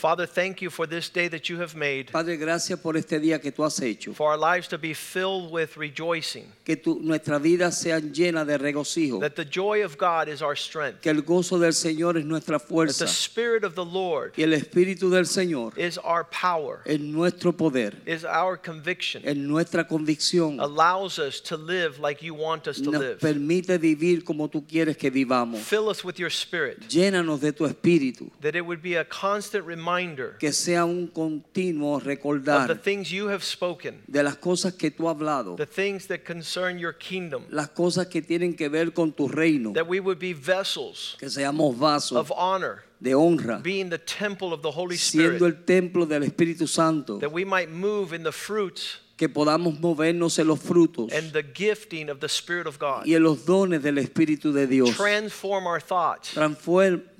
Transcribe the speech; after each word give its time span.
Father, 0.00 0.24
thank 0.26 0.62
you 0.62 0.70
for 0.70 0.86
this 0.86 1.10
day 1.10 1.28
that 1.28 1.50
you 1.50 1.58
have 1.60 1.74
made, 1.76 2.10
Padre, 2.10 2.36
gracias 2.38 2.80
por 2.80 2.96
este 2.96 3.20
día 3.20 3.38
que 3.38 3.52
tú 3.52 3.62
has 3.66 3.78
hecho. 3.82 4.14
for 4.14 4.30
our 4.30 4.38
lives 4.38 4.66
to 4.66 4.78
be 4.78 4.94
filled 4.94 5.50
with 5.52 5.76
rejoicing, 5.76 6.46
Que 6.64 6.76
tu, 6.76 6.98
nuestra 7.02 7.38
vida 7.38 7.70
sea 7.70 8.00
llena 8.00 8.46
de 8.46 8.56
regocijo. 8.56 9.20
that 9.20 9.36
the 9.36 9.44
joy 9.44 9.84
of 9.84 9.98
God 9.98 10.26
is 10.28 10.40
our 10.40 10.56
strength, 10.56 11.02
Que 11.02 11.10
el 11.10 11.20
gozo 11.20 11.58
del 11.58 11.72
Señor 11.74 12.16
es 12.16 12.24
nuestra 12.24 12.58
fuerza. 12.58 13.00
that 13.00 13.04
the 13.04 13.12
Spirit 13.12 13.62
of 13.62 13.74
the 13.74 13.84
Lord 13.84 14.32
Y 14.38 14.42
el 14.44 14.54
Espíritu 14.54 15.10
del 15.10 15.26
Señor 15.26 15.76
is 15.78 15.98
our 15.98 16.24
power, 16.24 16.80
es 16.86 16.98
nuestro 16.98 17.52
poder, 17.52 17.94
is 18.06 18.24
our 18.24 18.56
conviction, 18.56 19.22
es 19.26 19.36
nuestra 19.36 19.86
convicción. 19.86 20.60
allows 20.60 21.18
us 21.18 21.42
to 21.42 21.58
live 21.58 21.98
like 22.00 22.22
you 22.24 22.32
want 22.32 22.66
us 22.66 22.78
to 22.80 22.90
Nos 22.90 23.00
live. 23.02 23.18
permite 23.20 23.76
vivir 23.76 24.24
como 24.24 24.48
tú 24.48 24.64
quieres 24.66 24.96
que 24.96 25.10
vivamos. 25.10 25.60
Fill 25.60 25.88
us 25.90 26.02
with 26.02 26.18
your 26.18 26.30
Spirit, 26.30 26.88
Llénanos 26.88 27.40
de 27.40 27.52
tu 27.52 27.66
Espíritu. 27.66 28.30
that 28.40 28.54
it 28.56 28.64
would 28.64 28.80
be 28.80 28.94
a 28.94 29.04
constant 29.04 29.66
reminder 29.66 29.89
Que 30.38 30.52
sea 30.52 30.84
un 30.84 31.08
continuo 31.08 31.96
of 31.96 32.04
the 32.04 32.10
recordar 32.16 32.80
things 32.82 33.10
you 33.10 33.28
have 33.28 33.42
spoken, 33.42 34.00
de 34.06 34.22
las 34.22 34.36
cosas 34.36 34.74
que 34.74 34.90
tú 34.90 35.08
has 35.08 35.16
hablado. 35.16 35.56
the 35.56 35.66
things 35.66 36.06
that 36.06 36.24
concern 36.24 36.78
your 36.78 36.92
kingdom, 36.92 37.44
Las 37.50 37.68
cosas 37.70 38.06
que 38.08 38.22
tienen 38.22 38.54
que 38.56 38.68
ver 38.68 38.92
con 38.92 39.12
tu 39.12 39.28
reino. 39.28 39.72
that 39.72 39.86
we 39.88 40.00
would 40.00 40.18
be 40.18 40.32
vessels 40.32 41.16
Que 41.18 41.28
seamos 41.28 41.76
vasos 41.78 42.16
of 42.18 42.30
honor, 42.36 42.84
de 43.00 43.14
honra. 43.14 43.62
being 43.62 43.88
the 43.90 43.98
temple 43.98 44.52
of 44.52 44.62
the 44.62 44.70
Holy 44.70 44.96
Siendo 44.96 45.36
Spirit, 45.36 45.42
el 45.42 45.64
templo 45.64 46.06
del 46.06 46.22
Espíritu 46.22 46.66
Santo. 46.68 47.18
that 47.18 47.32
we 47.32 47.44
might 47.44 47.70
move 47.70 48.12
in 48.14 48.22
the 48.22 48.32
fruits 48.32 48.98
que 49.16 49.28
podamos 49.28 49.78
movernos 49.80 50.38
en 50.38 50.46
los 50.48 50.58
frutos 50.60 51.12
and 51.12 51.32
the 51.34 51.42
gifting 51.42 52.08
of 52.08 52.20
the 52.20 52.26
Spirit 52.28 52.66
of 52.66 52.78
God. 52.78 53.04
y 53.06 53.14
en 53.14 53.22
los 53.22 53.44
dones 53.44 53.82
del 53.82 53.98
Espíritu 53.98 54.50
de 54.52 54.66
Dios. 54.66 54.96
Transform 54.96 55.66
our 55.66 55.78
thoughts 55.80 56.32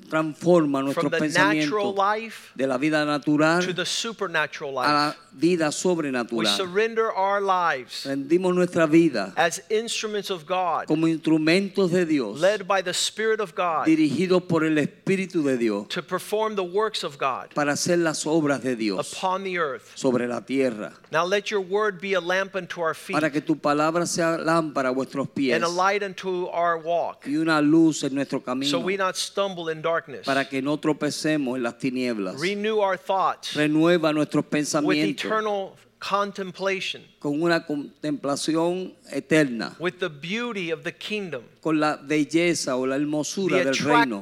transforma 0.08 0.78
from 0.78 0.84
nuestros 0.86 1.10
the 1.10 1.18
natural 1.20 1.92
pensamientos 1.92 1.96
life 1.96 2.52
de 2.56 2.66
la 2.66 2.76
vida 2.78 3.04
natural 3.04 3.60
to 3.62 3.72
the 3.72 3.84
supernatural 3.84 4.72
a 4.72 4.74
la 4.74 5.06
life. 5.08 5.16
vida 5.32 5.66
We 5.66 5.72
sobrenatural. 5.72 6.56
surrender 6.56 7.12
our 7.12 7.40
lives 7.40 8.04
Rendimos 8.06 8.54
nuestra 8.54 8.86
vida 8.86 9.32
as 9.36 9.60
instruments 9.70 10.30
of 10.30 10.44
God, 10.46 10.86
como 10.86 11.06
instrumentos 11.06 11.90
de 11.90 12.04
Dios, 12.04 12.40
led 12.40 12.66
by 12.66 12.82
the 12.82 12.92
Spirit 12.92 13.40
of 13.40 13.54
God, 13.54 13.86
dirigidos 13.86 14.42
por 14.48 14.64
el 14.64 14.76
Espíritu 14.78 15.42
de 15.44 15.56
Dios, 15.56 15.86
to 15.88 16.02
perform 16.02 16.56
the 16.56 16.64
works 16.64 17.04
of 17.04 17.16
God 17.18 17.54
para 17.54 17.72
hacer 17.72 17.98
las 17.98 18.26
obras 18.26 18.62
de 18.62 18.74
Dios 18.76 19.12
upon 19.12 19.44
the 19.44 19.58
earth. 19.58 19.92
sobre 19.96 20.26
la 20.26 20.40
tierra. 20.40 20.92
Now 21.12 21.24
let 21.24 21.50
your 21.50 21.60
word 21.60 22.00
be 22.00 22.14
a 22.14 22.20
lamp 22.20 22.54
unto 22.56 22.80
our 22.80 22.94
feet 22.94 23.14
Para 23.14 23.30
que 23.30 23.40
tu 23.40 23.56
palabra 23.56 24.06
sea 24.06 24.36
lámpara 24.38 24.88
a 24.88 24.92
vuestros 24.92 25.28
pies 25.28 25.54
and 25.54 25.64
a 25.64 25.68
light 25.68 26.02
unto 26.02 26.46
our 26.46 26.78
walk, 26.78 27.26
y 27.26 27.36
una 27.36 27.60
luz 27.60 28.02
en 28.04 28.14
nuestro 28.14 28.40
camino. 28.40 28.70
Darkness. 29.90 30.24
Para 30.24 30.48
que 30.48 30.62
no 30.62 30.78
tropecemos 30.78 31.56
en 31.56 31.62
las 31.62 31.78
tinieblas. 31.78 32.40
Renew 32.40 32.80
our 32.80 32.96
thoughts 32.96 33.54
Renueva 33.54 34.12
nuestros 34.12 34.44
with 34.44 34.50
pensamientos. 34.50 35.24
eternal 35.24 35.76
contemplation, 35.98 37.02
con 37.18 37.42
una 37.42 37.66
contemplación 37.66 38.94
eterna, 39.12 39.76
with 39.78 39.98
the 39.98 40.08
beauty 40.08 40.70
of 40.72 40.82
the 40.82 40.92
kingdom. 40.92 41.42
con 41.60 41.78
la 41.78 41.96
belleza 41.96 42.76
o 42.76 42.86
la 42.86 42.96
hermosura 42.96 43.58
the 43.58 43.64
del 43.64 43.74
reino, 43.74 44.20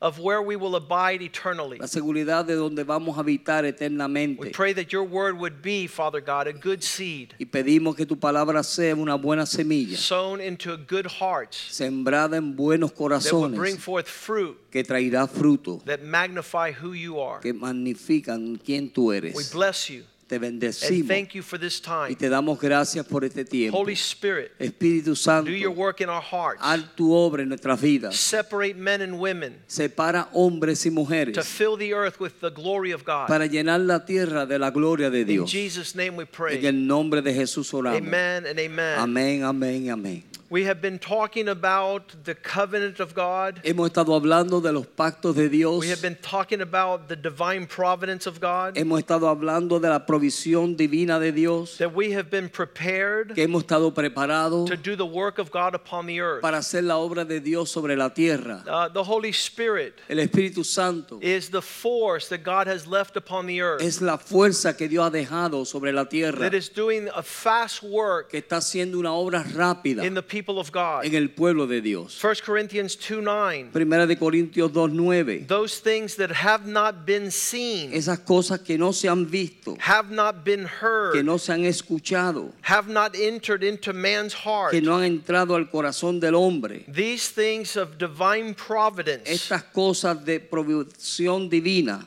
of 0.00 0.18
where 0.18 0.42
we 0.42 0.56
will 0.56 0.76
abide 0.76 1.22
eternally. 1.22 1.78
la 1.78 1.86
seguridad 1.86 2.44
de 2.44 2.54
donde 2.54 2.84
vamos 2.84 3.16
a 3.16 3.20
habitar 3.22 3.64
eternamente. 3.64 4.38
We 4.40 4.50
pray 4.50 4.72
that 4.74 4.92
your 4.92 5.04
word 5.04 5.38
would 5.38 5.62
be, 5.62 5.86
Father 5.86 6.20
God, 6.20 6.46
a 6.46 6.52
good 6.52 6.82
seed 6.82 7.34
Y 7.38 7.46
pedimos 7.46 7.96
que 7.96 8.04
tu 8.06 8.16
palabra 8.16 8.62
sea 8.62 8.92
una 8.94 9.16
buena 9.16 9.46
semilla, 9.46 9.96
sown 9.96 10.40
into 10.40 10.76
good 10.76 11.06
hearts 11.06 11.56
sembrada 11.70 12.36
en 12.36 12.54
buenos 12.54 12.92
corazones. 12.92 13.30
that 13.30 13.36
will 13.36 13.56
bring 13.56 13.76
forth 13.76 14.08
fruit 14.08 14.56
que 14.70 14.82
traerá 14.82 15.28
fruto, 15.28 15.82
that 15.84 16.02
magnify 16.02 16.70
who 16.72 16.92
you 16.92 17.18
are. 17.20 17.40
que 17.40 17.52
magnifican 17.52 18.56
quién 18.62 18.90
tú 18.92 19.12
eres. 19.12 19.34
We 19.34 19.44
bless 19.52 19.88
you 19.88 20.04
Te 20.26 20.36
and 20.36 20.44
bendecimos 20.44 21.06
thank 21.06 21.34
you 21.34 21.42
for 21.42 21.58
this 21.58 21.80
y 21.80 21.84
time. 22.08 22.14
te 22.16 22.28
damos 22.30 22.58
gracias 22.58 23.04
por 23.06 23.24
este 23.24 23.44
tiempo. 23.44 23.76
Holy 23.78 23.92
Spirit, 23.92 24.52
Espíritu 24.58 25.14
Santo, 25.14 25.50
do 25.50 25.56
your 25.56 25.70
work 25.70 26.00
in 26.00 26.08
our 26.08 26.22
hearts. 26.22 26.62
haz 26.62 26.82
tu 26.96 27.12
obra 27.12 27.42
en 27.42 27.50
nuestras 27.50 27.78
vidas. 27.80 28.16
Separate 28.16 28.74
men 28.74 29.02
and 29.02 29.18
women 29.20 29.56
Separa 29.66 30.28
hombres 30.32 30.84
y 30.86 30.88
to 30.88 30.94
mujeres 30.94 31.46
fill 31.46 31.76
the 31.76 31.92
earth 31.92 32.18
with 32.20 32.40
the 32.40 32.50
glory 32.50 32.92
of 32.92 33.04
God. 33.04 33.28
para 33.28 33.46
llenar 33.46 33.80
la 33.80 34.04
tierra 34.06 34.46
de 34.46 34.58
la 34.58 34.70
gloria 34.70 35.10
de 35.10 35.20
In 35.20 35.26
Dios. 35.26 35.50
Jesus' 35.52 35.94
name 35.94 36.16
we 36.16 36.22
En 36.24 36.28
pray. 36.32 36.66
el 36.66 36.86
nombre 36.86 37.20
de 37.20 37.34
Jesús 37.34 37.72
oramos. 37.74 37.98
Amen 38.00 38.46
and 38.46 38.58
amen. 38.58 38.98
Amén, 38.98 39.42
amén, 39.44 39.90
amén. 39.90 40.24
We 40.54 40.66
have 40.66 40.80
been 40.80 41.00
talking 41.00 41.48
about 41.48 42.14
the 42.22 42.36
covenant 42.36 43.00
of 43.00 43.12
God. 43.12 43.60
Hemos 43.64 43.88
estado 43.88 44.14
hablando 44.14 44.62
de 44.62 44.70
los 44.70 44.86
pactos 44.86 45.34
de 45.34 45.48
Dios. 45.48 45.80
We 45.80 45.88
have 45.88 46.00
been 46.00 46.14
talking 46.22 46.60
about 46.60 47.08
the 47.08 47.16
divine 47.16 47.66
providence 47.66 48.28
of 48.28 48.38
God. 48.38 48.76
Hemos 48.76 49.00
estado 49.00 49.26
hablando 49.26 49.80
de 49.80 49.88
la 49.88 50.06
provisión 50.06 50.76
divina 50.76 51.18
de 51.18 51.32
Dios. 51.32 51.76
That 51.78 51.92
we 51.92 52.12
have 52.12 52.30
been 52.30 52.48
prepared 52.48 53.34
Que 53.34 53.42
hemos 53.42 53.64
estado 53.64 53.92
preparados 53.92 54.68
to 54.68 54.76
do 54.76 54.94
the 54.94 55.04
work 55.04 55.40
of 55.40 55.50
God 55.50 55.74
upon 55.74 56.06
the 56.06 56.20
earth. 56.20 56.40
para 56.40 56.58
hacer 56.58 56.84
la 56.84 56.98
obra 56.98 57.24
de 57.24 57.40
Dios 57.40 57.68
sobre 57.68 57.96
la 57.96 58.10
tierra. 58.10 58.62
Uh, 58.64 58.88
the 58.88 59.02
Holy 59.02 59.32
Spirit 59.32 59.98
El 60.08 60.18
Espíritu 60.18 60.64
Santo 60.64 61.18
is 61.20 61.50
the 61.50 61.62
force 61.62 62.28
that 62.28 62.44
God 62.44 62.68
has 62.68 62.86
left 62.86 63.16
upon 63.16 63.48
the 63.48 63.60
earth 63.60 63.82
es 63.82 64.00
la 64.00 64.18
fuerza 64.18 64.76
que 64.76 64.86
Dios 64.86 65.04
ha 65.04 65.10
dejado 65.10 65.66
sobre 65.66 65.92
la 65.92 66.04
tierra. 66.04 66.38
that 66.38 66.54
is 66.54 66.68
doing 66.68 67.08
a 67.12 67.24
fast 67.24 67.82
work 67.82 68.30
Que 68.30 68.38
está 68.38 68.58
haciendo 68.58 69.00
una 69.00 69.12
obra 69.12 69.42
rápida 69.42 70.04
in 70.04 70.14
the 70.14 70.22
people 70.22 70.43
of 70.48 70.70
God. 70.72 71.04
en 71.04 71.14
el 71.14 71.28
pueblo 71.28 71.66
de 71.66 71.80
Dios. 71.80 72.18
1 72.22 72.34
Corinthians 72.44 72.96
2 72.96 73.22
9. 73.22 73.70
Primera 73.72 74.06
de 74.06 74.16
Corintios 74.16 74.70
2.9. 74.72 75.46
Those 75.46 75.78
things 75.80 76.16
that 76.16 76.30
have 76.30 76.66
not 76.66 77.04
been 77.06 77.30
seen, 77.30 77.92
Esas 77.92 78.18
cosas 78.20 78.60
que 78.64 78.76
no 78.78 78.92
se 78.92 79.08
han 79.08 79.26
visto, 79.26 79.76
have 79.80 80.10
not 80.10 80.44
been 80.44 80.64
que 80.64 80.68
heard, 80.68 81.24
no 81.24 81.36
se 81.38 81.52
han 81.52 81.64
escuchado, 81.64 82.52
have 82.62 82.88
not 82.88 83.14
entered 83.16 83.62
into 83.64 83.92
man's 83.92 84.34
heart. 84.34 84.70
que 84.72 84.80
no 84.80 84.96
han 84.98 85.04
entrado 85.20 85.54
al 85.56 85.66
corazón 85.66 86.20
del 86.20 86.34
hombre. 86.34 86.84
These 86.88 87.30
things 87.30 87.76
of 87.76 87.98
divine 87.98 88.54
providence 88.54 89.28
Estas 89.28 89.62
cosas 89.72 90.24
de 90.24 90.40
provisión 90.40 91.48
divina 91.48 92.06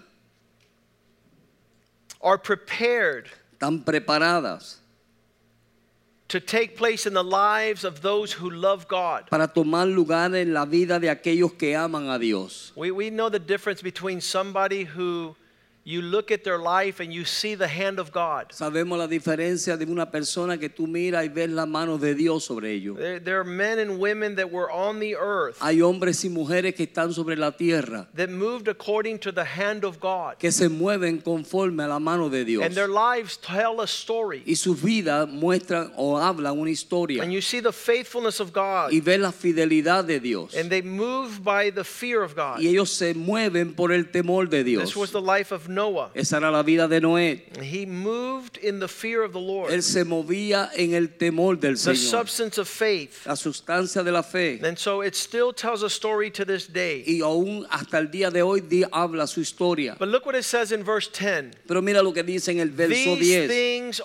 are 2.21 2.37
prepared 2.37 3.25
están 3.59 3.83
preparadas 3.83 4.77
to 6.29 6.39
take 6.41 6.75
place 6.75 7.05
in 7.05 7.13
the 7.13 7.23
lives 7.23 7.85
of 7.85 8.01
those 8.01 8.33
who 8.33 8.49
love 8.49 8.87
God. 8.87 9.29
para 9.29 9.47
tomar 9.47 9.87
lugar 9.87 10.35
en 10.35 10.53
la 10.53 10.65
vida 10.65 10.99
de 10.99 11.09
aquellos 11.09 11.53
que 11.57 11.75
aman 11.75 12.09
a 12.09 12.19
Dios. 12.19 12.73
We, 12.75 12.91
we 12.91 13.09
know 13.09 13.29
the 13.29 13.39
difference 13.39 13.81
between 13.81 14.19
somebody 14.21 14.83
who 14.83 15.35
you 15.87 16.01
look 16.01 16.31
at 16.31 16.43
their 16.43 16.59
life 16.59 16.99
and 16.99 17.13
you 17.13 17.23
see 17.23 17.55
the 17.55 17.67
hand 17.67 17.97
of 17.97 18.11
God. 18.11 18.51
Sabemos 18.51 18.97
la 18.97 19.07
diferencia 19.07 19.77
de 19.77 19.85
una 19.85 20.11
persona 20.11 20.57
que 20.57 20.67
tú 20.67 20.85
miras 20.85 21.23
y 21.23 21.29
ves 21.29 21.49
la 21.49 21.65
mano 21.65 21.97
de 21.97 22.13
Dios 22.13 22.43
sobre 22.43 22.73
ellos. 22.73 22.97
There, 22.97 23.21
there 23.21 23.39
are 23.39 23.45
men 23.45 23.79
and 23.79 23.97
women 23.97 24.35
that 24.35 24.51
were 24.51 24.69
on 24.69 24.99
the 24.99 25.15
earth 25.15 25.57
Hay 25.61 25.79
hombres 25.79 26.25
y 26.25 26.29
mujeres 26.29 26.75
que 26.75 26.85
están 26.85 27.13
sobre 27.13 27.37
la 27.37 27.51
tierra, 27.51 28.05
that 28.15 28.29
moved 28.29 28.67
according 28.67 29.17
to 29.19 29.31
the 29.31 29.45
hand 29.45 29.85
of 29.85 29.97
God. 30.01 30.37
que 30.37 30.51
se 30.51 30.67
mueven 30.67 31.21
conforme 31.21 31.83
a 31.83 31.87
la 31.87 31.99
mano 31.99 32.27
de 32.27 32.43
Dios. 32.43 32.65
And 32.65 32.75
their 32.75 32.89
lives 32.89 33.37
tell 33.37 33.79
a 33.79 33.87
story. 33.87 34.43
Y 34.45 34.55
sus 34.55 34.81
vidas 34.81 35.29
muestran 35.29 35.93
o 35.95 36.17
hablan 36.17 36.59
una 36.59 36.69
historia. 36.69 37.23
And 37.23 37.31
you 37.31 37.39
see 37.39 37.61
the 37.61 37.71
faithfulness 37.71 38.41
of 38.41 38.51
God. 38.51 38.91
Y 38.91 38.99
ves 38.99 39.21
la 39.21 39.31
fidelidad 39.31 40.03
de 40.03 40.19
Dios. 40.19 40.53
And 40.53 40.69
they 40.69 40.81
move 40.81 41.41
by 41.45 41.69
the 41.71 41.85
fear 41.85 42.23
of 42.23 42.35
God. 42.35 42.59
Y 42.59 42.67
ellos 42.67 42.91
se 42.91 43.13
mueven 43.13 43.73
por 43.73 43.93
el 43.93 44.11
temor 44.11 44.49
de 44.49 44.65
Dios. 44.65 44.83
This 44.83 44.97
was 44.97 45.11
the 45.13 45.21
life 45.21 45.53
of 45.53 45.69
Noah. 45.77 46.09
Esa 46.15 46.37
era 46.37 46.49
la 46.51 46.63
vida 46.63 46.87
de 46.87 46.99
Noé. 46.99 47.41
He 47.61 47.85
moved 47.85 48.57
in 48.57 48.79
the 48.79 48.87
fear 48.87 49.21
of 49.23 49.31
the 49.31 49.39
Lord. 49.39 49.71
Él 49.71 49.83
se 49.83 50.03
movía 50.03 50.69
en 50.75 50.93
el 50.95 51.09
temor 51.17 51.59
del 51.59 51.75
The 51.75 51.93
Señor. 51.93 52.09
substance 52.09 52.57
of 52.57 52.67
faith. 52.67 53.25
La 53.25 53.35
sustancia 53.35 54.03
de 54.03 54.11
la 54.11 54.23
fe. 54.23 54.59
And 54.63 54.77
so 54.77 55.01
it 55.01 55.15
still 55.15 55.53
tells 55.53 55.83
a 55.83 55.89
story 55.89 56.31
to 56.31 56.43
this 56.45 56.67
day. 56.67 57.03
Y 57.07 57.21
aún 57.21 57.65
hasta 57.69 57.97
el 57.99 58.07
día 58.07 58.31
de 58.31 58.41
hoy 58.41 58.61
di- 58.61 58.83
habla 58.91 59.27
su 59.27 59.39
historia. 59.41 59.95
But 59.99 60.09
look 60.09 60.25
what 60.25 60.35
it 60.35 60.43
says 60.43 60.71
in 60.71 60.83
verse 60.83 61.07
10. 61.07 61.51
Pero 61.67 61.81
mira 61.81 62.01
lo 62.01 62.11
que 62.11 62.23
dice 62.23 62.49
en 62.49 62.59
el 62.59 62.69
verso 62.71 63.15
These 63.15 63.47
10. 63.47 63.47
things 63.47 64.01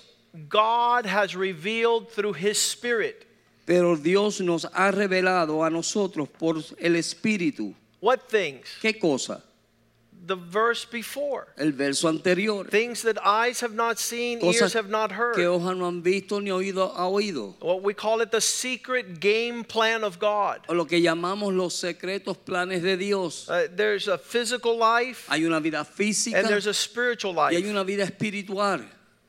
God 0.49 1.07
has 1.07 1.35
revealed 1.35 2.09
through 2.11 2.35
his 2.35 2.59
spirit. 2.59 3.27
Pero 3.65 3.97
Dios 3.97 4.41
nos 4.41 4.65
ha 4.65 4.91
revelado 4.91 5.65
a 5.65 5.71
nosotros 5.71 6.29
por 6.29 6.57
el 6.79 6.97
Espíritu. 6.97 7.75
What 8.01 8.29
things? 8.29 8.67
¿Qué 8.81 8.99
cosa? 8.99 9.43
The 10.27 10.37
verse 10.37 10.85
before. 10.85 11.49
el 11.59 11.73
verso 11.73 12.09
anterior. 12.09 12.65
Things 12.65 13.03
that 13.03 13.19
eyes 13.25 13.61
have 13.61 13.75
not 13.75 13.99
seen, 13.99 14.41
ears 14.45 14.73
have 14.75 14.89
not 14.89 15.11
que 15.11 15.17
heard. 15.17 15.39
ojos 15.39 15.77
no 15.77 15.87
han 15.87 16.03
visto 16.03 16.41
ni 16.41 16.51
oído 16.51 16.93
ha 16.95 17.09
oído. 17.09 17.55
What 17.61 17.83
we 17.83 17.95
call 17.95 18.21
it 18.21 18.31
the 18.31 18.41
secret 18.41 19.21
game 19.21 19.65
plan 19.65 20.05
of 20.05 20.19
God. 20.19 20.61
O 20.69 20.75
lo 20.75 20.85
que 20.85 20.99
llamamos 21.01 21.55
los 21.55 21.75
secretos 21.75 22.37
planes 22.37 22.83
de 22.83 22.97
Dios. 22.97 23.49
Uh, 23.49 23.67
there's 23.75 24.09
a 24.09 24.19
physical 24.19 24.77
life 24.77 25.27
Hay 25.29 25.45
una 25.45 25.61
vida 25.61 25.85
física 25.85 26.39
and 26.39 26.49
there's 26.49 26.67
a 26.67 26.75
spiritual 26.75 27.35
y 27.35 27.55
hay 27.55 27.63
life. 27.63 27.71
una 27.71 27.85
vida 27.85 28.05
espiritual. 28.05 28.85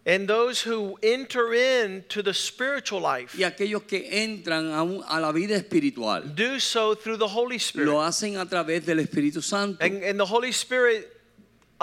And 0.06 0.28
those 0.28 0.60
who 0.62 0.98
enter 1.02 1.54
into 1.54 2.22
the 2.22 2.34
spiritual 2.34 3.00
life 3.00 3.36
Y 3.40 3.44
aquellos 3.46 3.84
que 3.84 4.06
entran 4.12 4.74
a, 4.74 4.84
un- 4.84 5.02
a 5.08 5.18
la 5.22 5.32
vida 5.32 5.56
espiritual 5.56 6.24
do 6.36 6.60
so 6.60 6.94
through 6.94 7.18
the 7.18 7.28
Holy 7.28 7.58
Spirit. 7.58 7.86
lo 7.88 8.02
hacen 8.02 8.38
a 8.38 8.46
través 8.46 8.86
del 8.86 9.00
Espíritu 9.00 9.42
Santo. 9.42 9.78
And, 9.84 10.04
and 10.04 10.20
the 10.20 10.26
Holy 10.26 10.52
Spirit 10.52 11.10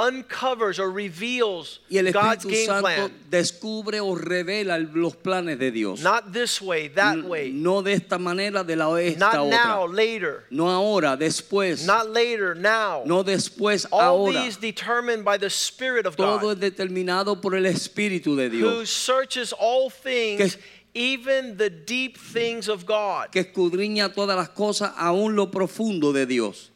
uncovers 0.00 0.78
or 0.78 0.90
reveals 0.90 1.80
Y 1.90 1.98
el 1.98 2.10
God's 2.12 2.44
game 2.44 2.64
Santo 2.66 2.82
plan. 2.82 3.12
descubre 3.28 4.00
o 4.00 4.14
revela 4.14 4.78
los 4.78 5.14
planes 5.16 5.58
de 5.58 5.70
Dios. 5.70 6.00
Not 6.02 6.32
this 6.32 6.60
way, 6.60 6.88
that 6.88 7.22
way. 7.24 7.50
No 7.50 7.82
de 7.82 7.92
esta 7.92 8.18
manera, 8.18 8.64
de 8.64 8.76
la 8.76 8.94
esta 8.96 9.18
Not 9.34 9.50
now, 9.50 9.86
otra. 9.86 9.94
later. 9.94 10.44
No 10.50 10.68
ahora, 10.70 11.16
después. 11.18 11.84
Not 11.86 12.08
later, 12.10 12.54
now. 12.54 13.02
No 13.04 13.22
después, 13.22 13.86
All 13.92 14.00
ahora. 14.00 14.42
these 14.42 14.56
determined 14.56 15.24
by 15.24 15.36
the 15.36 15.50
Spirit 15.50 16.06
of 16.06 16.16
Todo 16.16 16.38
God, 16.40 16.62
es 16.62 16.70
determinado 16.72 17.40
por 17.40 17.54
el 17.54 17.64
Espíritu 17.66 18.36
de 18.36 18.48
Dios. 18.48 18.72
who 18.72 18.86
searches 18.86 19.52
all 19.52 19.90
things, 19.90 20.56
Que- 20.56 20.62
even 20.94 21.56
the 21.58 21.68
deep 21.70 22.16
things 22.16 22.68
of 22.68 22.86
God. 22.86 23.30
que 23.30 23.42
escudriña 23.44 24.12
todas 24.14 24.36
las 24.36 24.48
cosas, 24.48 24.92
aún 24.96 25.36
lo 25.36 25.50
profundo 25.50 26.12
de 26.12 26.24
Dios. 26.26 26.70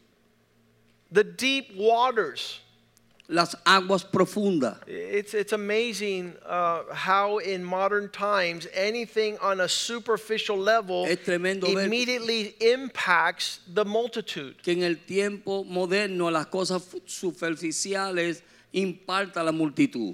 The 1.11 1.23
deep 1.23 1.71
waters. 1.75 2.59
Las 3.27 3.55
aguas 3.65 4.03
profundas. 4.03 4.77
It's, 4.87 5.33
it's 5.33 5.51
amazing 5.51 6.35
uh, 6.45 6.83
how 6.93 7.39
in 7.39 7.63
modern 7.63 8.09
times 8.11 8.67
anything 8.75 9.35
on 9.41 9.61
a 9.61 9.67
superficial 9.67 10.55
level 10.57 11.05
Es 11.07 11.17
tremendo 11.23 11.65
ver- 11.73 11.85
immediately 11.85 12.53
impacts 12.59 13.61
the 13.73 13.83
multitude. 13.83 14.61
Que 14.61 14.73
en 14.73 14.83
el 14.83 14.97
tiempo 15.07 15.63
moderno 15.63 16.29
las 16.29 16.45
cosas 16.47 16.83
fu- 16.83 17.01
superficiales 17.07 18.43
imparta 18.71 19.41
a 19.41 19.43
la 19.43 19.51
multitud. 19.51 20.13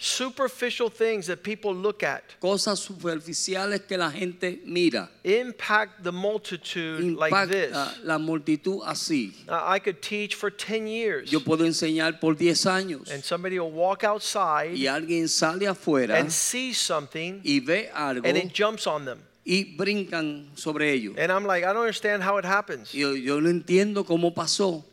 Superficial 0.00 0.88
things 0.90 1.26
that 1.26 1.42
people 1.42 1.74
look 1.74 2.04
at 2.04 2.22
Cosas 2.40 2.78
superficiales 2.78 3.80
que 3.88 3.96
la 3.98 4.10
gente 4.10 4.60
mira. 4.64 5.08
impact 5.24 6.04
the 6.04 6.12
multitude 6.12 7.16
like 7.16 7.48
this. 7.48 7.72
La 8.04 8.16
multitud 8.16 8.80
así. 8.86 9.32
Uh, 9.48 9.60
I 9.64 9.80
could 9.80 10.00
teach 10.00 10.36
for 10.36 10.50
10 10.50 10.86
years 10.86 11.32
Yo 11.32 11.40
puedo 11.40 11.66
enseñar 11.66 12.20
por 12.20 12.34
10 12.34 12.66
años 12.66 13.10
and 13.10 13.24
somebody 13.24 13.58
will 13.58 13.72
walk 13.72 14.04
outside 14.04 14.76
y 14.76 14.86
alguien 14.86 15.28
sale 15.28 15.66
afuera 15.66 16.14
and 16.16 16.30
see 16.30 16.72
something 16.72 17.40
y 17.44 17.58
ve 17.58 17.90
algo 17.92 18.24
and 18.24 18.36
it 18.36 18.52
jumps 18.54 18.86
on 18.86 19.04
them. 19.04 19.18
y 19.44 19.74
brincan 19.76 20.46
sobre 20.54 20.92
ello. 20.92 21.14
And 21.18 21.32
I'm 21.32 21.44
like, 21.44 21.64
I 21.64 21.72
don't 21.72 21.78
understand 21.82 22.22
how 22.22 22.36
it 22.36 22.44
happens. 22.44 22.94
Yo, 22.94 23.14
yo 23.14 23.40
no 23.40 23.48
entiendo 23.48 24.04
cómo 24.06 24.32
pasó. 24.32 24.84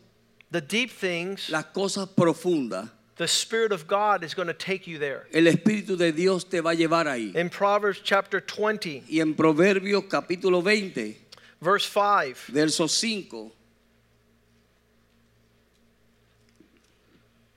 The 0.49 0.61
deep 0.61 0.89
things, 0.89 1.49
Las 1.49 1.65
cosas 1.65 2.07
profundas, 2.07 2.89
the 3.17 3.27
Spirit 3.27 3.71
of 3.71 3.87
God 3.87 4.23
is 4.23 4.33
going 4.33 4.47
to 4.47 4.53
take 4.53 4.87
you 4.87 4.97
there. 4.97 5.27
el 5.33 5.43
Espíritu 5.43 5.97
de 5.97 6.11
Dios 6.11 6.43
te 6.43 6.59
va 6.59 6.71
a 6.71 6.75
llevar 6.75 7.05
ahí. 7.05 7.33
In 7.35 7.49
Proverbs 7.49 8.01
chapter 8.03 8.39
20, 8.41 9.03
Y 9.09 9.19
en 9.19 9.33
Proverbios 9.35 10.07
capítulo 10.09 10.61
20, 10.63 11.17
verse 11.61 11.85
5, 11.85 12.47
verso 12.51 12.87
5, 12.87 13.51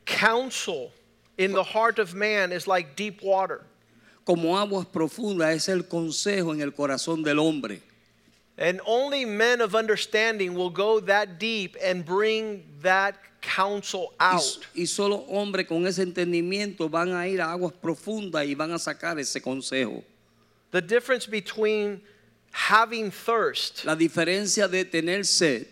counsel 0.07 0.91
in 1.37 1.53
the 1.53 1.63
heart 1.63 1.99
of 1.99 2.15
man 2.15 2.53
is 2.53 2.67
like 2.67 2.97
deep 2.97 3.23
water. 3.23 3.65
como 4.25 4.59
aguas 4.59 4.87
profundas 4.87 5.55
es 5.55 5.69
el 5.71 5.85
consejo 5.85 6.53
en 6.53 6.61
el 6.61 6.73
corazón 6.73 7.25
del 7.25 7.39
hombre. 7.39 7.81
And 8.59 8.81
only 8.87 9.25
men 9.25 9.61
of 9.61 9.75
understanding 9.75 10.55
will 10.55 10.71
go 10.71 11.01
that 11.01 11.39
deep 11.39 11.77
and 11.83 12.05
bring 12.05 12.65
that 12.83 13.15
counsel 13.41 14.09
Y, 14.19 14.35
out. 14.37 14.65
y 14.75 14.87
solo 14.87 15.17
hombres 15.29 15.67
con 15.67 15.87
ese 15.87 16.03
entendimiento 16.03 16.89
van 16.89 17.13
a 17.15 17.27
ir 17.29 17.41
a 17.41 17.53
aguas 17.53 17.73
profundas 17.73 18.45
y 18.47 18.55
van 18.55 18.73
a 18.73 18.79
sacar 18.79 19.19
ese 19.19 19.41
consejo. 19.41 20.03
The 20.71 20.83
difference 20.83 21.27
between 21.27 22.01
having 22.53 23.11
thirst 23.11 23.85
La 23.85 23.95
diferencia 23.95 24.69
de 24.69 24.85
tener 24.85 25.25
sed 25.25 25.67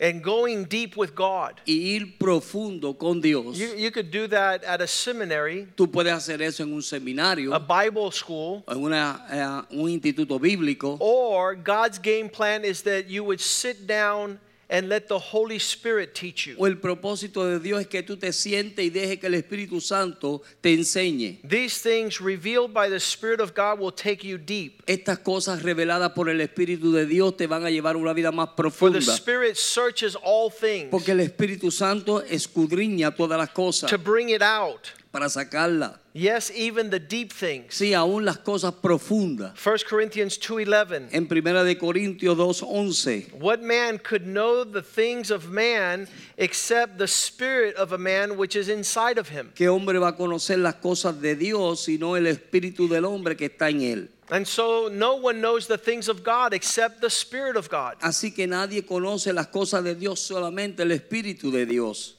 and 0.00 0.22
going 0.22 0.64
deep 0.64 0.96
with 0.96 1.14
God. 1.14 1.60
y 1.66 1.94
ir 1.96 2.16
profundo 2.18 2.94
con 2.98 3.20
Dios. 3.20 3.58
You, 3.58 3.74
you 3.76 3.90
could 3.90 4.10
do 4.10 4.26
that 4.28 4.64
at 4.64 4.80
a 4.80 4.86
seminary, 4.86 5.68
Tú 5.76 5.86
puedes 5.90 6.10
hacer 6.12 6.40
eso 6.40 6.62
en 6.62 6.72
un 6.72 6.80
seminario, 6.80 7.52
a 7.54 7.58
Bible 7.58 8.10
school, 8.10 8.64
en 8.66 8.78
una, 8.82 9.66
eh, 9.70 9.76
un 9.76 9.90
instituto 9.90 10.38
bíblico, 10.40 10.96
or 11.00 11.54
God's 11.54 11.98
game 11.98 12.30
plan 12.30 12.64
is 12.64 12.82
that 12.82 13.08
you 13.10 13.22
would 13.24 13.40
sit 13.40 13.86
down 13.86 14.40
and 14.70 14.88
let 14.88 15.08
the 15.08 15.18
Holy 15.18 15.58
Spirit 15.58 16.14
teach 16.14 16.46
you. 16.46 16.54
o 16.58 16.66
el 16.66 16.78
propósito 16.78 17.44
de 17.44 17.58
Dios 17.58 17.80
es 17.80 17.88
que 17.88 18.02
tú 18.02 18.16
te 18.16 18.32
sientes 18.32 18.84
y 18.84 18.90
dejes 18.90 19.18
que 19.18 19.26
el 19.26 19.34
Espíritu 19.34 19.80
Santo 19.80 20.42
te 20.60 20.72
enseñe. 20.72 21.40
These 21.46 21.82
things 21.82 22.20
revealed 22.20 22.72
by 22.72 22.88
the 22.88 23.00
Spirit 23.00 23.40
of 23.40 23.52
God 23.54 23.80
will 23.80 23.92
take 23.92 24.24
you 24.26 24.38
deep. 24.38 24.82
Estas 24.86 25.18
cosas 25.18 25.62
reveladas 25.62 26.12
por 26.12 26.28
el 26.28 26.40
Espíritu 26.40 26.92
de 26.92 27.04
Dios 27.06 27.36
te 27.36 27.46
van 27.46 27.64
a 27.64 27.70
llevar 27.70 27.96
una 27.96 28.12
vida 28.12 28.30
más 28.32 28.50
For 28.50 28.56
the 28.56 28.62
profunda. 28.62 29.00
Spirit 29.14 29.56
searches 29.56 30.16
all 30.22 30.50
things 30.50 30.88
Porque 30.90 31.12
el 31.12 31.20
Espíritu 31.20 31.70
Santo 31.70 32.22
escudriña 32.22 33.14
todas 33.14 33.38
las 33.38 33.50
cosas 33.50 33.90
to 33.90 33.98
bring 33.98 34.30
it 34.30 34.42
out. 34.42 34.86
para 35.10 35.28
sacarla. 35.28 35.99
Yes, 36.12 36.50
even 36.50 36.90
the 36.90 36.98
deep 36.98 37.32
things. 37.32 37.74
Sí, 37.74 37.94
aún 37.94 38.24
las 38.24 38.38
cosas 38.38 38.74
profundas. 38.74 39.56
1 39.56 39.84
Corinthians 39.88 40.40
2:11. 40.40 41.08
En 41.12 41.28
Primera 41.28 41.62
de 41.62 41.78
Corintios 41.78 42.36
2:11, 42.36 43.32
What 43.34 43.62
man 43.62 43.98
could 43.98 44.24
know 44.24 44.64
the 44.64 44.82
things 44.82 45.30
of 45.30 45.50
man 45.50 46.08
except 46.36 46.98
the 46.98 47.06
spirit 47.06 47.76
of 47.76 47.92
a 47.92 47.98
man 47.98 48.36
which 48.36 48.56
is 48.56 48.68
inside 48.68 49.18
of 49.18 49.28
him? 49.28 49.52
¿qué 49.54 49.68
hombre 49.68 50.00
va 50.00 50.08
a 50.08 50.16
conocer 50.16 50.58
las 50.58 50.76
cosas 50.76 51.20
de 51.20 51.36
Dios 51.36 51.84
sino 51.84 52.16
el 52.16 52.26
Espíritu 52.26 52.88
del 52.88 53.04
hombre 53.04 53.36
que 53.36 53.46
está 53.46 53.70
en 53.70 53.80
él? 53.82 54.08
And 54.30 54.46
so 54.46 54.88
no 54.88 55.14
one 55.14 55.40
knows 55.40 55.68
the 55.68 55.78
things 55.78 56.08
of 56.08 56.24
God 56.24 56.52
except 56.52 57.00
the 57.00 57.10
spirit 57.10 57.56
of 57.56 57.68
God. 57.68 57.94
Así 58.00 58.34
que 58.34 58.48
nadie 58.48 58.84
conoce 58.84 59.32
las 59.32 59.46
cosas 59.46 59.84
de 59.84 59.94
Dios, 59.94 60.18
solamente 60.18 60.82
el 60.82 60.90
Espíritu 60.90 61.52
de 61.52 61.66
Dios. 61.66 62.16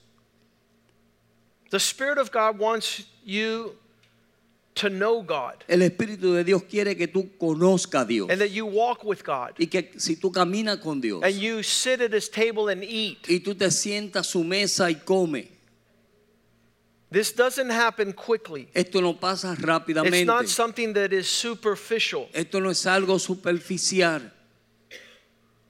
The 1.72 1.80
spirit 1.80 2.18
of 2.18 2.32
God 2.32 2.58
wants 2.58 3.06
you 3.24 3.78
to 4.76 4.90
know 4.90 5.22
God 5.22 5.64
El 5.68 5.80
Espíritu 5.80 6.34
de 6.36 6.44
Dios 6.44 6.64
quiere 6.64 6.96
que 6.96 7.08
tú 7.08 7.30
conozcas 7.38 8.04
a 8.04 8.06
Dios 8.06 8.30
and 8.30 8.40
that 8.40 8.52
you 8.52 8.66
walk 8.66 9.04
with 9.04 9.24
God 9.24 9.54
y 9.60 9.66
que 9.66 9.92
si 9.98 10.16
tú 10.16 10.32
caminas 10.32 10.82
con 10.82 11.02
Dios 11.02 11.22
and 11.24 11.36
you 11.36 11.64
sit 11.64 12.02
at 12.02 12.14
his 12.14 12.30
table 12.30 12.70
and 12.70 12.84
eat. 12.84 13.28
y 13.28 13.40
tú 13.40 13.58
te 13.58 13.70
sientas 13.70 14.22
a 14.22 14.24
su 14.24 14.44
mesa 14.44 14.90
y 14.90 14.96
come. 15.06 15.48
This 17.12 17.34
doesn't 17.34 17.70
happen 17.70 18.14
quickly. 18.14 18.70
Esto 18.74 19.02
no 19.02 19.14
pasa 19.14 19.54
rápidamente. 19.60 20.22
It's 20.22 20.26
not 20.26 20.48
something 20.48 20.94
that 20.94 21.12
is 21.12 21.28
superficial. 21.28 22.30
Esto 22.34 22.60
no 22.62 22.70
es 22.70 22.86
algo 22.86 23.20
superficial. 23.20 24.22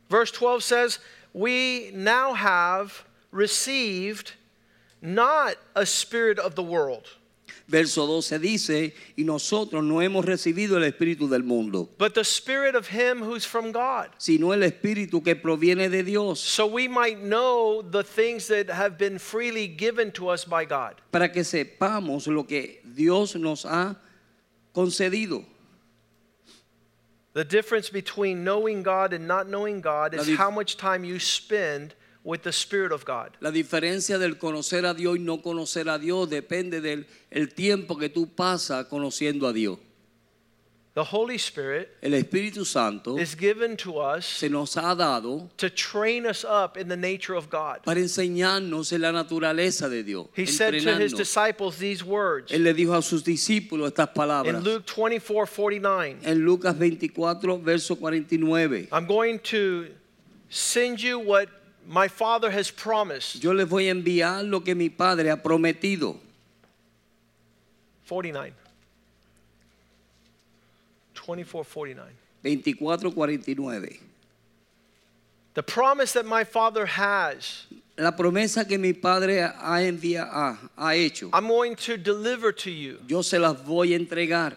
Verse 0.07 0.29
12 0.29 0.63
says, 0.63 0.99
We 1.33 1.89
now 1.95 2.33
have 2.33 3.05
received 3.31 4.33
not 5.01 5.55
a 5.75 5.85
spirit 5.85 6.37
of 6.37 6.53
the 6.53 6.61
world, 6.61 7.07
Verso 7.71 8.05
12 8.05 8.37
dice, 8.39 8.93
y 9.15 9.23
nosotros 9.23 9.81
no 9.81 10.01
hemos 10.01 10.25
recibido 10.25 10.75
el 10.75 10.83
Espíritu 10.83 11.29
del 11.29 11.43
mundo, 11.43 11.89
but 11.97 12.13
the 12.13 12.23
spirit 12.23 12.75
of 12.75 12.87
him 12.89 13.21
who's 13.23 13.45
from 13.45 13.71
God. 13.71 14.09
sino 14.17 14.51
el 14.51 14.59
Espíritu 14.63 15.23
que 15.23 15.35
proviene 15.37 15.89
de 15.89 16.03
Dios, 16.03 16.41
So 16.41 16.67
we 16.67 16.89
might 16.89 17.21
know 17.23 17.81
the 17.81 18.03
things 18.03 18.47
that 18.49 18.69
have 18.69 18.97
been 18.97 19.17
freely 19.17 19.69
given 19.69 20.11
to 20.11 20.27
us 20.27 20.43
by 20.43 20.65
God. 20.65 20.95
para 21.13 21.29
que 21.31 21.43
sepamos 21.43 22.27
lo 22.27 22.43
que 22.43 22.81
Dios 22.83 23.35
nos 23.37 23.63
ha 23.63 23.95
concedido. 24.75 25.45
The 27.33 27.45
difference 27.45 27.89
between 27.89 28.43
knowing 28.43 28.83
God 28.83 29.13
and 29.13 29.25
not 29.25 29.47
knowing 29.47 29.79
God 29.79 30.13
is 30.13 30.35
how 30.35 30.51
much 30.51 30.75
time 30.75 31.05
you 31.05 31.17
spend 31.19 31.93
with 32.23 32.43
the 32.43 32.51
Spirit 32.51 32.91
of 32.91 33.05
God. 33.05 33.37
La 33.39 33.51
diferencia 33.51 34.17
del 34.19 34.37
conocer 34.37 34.85
a 34.85 34.93
Dios 34.93 35.17
y 35.17 35.23
no 35.23 35.41
conocer 35.41 35.89
a 35.89 35.97
Dios 35.97 36.29
depende 36.29 36.81
del 36.81 37.05
el 37.31 37.53
tiempo 37.53 37.97
que 37.97 38.09
tú 38.09 38.27
pasas 38.35 38.85
conociendo 38.87 39.47
a 39.47 39.53
Dios. 39.53 39.77
The 40.93 41.05
Holy 41.05 41.37
Spirit 41.37 41.87
El 42.01 42.11
Espíritu 42.11 42.65
Santo 42.65 43.17
is 43.17 43.33
given 43.33 43.77
to 43.77 43.97
us 43.99 44.25
se 44.25 44.49
nos 44.49 44.75
ha 44.75 44.93
dado 44.93 45.49
to 45.55 45.69
train 45.69 46.25
us 46.25 46.43
up 46.43 46.75
in 46.75 46.89
the 46.89 46.97
nature 46.97 47.33
of 47.33 47.49
God. 47.49 47.83
para 47.85 47.97
enseñarnos 47.97 48.91
en 48.91 48.99
la 48.99 49.13
naturaleza 49.13 49.89
de 49.89 50.03
Dios. 50.03 50.27
He 50.35 50.45
said 50.45 50.71
to 50.71 50.95
his 50.95 51.13
disciples 51.13 51.77
these 51.77 52.03
words 52.03 52.51
Él 52.51 52.63
le 52.63 52.73
dijo 52.73 52.93
a 52.93 53.01
sus 53.01 53.23
discípulos 53.23 53.93
estas 53.93 54.09
palabras. 54.13 54.53
in. 54.53 54.63
Luke 54.65 54.85
24 54.85 55.45
49. 55.45 56.17
En 56.23 56.39
Lucas 56.39 56.77
24, 56.77 57.57
verso 57.59 57.95
49. 57.95 58.89
I'm 58.91 59.05
going 59.05 59.39
to 59.39 59.87
send 60.49 61.01
you 61.01 61.19
what 61.19 61.47
my 61.87 62.07
Father 62.07 62.51
has 62.51 62.71
promised. 62.71 63.43
Yo 63.43 63.51
les 63.51 63.65
voy 63.67 63.87
a 63.89 63.93
enviar 63.93 64.43
lo 64.49 64.59
que 64.61 64.73
mi 64.75 64.89
Padre 64.89 65.29
ha 65.29 65.37
prometido. 65.37 66.17
49. 68.07 68.53
24, 71.15 71.63
49. 71.63 72.09
24:49. 72.43 73.99
The 75.53 75.63
promise 75.63 76.13
that 76.13 76.25
my 76.25 76.43
Father 76.43 76.85
has, 76.85 77.65
La 77.97 78.11
promesa 78.11 78.67
que 78.67 78.77
mi 78.77 78.93
Padre 78.93 79.41
ha, 79.41 79.79
envia- 79.81 80.27
ha, 80.77 80.91
hecho, 80.93 81.29
I'm 81.33 81.47
going 81.47 81.75
to 81.75 81.97
deliver 81.97 82.51
to 82.53 82.71
you. 82.71 82.99
yo 83.07 83.21
se 83.21 83.37
las 83.37 83.57
voy 83.61 83.93
a 83.93 83.99
entregar. 83.99 84.55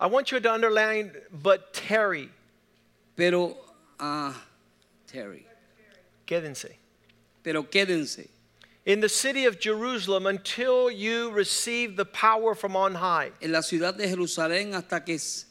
I 0.00 0.06
want 0.06 0.30
you 0.32 0.40
to 0.40 0.52
underline, 0.52 1.12
but 1.32 1.72
tarry. 1.74 2.30
Pero, 3.16 3.56
ah, 4.00 4.40
Terry, 5.06 5.46
Quédense. 6.26 6.76
pero 7.42 7.64
quédense 7.70 8.28
In 8.86 9.00
the 9.00 9.08
city 9.08 9.46
of 9.46 9.58
Jerusalem 9.58 10.26
until 10.26 10.90
you 10.90 11.30
receive 11.30 11.96
the 11.96 12.04
power 12.04 12.54
from 12.54 12.76
on 12.76 12.94
high. 12.94 13.32
en 13.40 13.50
la 13.50 13.60
ciudad 13.62 13.94
de 13.96 14.06
Jerusalén 14.06 14.74
hasta 14.74 15.02
que 15.04 15.14
s- 15.14 15.46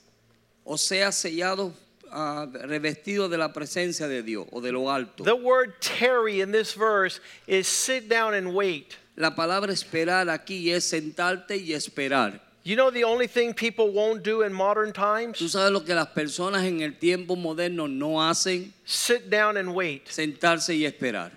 o 0.64 0.78
sea 0.78 1.12
sellado, 1.12 1.74
ah, 2.12 2.46
revestido 2.66 3.28
de 3.30 3.38
la 3.40 3.52
presencia 3.52 4.08
de 4.08 4.22
Dios 4.22 4.46
o 4.52 4.62
de 4.62 4.72
lo 4.72 4.88
alto. 4.92 5.24
The 5.24 5.34
word 5.36 5.82
tarry 5.82 6.42
in 6.42 6.52
this 6.52 6.74
verse 6.74 7.20
is 7.48 7.68
sit 7.68 8.08
down 8.08 8.36
and 8.36 8.54
wait. 8.54 8.98
La 9.18 9.32
palabra 9.36 9.72
esperar 9.74 10.30
aquí 10.30 10.72
es 10.72 10.86
sentarte 10.86 11.58
y 11.58 11.74
esperar. 11.74 12.40
You 12.66 12.78
know 12.78 12.90
the 12.90 13.04
only 13.04 13.28
thing 13.28 13.54
people 13.54 13.92
won't 13.92 14.24
do 14.24 14.42
in 14.42 14.54
modern 14.54 14.92
Tú 14.92 14.96
times? 14.96 15.38
sabes 15.52 15.72
lo 15.72 15.82
que 15.82 15.94
las 15.94 16.08
personas 16.08 16.64
en 16.66 16.82
el 16.82 16.94
tiempo 16.94 17.36
moderno 17.36 17.88
no 17.90 18.22
hacen, 18.22 18.72
Sit 18.86 19.30
down 19.30 19.58
and 19.58 19.74
wait. 19.76 20.08
sentarse 20.08 20.70
y 20.74 20.86
esperar. 20.86 21.32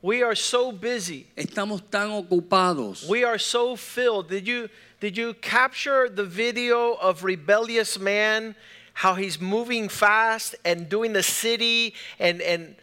We 0.00 0.22
are 0.22 0.36
so 0.36 0.70
busy. 0.70 1.26
Estamos 1.36 1.82
tan 1.90 2.10
ocupados. 2.10 3.08
We 3.08 3.24
are 3.24 3.38
so 3.38 3.74
filled. 3.74 4.28
Did 4.28 4.46
you 4.46 4.68
did 5.00 5.16
you 5.16 5.34
capture 5.34 6.08
the 6.08 6.24
video 6.24 6.92
of 6.94 7.24
rebellious 7.24 7.98
man 7.98 8.54
how 8.94 9.14
he's 9.14 9.40
moving 9.40 9.88
fast 9.88 10.54
and 10.64 10.88
doing 10.88 11.12
the 11.12 11.22
city 11.24 11.94
and 12.20 12.40
and 12.42 12.76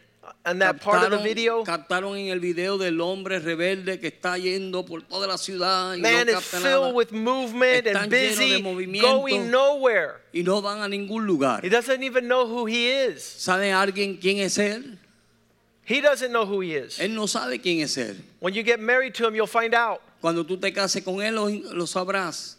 and 0.46 0.62
that 0.62 0.80
part 0.80 1.02
of 1.02 1.10
the 1.10 1.18
video? 1.18 1.64
Captaron 1.64 2.16
en 2.16 2.28
el 2.28 2.38
video 2.38 2.78
del 2.78 3.00
hombre 3.00 3.40
rebelde 3.40 3.98
que 4.00 4.08
está 4.08 4.38
yendo 4.38 4.86
por 4.86 5.02
toda 5.02 5.26
la 5.26 5.36
ciudad 5.36 5.94
y 5.96 6.00
Man 6.00 6.26
no 6.26 6.32
is 6.32 6.38
capta 6.38 6.60
filled 6.60 6.94
with 6.94 7.10
movement 7.12 7.86
Están 7.86 8.04
and 8.04 8.12
llenos 8.12 8.38
de 8.38 8.46
busy, 8.46 8.62
movimiento. 8.62 9.02
going 9.02 9.50
nowhere. 9.50 10.20
y 10.32 10.42
no 10.42 10.62
van 10.62 10.80
a 10.82 10.88
ningún 10.88 11.26
lugar. 11.26 11.60
He 11.64 11.68
doesn't 11.68 12.02
even 12.02 12.28
know 12.28 12.46
who 12.46 12.64
he 12.66 12.88
is. 12.88 13.22
¿Sabe 13.22 13.72
alguien 13.72 14.16
quién 14.20 14.38
es 14.38 14.56
él? 14.56 14.98
He 15.84 16.00
doesn't 16.00 16.30
know 16.30 16.46
who 16.46 16.60
he 16.62 16.74
is. 16.74 16.98
Él 17.00 17.14
no 17.14 17.26
sabe 17.26 17.60
quién 17.60 17.80
es 17.80 17.96
él. 17.98 18.16
When 18.40 18.54
you 18.54 18.62
get 18.62 18.80
married 18.80 19.14
to 19.14 19.26
him, 19.26 19.34
you'll 19.34 19.46
find 19.48 19.74
out. 19.74 20.00
Cuando 20.20 20.44
tú 20.44 20.60
te 20.60 20.70
cases 20.72 21.02
con 21.04 21.16
él 21.20 21.34
lo, 21.34 21.48
lo 21.48 21.84
sabrás. 21.86 22.54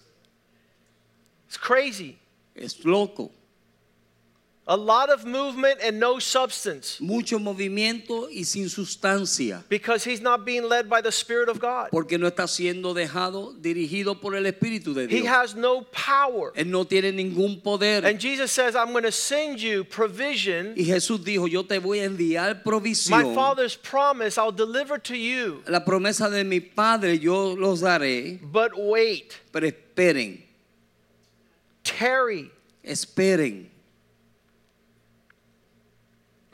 It's 1.48 1.58
crazy. 1.58 2.17
Es 2.56 2.84
loco. 2.86 3.32
A 4.69 4.75
lot 4.75 5.09
of 5.09 5.24
movement 5.25 5.79
and 5.81 5.97
no 5.97 6.19
substance 6.19 7.00
Mucho 7.00 7.39
movimiento 7.39 8.27
y 8.29 8.43
sin 8.43 8.67
sustancia. 8.67 9.63
because 9.69 10.03
he's 10.03 10.19
not 10.19 10.43
being 10.43 10.67
led 10.67 10.89
by 10.89 11.00
the 11.00 11.09
Spirit 11.12 11.47
of 11.47 11.57
God. 11.57 11.89
Porque 11.89 12.17
no 12.19 12.27
está 12.27 12.47
siendo 12.50 12.93
dejado, 12.93 13.53
dirigido 13.62 14.19
por 14.19 14.36
el 14.36 14.43
Espíritu 14.45 14.93
de 14.93 15.07
Dios. 15.07 15.21
He 15.21 15.25
has 15.25 15.55
no 15.55 15.83
power. 15.83 16.51
Él 16.53 16.67
no 16.67 16.83
tiene 16.83 17.13
ningún 17.13 17.62
poder. 17.63 18.05
And 18.05 18.19
Jesus 18.19 18.51
says, 18.51 18.75
I'm 18.75 18.91
going 18.91 19.05
to 19.05 19.12
send 19.12 19.62
you 19.62 19.86
provision. 19.86 20.74
Y 20.75 20.83
Jesús 20.83 21.24
dijo, 21.24 21.47
yo 21.50 21.63
te 21.63 21.79
voy 21.79 22.00
a 22.00 22.05
enviar 22.09 22.62
provisión." 22.62 23.24
My. 23.24 23.33
Father's 23.33 23.77
promise 23.77 24.38
I'll 24.38 24.51
deliver 24.51 24.97
to 24.97 25.15
you. 25.15 25.63
La 25.69 25.86
promesa 25.86 26.29
de 26.29 26.43
mi 26.43 26.59
Padre 26.59 27.17
yo 27.19 27.53
los 27.53 27.79
daré, 27.79 28.38
But 28.41 28.71
wait, 28.75 29.39
pero 29.53 29.65
esperen, 29.65 30.43
tarry. 31.83 32.51
esperen. 32.83 33.69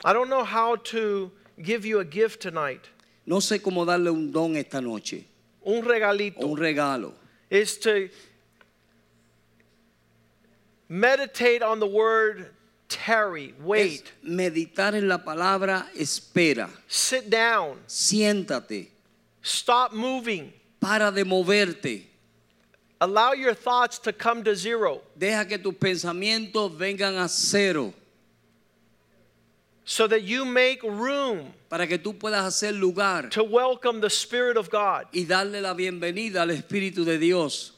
I 0.03 0.11
don't 0.13 0.29
know 0.29 0.43
how 0.43 0.75
to 0.75 1.31
give 1.61 1.85
you 1.85 1.99
a 1.99 2.05
gift 2.05 2.41
tonight. 2.41 2.81
No 3.25 3.37
sé 3.37 3.59
cómo 3.61 3.85
darle 3.85 4.11
un 4.11 4.31
don 4.31 4.55
esta 4.57 4.81
noche, 4.81 5.23
Un 5.65 5.81
regalito. 5.81 6.41
un 6.43 6.55
regalo. 6.57 7.13
is 7.49 7.77
to 7.77 8.09
meditate 10.89 11.61
on 11.61 11.79
the 11.79 11.87
word 11.87 12.47
tarry, 12.89 13.53
Es 13.57 13.63
wait, 13.63 14.11
meditar 14.25 14.93
en 14.95 15.07
la 15.07 15.17
palabra 15.19 15.85
espera. 15.97 16.69
sit 16.87 17.29
down, 17.29 17.77
Siéntate, 17.87 18.87
stop 19.41 19.93
moving, 19.93 20.51
para 20.79 21.11
de 21.11 21.23
moverte. 21.23 22.03
allow 23.01 23.31
your 23.33 23.53
thoughts 23.53 23.97
to 23.99 24.11
come 24.13 24.43
to 24.43 24.55
zero 24.55 25.01
Deja 25.17 25.45
que 25.45 25.57
tus 25.57 25.73
pensamientos 25.75 26.71
vengan 26.77 27.23
a 27.23 27.27
cero 27.29 27.93
so 29.85 30.07
that 30.07 30.23
you 30.23 30.45
make 30.45 30.81
room 30.83 31.53
para 31.69 31.85
que 31.87 31.97
tú 31.97 32.17
puedas 32.17 32.43
hacer 32.45 32.71
lugar 32.79 33.29
to 33.29 33.43
welcome 33.43 33.99
the 33.99 34.09
Spirit 34.09 34.57
of 34.57 34.69
God. 34.69 35.05
y 35.13 35.25
darle 35.25 35.61
la 35.61 35.73
bienvenida 35.73 36.41
al 36.41 36.49
Espíritu 36.49 37.05
de 37.05 37.17
Dios. 37.17 37.71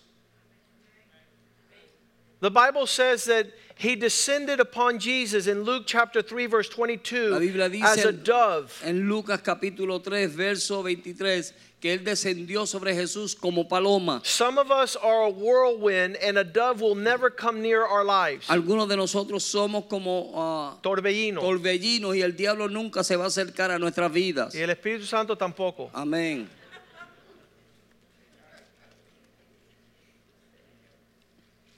The 2.41 2.51
Bible 2.51 2.85
says 2.85 3.23
that 3.25 3.47
he 3.75 3.95
descended 3.95 4.59
upon 4.59 4.99
Jesus 4.99 5.47
in 5.47 5.63
Luke 5.63 5.83
chapter 5.87 6.21
3, 6.21 6.45
verse 6.45 6.69
La 6.69 6.75
22, 6.75 7.39
Biblia 7.39 7.69
dice 7.69 7.97
as 7.97 8.05
a 8.05 8.11
dove. 8.11 8.81
en 8.83 9.09
Lucas 9.09 9.41
capítulo 9.41 10.03
3, 10.03 10.27
verso 10.27 10.83
23, 10.83 11.53
que 11.85 11.93
Él 11.93 12.03
descendió 12.03 12.65
sobre 12.65 12.95
Jesús 12.95 13.35
como 13.35 13.67
paloma. 13.67 14.19
Some 14.23 14.59
of 14.59 14.71
us 14.71 14.97
are 15.03 15.27
a 15.27 15.29
whirlwind, 15.29 16.17
and 16.17 16.35
a 16.35 16.43
dove 16.43 16.81
will 16.81 16.95
never 16.95 17.29
come 17.29 17.61
near 17.61 17.83
our 17.83 18.03
lives. 18.03 18.49
Algunos 18.49 18.89
de 18.89 18.97
nosotros 18.97 19.43
somos 19.43 19.85
como 19.85 20.79
Torbellino. 20.81 21.41
torbellinos 21.41 22.15
y 22.15 22.23
el 22.23 22.35
diablo 22.35 22.67
nunca 22.69 23.03
se 23.03 23.15
va 23.15 23.25
a 23.25 23.27
acercar 23.27 23.69
a 23.69 23.77
nuestras 23.77 24.11
vidas. 24.11 24.55
Y 24.55 24.61
el 24.61 24.71
Espíritu 24.71 25.05
Santo 25.05 25.37
tampoco. 25.37 25.91
Amén. 25.93 26.49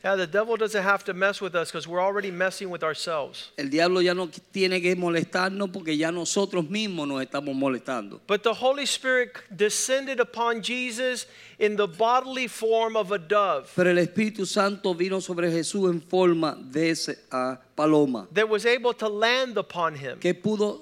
Yeah, 0.08 0.16
the 0.16 0.26
devil 0.26 0.56
doesn't 0.56 0.84
have 0.84 1.04
to 1.04 1.14
mess 1.14 1.42
with 1.42 1.54
us 1.54 1.70
because 1.70 1.86
we're 1.86 2.02
already 2.02 2.32
messing 2.32 2.70
with 2.70 2.82
ourselves. 2.82 3.52
El 3.58 3.68
diablo 3.68 4.00
ya 4.00 4.14
no 4.14 4.30
tiene 4.54 4.80
que 4.82 4.96
molestarnos 4.96 5.70
porque 5.70 5.98
ya 5.98 6.12
nosotros 6.12 6.64
mismos 6.70 7.10
nos 7.10 7.26
estamos 7.26 7.54
molestando. 7.54 8.22
But 8.26 8.42
the 8.42 8.54
Holy 8.54 8.86
Spirit 8.86 9.32
descended 9.54 10.22
upon 10.22 10.62
Jesus 10.62 11.26
in 11.60 11.76
the 11.76 11.88
bodily 11.88 12.48
form 12.48 12.96
of 12.96 13.12
a 13.12 13.18
dove 13.18 13.70
Pero 13.76 13.90
el 13.90 13.98
Espíritu 13.98 14.48
Santo 14.48 14.94
vino 14.94 15.20
sobre 15.20 15.52
Jesús 15.52 15.92
en 15.92 16.00
forma 16.00 16.56
de 16.58 16.92
ese, 16.92 17.18
ah, 17.30 17.58
paloma 17.76 18.30
that 18.32 18.48
was 18.48 18.66
able 18.66 18.94
to 18.94 19.10
land 19.10 19.58
upon 19.58 19.94
him. 19.94 20.20
que 20.20 20.34
pudo 20.34 20.80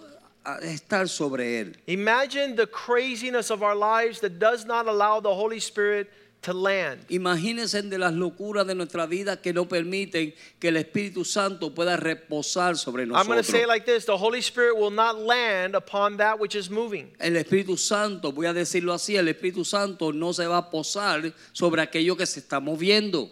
estar 0.61 1.09
sobre 1.09 1.59
él. 1.61 1.75
Imagine 1.87 2.55
the 2.55 2.67
craziness 2.67 3.49
of 3.49 3.63
our 3.63 3.75
lives 3.75 4.19
that 4.19 4.37
does 4.37 4.65
not 4.65 4.87
allow 4.87 5.19
the 5.19 5.33
Holy 5.33 5.59
Spirit 5.59 6.11
to 6.45 6.53
land. 6.53 7.05
Imagínense 7.09 7.81
de 7.81 7.97
las 7.97 8.13
locuras 8.13 8.67
de 8.67 8.75
nuestra 8.75 9.07
vida 9.07 9.41
que 9.41 9.51
no 9.51 9.67
permiten 9.67 10.33
que 10.59 10.67
el 10.67 10.77
Espíritu 10.77 11.25
Santo 11.25 11.73
pueda 11.73 11.97
reposar 11.97 12.77
sobre 12.77 13.03
I'm 13.03 13.25
going 13.25 13.37
to 13.37 13.43
say 13.43 13.63
it 13.63 13.67
like 13.67 13.85
this 13.85 14.05
the 14.05 14.15
Holy 14.15 14.41
Spirit 14.41 14.77
will 14.77 14.91
not 14.91 15.17
land 15.17 15.75
upon 15.75 16.17
that 16.17 16.39
which 16.39 16.55
is 16.55 16.69
moving. 16.69 17.11
El 17.19 17.33
Espíritu 17.33 17.77
Santo, 17.77 18.31
voy 18.31 18.45
a 18.45 18.53
decirlo 18.53 18.93
así, 18.93 19.17
el 19.17 19.27
Espíritu 19.27 19.65
Santo 19.65 20.11
no 20.11 20.33
se 20.33 20.45
va 20.45 20.57
a 20.57 20.69
posar 20.69 21.33
sobre 21.51 21.81
aquello 21.81 22.15
que 22.15 22.27
se 22.27 22.41
está 22.41 22.59
moviendo. 22.59 23.27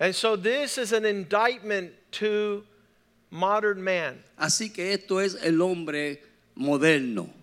And 0.00 0.14
so 0.14 0.36
this 0.36 0.78
is 0.78 0.92
an 0.92 1.04
indictment 1.04 1.92
to 2.12 2.64
modern 3.30 3.82
man. 3.82 4.18
Así 4.38 4.72
que 4.72 4.94
esto 4.94 5.20
es 5.20 5.36
el 5.42 5.60
hombre 5.60 6.22
moderno. 6.56 7.41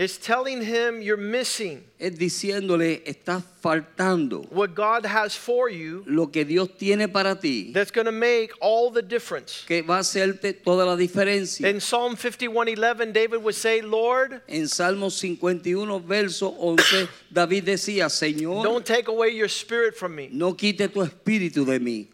It's 0.00 0.16
telling 0.16 0.62
him 0.62 1.02
you're 1.02 1.16
missing 1.20 1.82
Es 1.98 2.16
diciéndole, 2.16 3.02
estás 3.04 3.42
faltando 3.60 4.48
what 4.52 4.72
God 4.72 5.04
has 5.04 5.34
for 5.34 5.68
you 5.68 6.04
lo 6.06 6.28
que 6.28 6.44
Dios 6.44 6.68
tiene 6.78 7.08
para 7.08 7.34
ti, 7.34 7.72
that's 7.72 7.90
going 7.90 8.04
to 8.04 8.12
make 8.12 8.52
all 8.60 8.92
the 8.92 9.02
difference. 9.02 9.64
que 9.66 9.82
va 9.82 9.96
a 9.96 10.00
hacerte 10.02 10.52
toda 10.62 10.86
la 10.86 10.94
diferencia. 10.94 11.68
In 11.68 11.80
Psalm 11.80 12.14
51:11 12.14 13.12
David 13.12 13.42
would 13.42 13.56
say, 13.56 13.80
"Lord, 13.80 14.40
En 14.46 14.68
Salmos 14.68 15.14
51, 15.14 15.98
verso 15.98 16.54
11, 16.60 17.08
David 17.32 17.64
decía, 17.64 18.08
Señor, 18.08 18.62
don't 18.62 18.86
take 18.86 19.08
away 19.08 19.30
your 19.34 19.48
spirit 19.48 19.96
from 19.96 20.14
me. 20.14 20.28
no 20.30 20.54
quite 20.54 20.86
tu 20.92 21.02
espíritu 21.02 21.64
de 21.66 21.80
mí. 21.80 22.06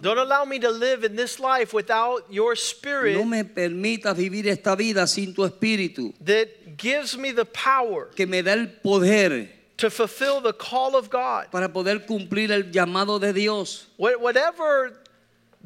Don't 0.00 0.18
allow 0.18 0.44
me 0.44 0.58
to 0.58 0.70
live 0.70 1.04
in 1.04 1.16
this 1.16 1.40
life 1.40 1.72
without 1.72 2.24
your 2.30 2.54
spirit 2.56 3.16
No 3.16 3.24
me 3.24 3.42
permitas 3.44 4.16
vivir 4.16 4.46
esta 4.48 4.76
vida 4.76 5.06
sin 5.06 5.32
tu 5.34 5.42
espíritu, 5.42 6.12
that 6.24 6.76
gives 6.76 7.16
me 7.16 7.32
the 7.32 7.44
power 7.44 8.08
que 8.14 8.26
me 8.26 8.42
da 8.42 8.52
el 8.52 8.66
poder 8.82 9.48
to 9.78 9.90
fulfill 9.90 10.40
the 10.40 10.52
call 10.52 10.96
of 10.96 11.10
God. 11.10 11.50
para 11.50 11.68
poder 11.72 12.06
cumplir 12.06 12.50
el 12.50 12.70
llamado 12.70 13.18
de 13.20 13.32
Dios. 13.32 13.86
Whatever 13.96 14.92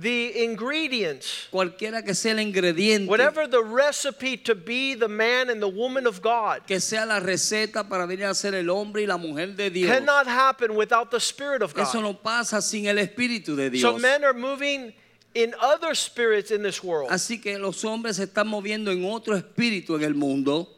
the 0.01 0.45
ingredients, 0.45 1.49
Cualquiera 1.51 2.03
que 2.03 2.15
sea 2.15 2.33
el 2.33 2.39
ingrediente, 2.39 3.07
whatever 3.09 3.47
the 3.47 3.63
recipe 3.63 4.37
to 4.37 4.55
be 4.55 4.95
the 4.95 5.09
man 5.09 5.51
and 5.51 5.61
the 5.61 5.69
woman 5.69 6.07
of 6.07 6.23
God, 6.23 6.67
que 6.67 6.81
sea 6.81 7.05
la 7.05 7.21
receta 7.21 7.89
para 7.89 8.07
venir 8.07 8.25
a 8.25 8.35
ser 8.35 8.55
el 8.55 8.71
hombre 8.71 9.03
y 9.03 9.07
la 9.07 9.19
mujer 9.19 9.55
de 9.57 9.71
Dios. 9.71 9.91
cannot 9.91 10.27
happen 10.27 10.75
without 10.75 11.11
the 11.11 11.21
Spirit 11.21 11.63
of 11.63 11.77
Eso 11.77 12.01
God. 12.01 12.03
no 12.03 12.15
pasa 12.15 12.63
sin 12.63 12.87
el 12.87 12.97
Espíritu 12.97 13.57
de 13.57 13.79
So 13.79 13.99
men 13.99 14.25
are 14.25 14.35
moving 14.35 14.93
in 15.35 15.55
other 15.61 15.95
spirits 15.95 16.51
in 16.51 16.63
this 16.63 16.83
world. 16.83 17.11
Así 17.11 17.41
que 17.41 17.59
los 17.59 17.85
hombres 17.85 18.17
se 18.17 18.25
están 18.25 18.49
moviendo 18.49 18.91
en 18.91 19.05
otro 19.05 19.37
espíritu 19.37 19.97
en 19.97 20.05
el 20.05 20.15
mundo. 20.15 20.69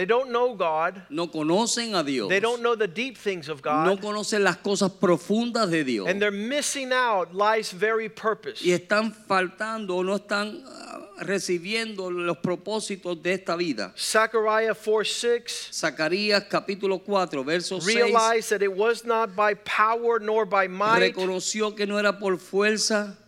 They 0.00 0.06
don't 0.06 0.30
know 0.30 0.54
God. 0.54 1.02
No 1.10 1.26
conocen 1.26 1.94
a 1.94 2.02
Dios. 2.02 2.30
They 2.30 2.40
don't 2.40 2.62
know 2.62 2.74
the 2.74 2.88
deep 2.88 3.18
things 3.18 3.50
of 3.50 3.62
No 3.62 3.96
God. 3.96 4.00
conocen 4.00 4.42
las 4.42 4.56
cosas 4.56 4.90
profundas 4.90 5.70
de 5.70 5.84
Dios. 5.84 6.08
And 6.08 6.22
they're 6.22 6.30
missing 6.30 6.90
out 6.90 7.34
life's 7.34 7.70
very 7.70 8.08
purpose. 8.08 8.64
Y 8.64 8.70
están 8.70 9.12
faltando 9.12 9.96
o 9.96 10.02
no 10.02 10.16
están 10.16 10.64
ah, 10.66 11.06
recibiendo 11.18 12.10
los 12.10 12.38
propósitos 12.38 13.22
de 13.22 13.34
esta 13.34 13.56
vida. 13.56 13.92
Zechariah 13.94 14.72
4 14.72 15.04
6 15.04 15.68
Zacarías 15.70 16.44
capítulo 16.48 17.04
4, 17.04 17.44
verso 17.44 17.78
6. 17.78 17.94
realized 17.94 18.48
that 18.48 18.62
it 18.62 18.74
was 18.74 19.04
not 19.04 19.36
by 19.36 19.52
power 19.52 20.18
nor 20.18 20.46
by 20.46 20.66
might, 20.66 21.14
Reconoció 21.14 21.76
que 21.76 21.84
no 21.84 21.98
era 21.98 22.14
por 22.14 22.38
fuerza, 22.38 23.18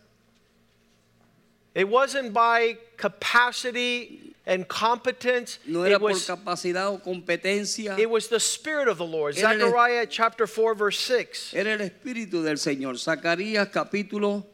it 1.75 1.87
wasn't 1.87 2.33
by 2.33 2.79
capacity 2.97 4.32
and 4.47 4.67
competence. 4.69 5.59
no 5.67 5.83
era 5.83 5.97
It 5.97 6.01
por 6.01 6.11
was, 6.11 6.27
capacidad 6.27 6.87
o 6.89 6.99
competencia. 6.99 7.97
it 7.99 8.09
was 8.11 8.29
the 8.29 8.41
Spirit 8.41 8.89
of 8.89 8.99
the 8.99 9.05
Lord. 9.07 9.37
Era 9.39 9.53
el- 9.53 9.59
Zechariah 9.61 10.07
chapter 10.07 10.47
4, 10.47 10.75
verse 10.75 10.99
6. 10.99 11.55
Era 11.55 11.73
el 11.75 11.81
Espíritu 11.89 12.43
del 12.43 12.57
Señor. 12.57 12.95
Zacarías 12.99 13.71
capítulo 13.71 14.45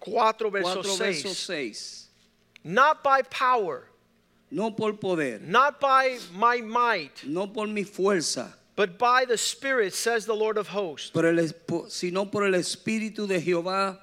4, 0.00 0.50
verso 0.50 0.82
4, 0.82 0.96
6. 0.96 1.38
6. 1.38 2.08
Not 2.64 3.02
by 3.02 3.22
power, 3.22 3.88
No 4.50 4.70
por 4.70 4.92
poder, 4.94 5.40
not 5.40 5.80
by 5.80 6.18
my 6.34 6.60
might, 6.60 7.24
no 7.24 7.46
por 7.46 7.66
mi 7.66 7.84
fuerza, 7.84 8.52
but 8.76 8.98
by 8.98 9.24
the 9.24 9.38
Spirit, 9.38 9.94
says 9.94 10.26
the 10.26 10.34
Lord 10.34 10.58
of 10.58 10.68
hosts. 10.68 11.10
por 11.10 11.24
el 11.24 11.38
sino 11.88 12.26
por 12.26 12.44
el 12.44 12.52
Espíritu 12.52 13.26
de 13.26 13.40
Jehová 13.40 13.98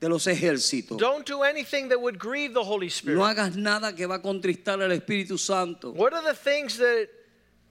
de 0.00 0.08
los 0.08 0.26
ejércitos. 0.26 0.96
Don't 0.98 1.26
do 1.26 1.42
anything 1.42 1.88
that 1.88 2.00
would 2.00 2.18
grieve 2.18 2.54
the 2.54 2.62
Holy 2.64 2.88
Spirit. 2.88 3.16
No 3.18 3.24
hagas 3.24 3.56
nada 3.56 3.92
que 3.92 4.06
va 4.06 4.14
a 4.16 4.18
contristar 4.20 4.80
al 4.82 4.90
Espíritu 4.90 5.38
Santo. 5.38 5.92
What 5.92 6.12
are 6.14 6.22
the 6.22 6.34
things 6.34 6.76
that 6.78 7.08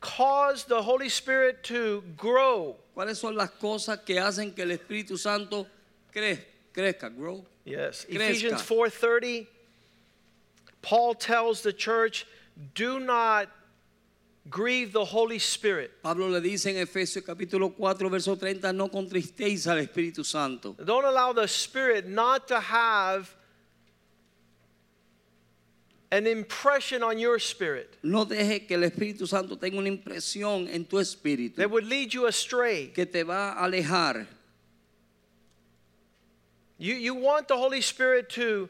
cause 0.01 0.65
the 0.65 0.81
Holy 0.81 1.07
Spirit 1.09 1.63
to 1.63 2.03
grow? 2.17 2.75
¿Cuáles 2.95 3.17
son 3.17 3.35
las 3.35 3.51
cosas 3.51 3.99
que 4.05 4.15
hacen 4.19 4.53
que 4.55 4.63
el 4.63 4.71
Espíritu 4.77 5.17
Santo 5.17 5.67
cre- 6.13 6.39
crezca? 6.73 7.09
Grow. 7.15 7.45
Yes. 7.63 8.05
Crezca. 8.09 8.15
Ephesians 8.15 8.61
4:30 8.61 9.47
Paul 10.81 11.13
tells 11.15 11.61
the 11.61 11.73
church, 11.73 12.25
"Do 12.75 12.99
not 12.99 13.49
grieve 14.49 14.91
the 14.93 15.05
Holy 15.05 15.39
Spirit." 15.39 16.01
Pablo 16.01 16.27
le 16.27 16.41
dice 16.41 16.67
en 16.67 16.77
Efesios 16.77 17.23
capítulo 17.23 17.75
4, 17.75 18.09
verso 18.09 18.35
30, 18.35 18.73
no 18.73 18.89
contristéis 18.89 19.67
al 19.67 19.77
Espíritu 19.77 20.25
Santo. 20.25 20.75
Don't 20.83 21.05
allow 21.05 21.33
the 21.33 21.47
Spirit 21.47 22.07
not 22.07 22.47
to 22.47 22.59
have 22.59 23.33
an 26.11 26.25
impression 26.25 27.03
on 27.03 27.19
your 27.19 27.37
spirit 27.37 27.97
No 28.01 28.25
deje 28.25 28.65
que 28.65 28.77
el 28.77 28.89
Espíritu 28.89 29.27
Santo 29.27 29.57
tenga 29.57 29.77
una 29.77 29.89
impresión 29.89 30.73
en 30.73 30.85
tu 30.85 30.97
espíritu 30.97 31.55
that 31.55 31.69
would 31.69 31.85
lead 31.85 32.13
you 32.13 32.25
astray. 32.27 32.87
que 32.87 33.05
te 33.05 33.23
va 33.23 33.53
a 33.57 33.67
alejar. 33.67 34.25
You, 36.77 36.93
you 36.93 37.15
want 37.15 37.47
the 37.47 37.57
Holy 37.57 37.81
Spirit 37.81 38.29
to, 38.31 38.69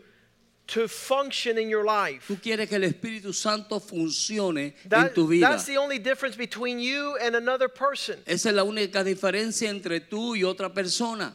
to 0.68 0.88
function 0.88 1.58
in 1.58 1.70
your 1.70 1.86
life. 1.86 2.26
Tú 2.28 2.36
quieres 2.42 2.68
que 2.68 2.76
el 2.76 2.84
Espíritu 2.84 3.34
Santo 3.34 3.80
funcione 3.80 4.74
en 4.92 5.14
tu 5.14 5.28
vida. 5.28 5.48
that's 5.48 5.66
the 5.66 5.78
only 5.78 5.98
difference 5.98 6.36
between 6.36 6.78
you 6.80 7.18
and 7.22 7.36
another 7.36 7.70
person. 7.70 8.20
Esa 8.28 8.50
es 8.50 8.56
la 8.56 8.64
única 8.64 9.04
diferencia 9.04 9.70
entre 9.70 10.00
tú 10.02 10.36
y 10.36 10.44
otra 10.44 10.74
persona. 10.74 11.34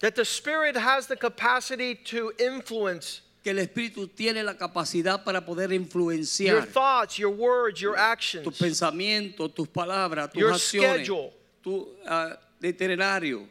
That 0.00 0.14
the 0.14 0.24
Spirit 0.24 0.76
has 0.76 1.06
the 1.06 1.16
capacity 1.16 1.94
to 2.06 2.32
influence 2.38 3.22
Que 3.42 3.52
el 3.52 3.58
Espíritu 3.58 4.08
tiene 4.14 4.42
la 4.42 4.54
capacidad 4.54 5.24
para 5.24 5.40
poder 5.40 5.72
influenciar 5.72 6.46
your 6.54 6.62
thoughts, 6.62 7.18
your 7.18 7.30
words, 7.30 7.80
your 7.80 7.96
actions. 7.96 8.44
tus 8.44 8.58
pensamientos, 8.58 9.54
tus 9.54 9.68
palabras, 9.68 10.32
tus 10.32 10.40
Your 10.40 10.52
acciones, 10.52 11.04
schedule. 11.04 11.32
tu 11.62 11.88
ah, 12.06 12.36
itinerario, 12.60 13.46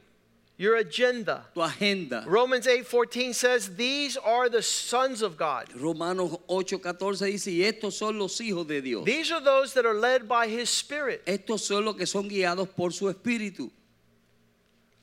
your 0.58 0.76
agenda. 0.78 1.46
tu 1.54 1.62
agenda. 1.62 2.24
Romans 2.28 2.66
8:14 2.66 3.34
says, 3.34 3.76
"These 3.76 4.18
are 4.18 4.50
the 4.50 4.62
sons 4.62 5.22
of 5.22 5.38
God." 5.38 5.68
Romanos 5.76 6.38
8:14 6.48 7.26
dice, 7.26 7.52
y 7.52 7.64
estos 7.64 7.94
son 7.96 8.18
los 8.18 8.40
hijos 8.40 8.68
de 8.68 8.82
Dios. 8.82 9.06
These 9.06 9.32
are 9.32 9.42
those 9.42 9.74
that 9.74 9.86
are 9.86 9.94
led 9.94 10.28
by 10.28 10.48
his 10.48 10.70
spirit. 10.70 11.24
Estos 11.26 11.62
son 11.62 11.86
los 11.86 11.96
que 11.96 12.06
son 12.06 12.28
guiados 12.28 12.68
por 12.76 12.92
su 12.92 13.06
espíritu. 13.06 13.72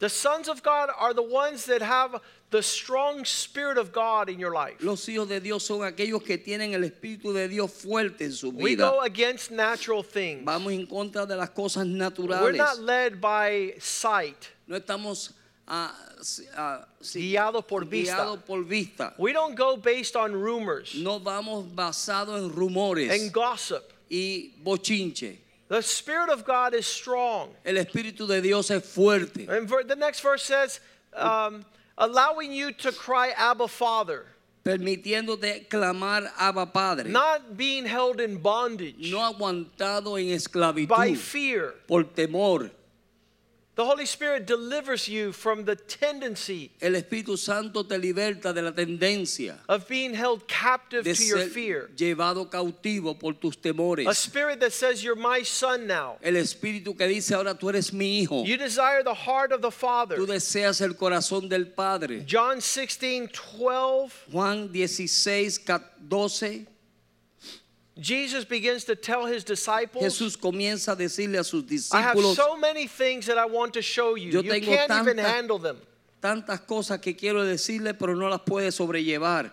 The 0.00 0.08
sons 0.08 0.48
of 0.48 0.62
God 0.62 0.90
are 0.98 1.14
the 1.14 1.22
ones 1.22 1.66
that 1.66 1.80
have 1.80 2.20
the 2.50 2.62
strong 2.62 3.24
spirit 3.24 3.78
of 3.78 3.92
God 3.92 4.28
in 4.28 4.38
your 4.38 4.52
life. 4.52 4.76
Los 4.80 5.06
hijos 5.06 5.28
de 5.28 5.40
Dios 5.40 5.64
son 5.64 5.80
aquellos 5.80 6.22
que 6.22 6.36
tienen 6.36 6.74
el 6.74 6.82
espíritu 6.82 7.32
de 7.32 7.48
Dios 7.48 7.70
fuerte 7.72 8.22
en 8.22 8.32
su 8.32 8.52
vida. 8.52 8.62
We 8.62 8.74
go 8.74 9.00
against 9.00 9.50
natural 9.50 10.02
things. 10.02 10.44
Vamos 10.44 10.72
en 10.72 10.86
contra 10.86 11.24
de 11.26 11.36
las 11.36 11.50
cosas 11.50 11.86
naturales. 11.86 12.42
We're 12.42 12.52
not 12.52 12.80
led 12.80 13.20
by 13.20 13.74
sight. 13.78 14.48
No 14.66 14.76
estamos 14.78 15.32
ah, 15.68 15.94
ah, 16.56 16.84
Guiados 17.14 17.64
por 17.66 17.84
vista. 17.84 18.14
guiados 18.16 18.38
por 18.44 18.62
vista. 18.64 19.14
We 19.18 19.32
don't 19.32 19.54
go 19.54 19.76
based 19.76 20.16
on 20.16 20.32
rumors 20.32 20.94
No 20.94 21.18
vamos 21.18 21.64
basados 21.74 22.38
en 22.38 22.50
rumores 22.50 23.10
and 23.10 23.32
gossip. 23.32 23.92
y 24.10 24.52
bochinche. 24.62 25.38
The 25.68 25.82
spirit 25.82 26.28
of 26.30 26.44
God 26.44 26.74
is 26.74 26.86
strong. 26.86 27.50
El 27.64 27.76
espíritu 27.76 28.28
de 28.28 28.40
Dios 28.42 28.70
es 28.70 28.82
fuerte. 28.82 29.48
And 29.48 29.68
the 29.88 29.96
next 29.96 30.20
verse 30.20 30.42
says, 30.42 30.78
um, 31.14 31.64
allowing 31.96 32.52
you 32.52 32.70
to 32.72 32.92
cry, 32.92 33.32
Abba, 33.36 33.66
Father, 33.68 34.26
permitiéndote 34.64 35.68
clamar 35.68 36.30
Abba 36.38 36.66
Padre, 36.66 37.08
not 37.10 37.56
being 37.56 37.86
held 37.86 38.20
in 38.20 38.36
bondage 38.36 39.10
no 39.10 39.18
aguantado 39.32 40.18
en 40.20 40.36
esclavitud. 40.36 40.88
by 40.88 41.14
fear. 41.14 41.74
por 41.88 42.04
temor. 42.04 42.70
The 43.76 43.84
Holy 43.84 44.06
Spirit 44.06 44.46
delivers 44.46 45.08
you 45.08 45.32
from 45.32 45.64
the 45.64 45.74
tendency 45.74 46.70
El 46.80 46.92
Espíritu 46.92 47.36
Santo 47.36 47.82
te 47.82 47.98
liberta 47.98 48.54
de 48.54 48.62
la 48.62 48.70
tendencia 48.70 49.56
of 49.68 49.88
being 49.88 50.14
held 50.14 50.46
captive 50.46 51.02
de 51.02 51.12
to 51.12 51.24
your 51.24 51.38
fear. 51.48 51.90
llevado 51.96 52.48
cautivo 52.48 53.18
por 53.18 53.32
tus 53.32 53.56
A 54.06 54.14
spirit 54.14 54.60
that 54.60 54.72
says, 54.72 55.02
You're 55.02 55.16
my 55.16 55.42
son 55.42 55.88
now. 55.88 56.18
El 56.22 56.34
Espíritu 56.34 56.96
que 56.96 57.08
dice 57.08 57.34
ahora 57.34 57.54
tú 57.54 57.68
eres 57.68 57.92
mi 57.92 58.20
hijo. 58.20 58.44
You 58.44 58.56
desire 58.56 59.02
the 59.02 59.14
heart 59.14 59.50
of 59.50 59.60
the 59.60 59.72
Father. 59.72 60.16
Tú 60.16 60.26
deseas 60.26 60.80
el 60.80 60.94
corazón 60.94 61.48
del 61.48 61.66
Padre. 61.66 62.24
John 62.24 62.60
16, 62.60 63.28
12. 63.32 64.12
Juan 64.30 64.70
16, 64.70 65.58
12. 66.08 66.66
Jesus 67.96 68.44
begins 68.44 68.84
to 68.84 68.96
tell 68.96 69.24
his 69.24 69.44
disciples, 69.44 70.02
Jesús 70.02 70.36
comienza 70.36 70.92
a 70.92 70.96
decirle 70.96 71.38
a 71.38 71.44
sus 71.44 71.62
discípulos, 71.64 71.94
I 71.94 72.02
have 72.02 72.18
so 72.34 72.56
many 72.56 72.88
things 72.88 73.26
that 73.26 73.38
I 73.38 73.46
want 73.46 73.72
to 73.74 73.82
show 73.82 74.16
you. 74.16 74.32
Yo 74.32 74.42
You 74.42 74.50
tengo 74.50 74.66
can't 74.74 74.90
even 74.90 75.18
handle 75.18 75.58
them. 75.58 75.78
tantas 76.20 76.60
cosas 76.60 77.00
que 77.00 77.14
quiero 77.14 77.44
decirle, 77.44 77.94
pero 77.94 78.14
no 78.16 78.28
las 78.28 78.40
puede 78.40 78.72
sobrellevar. 78.72 79.52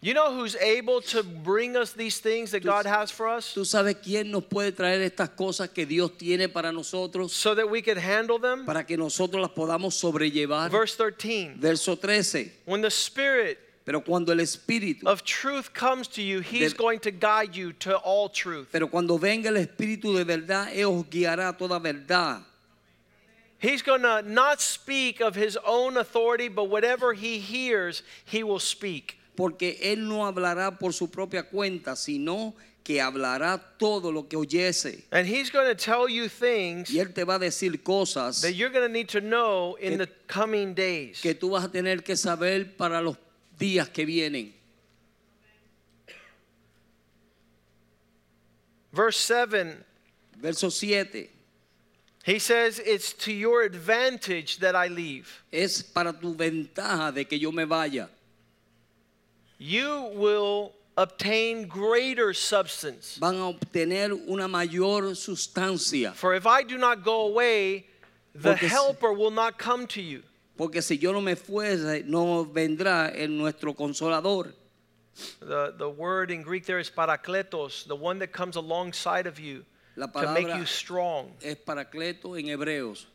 You 0.00 0.14
know 0.14 0.32
who's 0.32 0.54
able 0.56 1.00
to 1.10 1.24
bring 1.24 1.76
us 1.76 1.92
these 1.92 2.20
things 2.20 2.52
that 2.52 2.62
God 2.62 2.86
has 2.86 3.10
for 3.10 3.26
us 3.26 3.52
¿Tú 3.52 3.64
sabes 3.64 3.96
quién 4.00 4.30
nos 4.30 4.44
puede 4.44 4.70
traer 4.70 5.00
estas 5.02 5.30
cosas 5.30 5.70
que 5.70 5.86
Dios 5.86 6.12
tiene 6.16 6.48
para 6.48 6.70
nosotros? 6.70 7.32
so 7.32 7.52
that 7.56 7.68
we 7.68 7.82
could 7.82 7.98
handle 7.98 8.38
them? 8.38 8.64
Para 8.64 8.84
que 8.84 8.96
nosotros 8.96 9.40
las 9.40 9.50
podamos 9.50 9.94
sobrellevar. 9.94 10.70
Verse 10.70 10.94
13. 10.94 11.54
Verso 11.58 11.96
13. 11.96 12.52
When 12.66 12.80
the 12.80 12.90
Spirit 12.90 13.58
Pero 13.88 14.02
cuando 14.02 14.32
el 14.32 14.40
Espíritu, 14.40 15.06
of 15.06 15.24
truth 15.24 15.72
comes 15.72 16.08
to 16.08 16.20
you, 16.20 16.40
He's 16.40 16.72
De- 16.74 16.76
going 16.78 17.00
to 17.00 17.10
guide 17.10 17.56
you 17.56 17.72
to 17.80 17.96
all 17.96 18.28
truth. 18.28 18.68
pero 18.70 18.86
cuando 18.86 19.16
venga 19.16 19.48
el 19.48 19.56
Espíritu 19.56 20.14
de 20.14 20.24
verdad, 20.26 20.68
Él 20.74 20.84
os 21.00 21.06
guiará 21.08 21.48
a 21.48 21.56
toda 21.56 21.78
verdad. 21.80 22.42
He's 23.60 23.80
going 23.82 24.02
to 24.02 24.20
not 24.22 24.60
speak 24.60 25.20
of 25.22 25.34
His 25.34 25.56
own 25.64 25.96
authority, 25.96 26.48
but 26.48 26.64
whatever 26.68 27.14
He 27.14 27.38
hears, 27.38 28.02
He 28.26 28.42
will 28.42 28.60
speak. 28.60 29.16
Porque 29.34 29.78
Él 29.82 30.06
no 30.06 30.26
hablará 30.30 30.78
por 30.78 30.92
su 30.92 31.08
propia 31.08 31.44
cuenta, 31.44 31.96
sino 31.96 32.54
que 32.84 33.00
hablará 33.00 33.58
todo 33.78 34.10
lo 34.12 34.24
que 34.28 34.36
oyese. 34.36 35.02
And 35.10 35.26
He's 35.26 35.50
going 35.50 35.66
to 35.66 35.74
tell 35.74 36.08
you 36.10 36.28
things 36.28 36.90
Y 36.90 36.98
Él 37.00 37.14
te 37.14 37.24
va 37.24 37.36
a 37.36 37.38
decir 37.38 37.82
cosas 37.82 38.42
that 38.42 38.52
you're 38.52 38.70
going 38.70 38.86
to 38.86 38.92
need 38.92 39.08
to 39.08 39.20
know 39.22 39.76
in 39.80 39.96
Que- 39.96 40.06
the 40.06 40.12
coming 40.26 40.74
days. 40.74 41.20
que 41.22 41.34
tú 41.34 41.50
vas 41.52 41.64
a 41.64 41.68
tener 41.68 42.02
que 42.04 42.16
saber 42.16 42.76
para 42.76 43.00
los 43.00 43.16
días 43.58 43.92
que 43.92 44.06
vienen. 44.06 44.52
Verse 48.92 49.18
7, 49.18 49.84
Verso 50.40 50.70
7. 50.70 51.28
he 52.24 52.38
says, 52.38 52.78
It's 52.78 53.12
to 53.24 53.32
your 53.32 53.62
advantage 53.62 54.58
that 54.58 54.74
I 54.74 54.88
leave. 54.88 55.42
Es 55.52 55.82
para 55.82 56.12
tu 56.12 56.34
ventaja 56.34 57.14
de 57.14 57.24
que 57.24 57.38
yo 57.38 57.50
me 57.50 57.64
vaya. 57.64 58.08
You 59.58 60.10
will 60.14 60.72
obtain 60.96 61.66
greater 61.66 62.32
substance. 62.32 63.18
Van 63.20 63.36
a 63.36 63.52
obtener 63.52 64.28
una 64.28 64.48
mayor 64.48 65.02
sustancia. 65.14 66.12
For 66.14 66.34
if 66.34 66.46
I 66.46 66.62
do 66.62 66.78
not 66.78 67.04
go 67.04 67.26
away, 67.28 67.86
the 68.34 68.50
Porque 68.50 68.68
helper 68.68 69.12
will 69.12 69.30
not 69.30 69.58
come 69.58 69.86
to 69.88 70.02
you. 70.02 70.22
Porque 70.58 70.82
si 70.82 70.98
yo 70.98 71.12
no 71.12 71.20
me 71.22 71.36
fuese, 71.36 72.04
no 72.04 72.44
vendrá 72.44 73.10
en 73.14 73.38
nuestro 73.38 73.72
consolador. 73.74 74.52
The, 75.40 75.74
the 75.78 75.88
word 75.88 76.30
in 76.30 76.42
Greek 76.42 76.66
there 76.66 76.78
is 76.80 76.90
parakletos, 76.90 77.86
the 77.86 77.96
one 77.96 78.18
that 78.18 78.32
comes 78.32 78.56
alongside 78.56 79.26
of 79.26 79.38
you 79.40 79.64
La 79.96 80.06
to 80.06 80.32
make 80.32 80.48
you 80.48 80.66
strong. 80.66 81.32
es 81.42 81.56
paracleto 81.56 82.36
en 82.38 82.46
hebreos. 82.46 83.06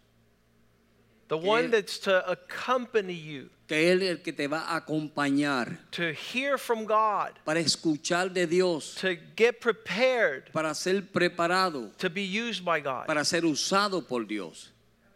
The 1.29 1.37
one 1.37 1.71
that's 1.71 1.99
to 1.99 2.29
accompany 2.29 3.13
you, 3.13 3.49
Que 3.67 3.91
él 3.91 4.03
el 4.03 4.17
que 4.17 4.33
te 4.33 4.47
va 4.47 4.65
a 4.67 4.81
acompañar 4.81 5.77
to 5.91 6.11
hear 6.13 6.57
from 6.57 6.85
God, 6.85 7.31
para 7.45 7.59
escuchar 7.61 8.33
de 8.33 8.45
Dios, 8.45 8.95
to 8.95 9.15
get 9.37 9.61
prepared 9.61 10.51
para 10.51 10.75
ser 10.75 11.01
preparado, 11.01 11.91
to 11.97 12.09
be 12.09 12.23
used 12.23 12.63
by 12.65 12.81
God. 12.81 13.07
para 13.07 13.23
ser 13.23 13.41
usado 13.45 14.05
por 14.05 14.25
Dios. 14.25 14.72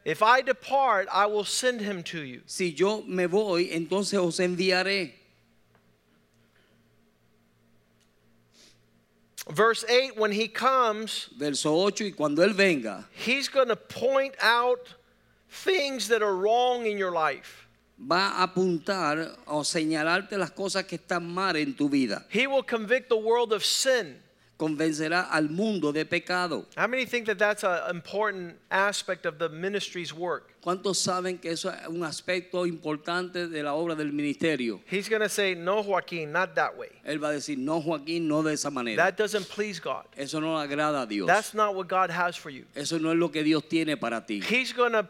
If 0.07 0.23
I 0.23 0.39
depart, 0.39 1.09
I 1.11 1.25
will 1.25 1.43
send 1.43 1.81
him 1.81 2.01
to 2.03 2.23
you. 2.23 2.41
Si 2.45 2.69
yo 2.69 3.01
me 3.01 3.25
voy, 3.25 3.69
entonces 3.73 4.17
os 4.17 4.37
enviaré. 4.39 5.11
Verse 9.49 9.83
8 9.89 10.17
when 10.17 10.31
he 10.31 10.47
comes, 10.47 11.27
Verso 11.37 11.75
8, 11.75 12.05
y 12.05 12.11
cuando 12.15 12.41
Él 12.41 12.53
venga, 12.53 13.03
he's 13.11 13.49
going 13.49 13.67
to 13.67 13.75
point 13.75 14.33
out 14.41 14.95
things 15.49 16.07
that 16.07 16.23
are 16.23 16.37
wrong 16.37 16.85
in 16.85 16.97
your 16.97 17.11
life. 17.11 17.67
va 17.99 18.37
a 18.37 18.43
apuntar 18.43 19.35
o 19.45 19.61
señalarte 19.65 20.37
las 20.37 20.51
cosas 20.51 20.85
que 20.85 20.97
están 20.97 21.27
mal 21.27 21.57
en 21.57 21.73
tu 21.73 21.89
vida. 21.89 22.25
He 22.29 22.47
will 22.47 22.63
convict 22.63 23.09
the 23.09 23.17
world 23.17 23.51
of 23.51 23.65
sin. 23.65 24.15
Convencerá 24.57 25.29
al 25.31 25.49
mundo 25.49 25.93
de 25.93 26.03
pecado. 26.03 26.65
How 26.75 26.87
many 26.87 27.05
think 27.05 27.27
that 27.27 27.37
that's 27.37 27.63
an 27.63 27.95
important 27.95 28.55
aspect 28.71 29.25
of 29.27 29.37
the 29.37 29.49
ministry's 29.49 30.11
work? 30.11 30.51
¿Cuántos 30.63 30.97
saben 30.97 31.39
que 31.39 31.51
eso 31.51 31.69
es 31.69 31.87
un 31.87 32.03
aspecto 32.03 32.65
importante 32.65 33.47
de 33.47 33.61
la 33.61 33.73
obra 33.73 33.95
del 33.95 34.11
ministerio? 34.11 34.81
He's 34.89 35.07
going 35.07 35.21
to 35.21 35.29
say, 35.29 35.53
No, 35.53 35.83
Joaquin, 35.83 36.31
not 36.31 36.55
that 36.55 36.75
way. 36.75 36.89
Él 37.05 37.19
va 37.21 37.29
a 37.29 37.33
decir, 37.33 37.57
no 37.57 37.79
Joaquín, 37.79 38.27
no 38.27 38.41
de 38.41 38.53
esa 38.53 38.71
manera. 38.71 38.97
That 38.97 39.15
doesn't 39.15 39.47
please 39.47 39.79
God. 39.79 40.05
Eso 40.17 40.39
no 40.39 40.57
agrada 40.57 41.03
a 41.03 41.07
Dios. 41.07 41.27
That's 41.27 41.53
not 41.53 41.75
what 41.75 41.87
God 41.87 42.09
has 42.09 42.35
for 42.35 42.49
you. 42.49 42.65
Eso 42.75 42.97
no 42.97 43.11
es 43.11 43.17
lo 43.17 43.29
que 43.29 43.43
Dios 43.43 43.63
tiene 43.69 43.95
para 43.95 44.25
ti. 44.25 44.41
He's 44.41 44.73
going 44.73 44.93
to 44.93 45.07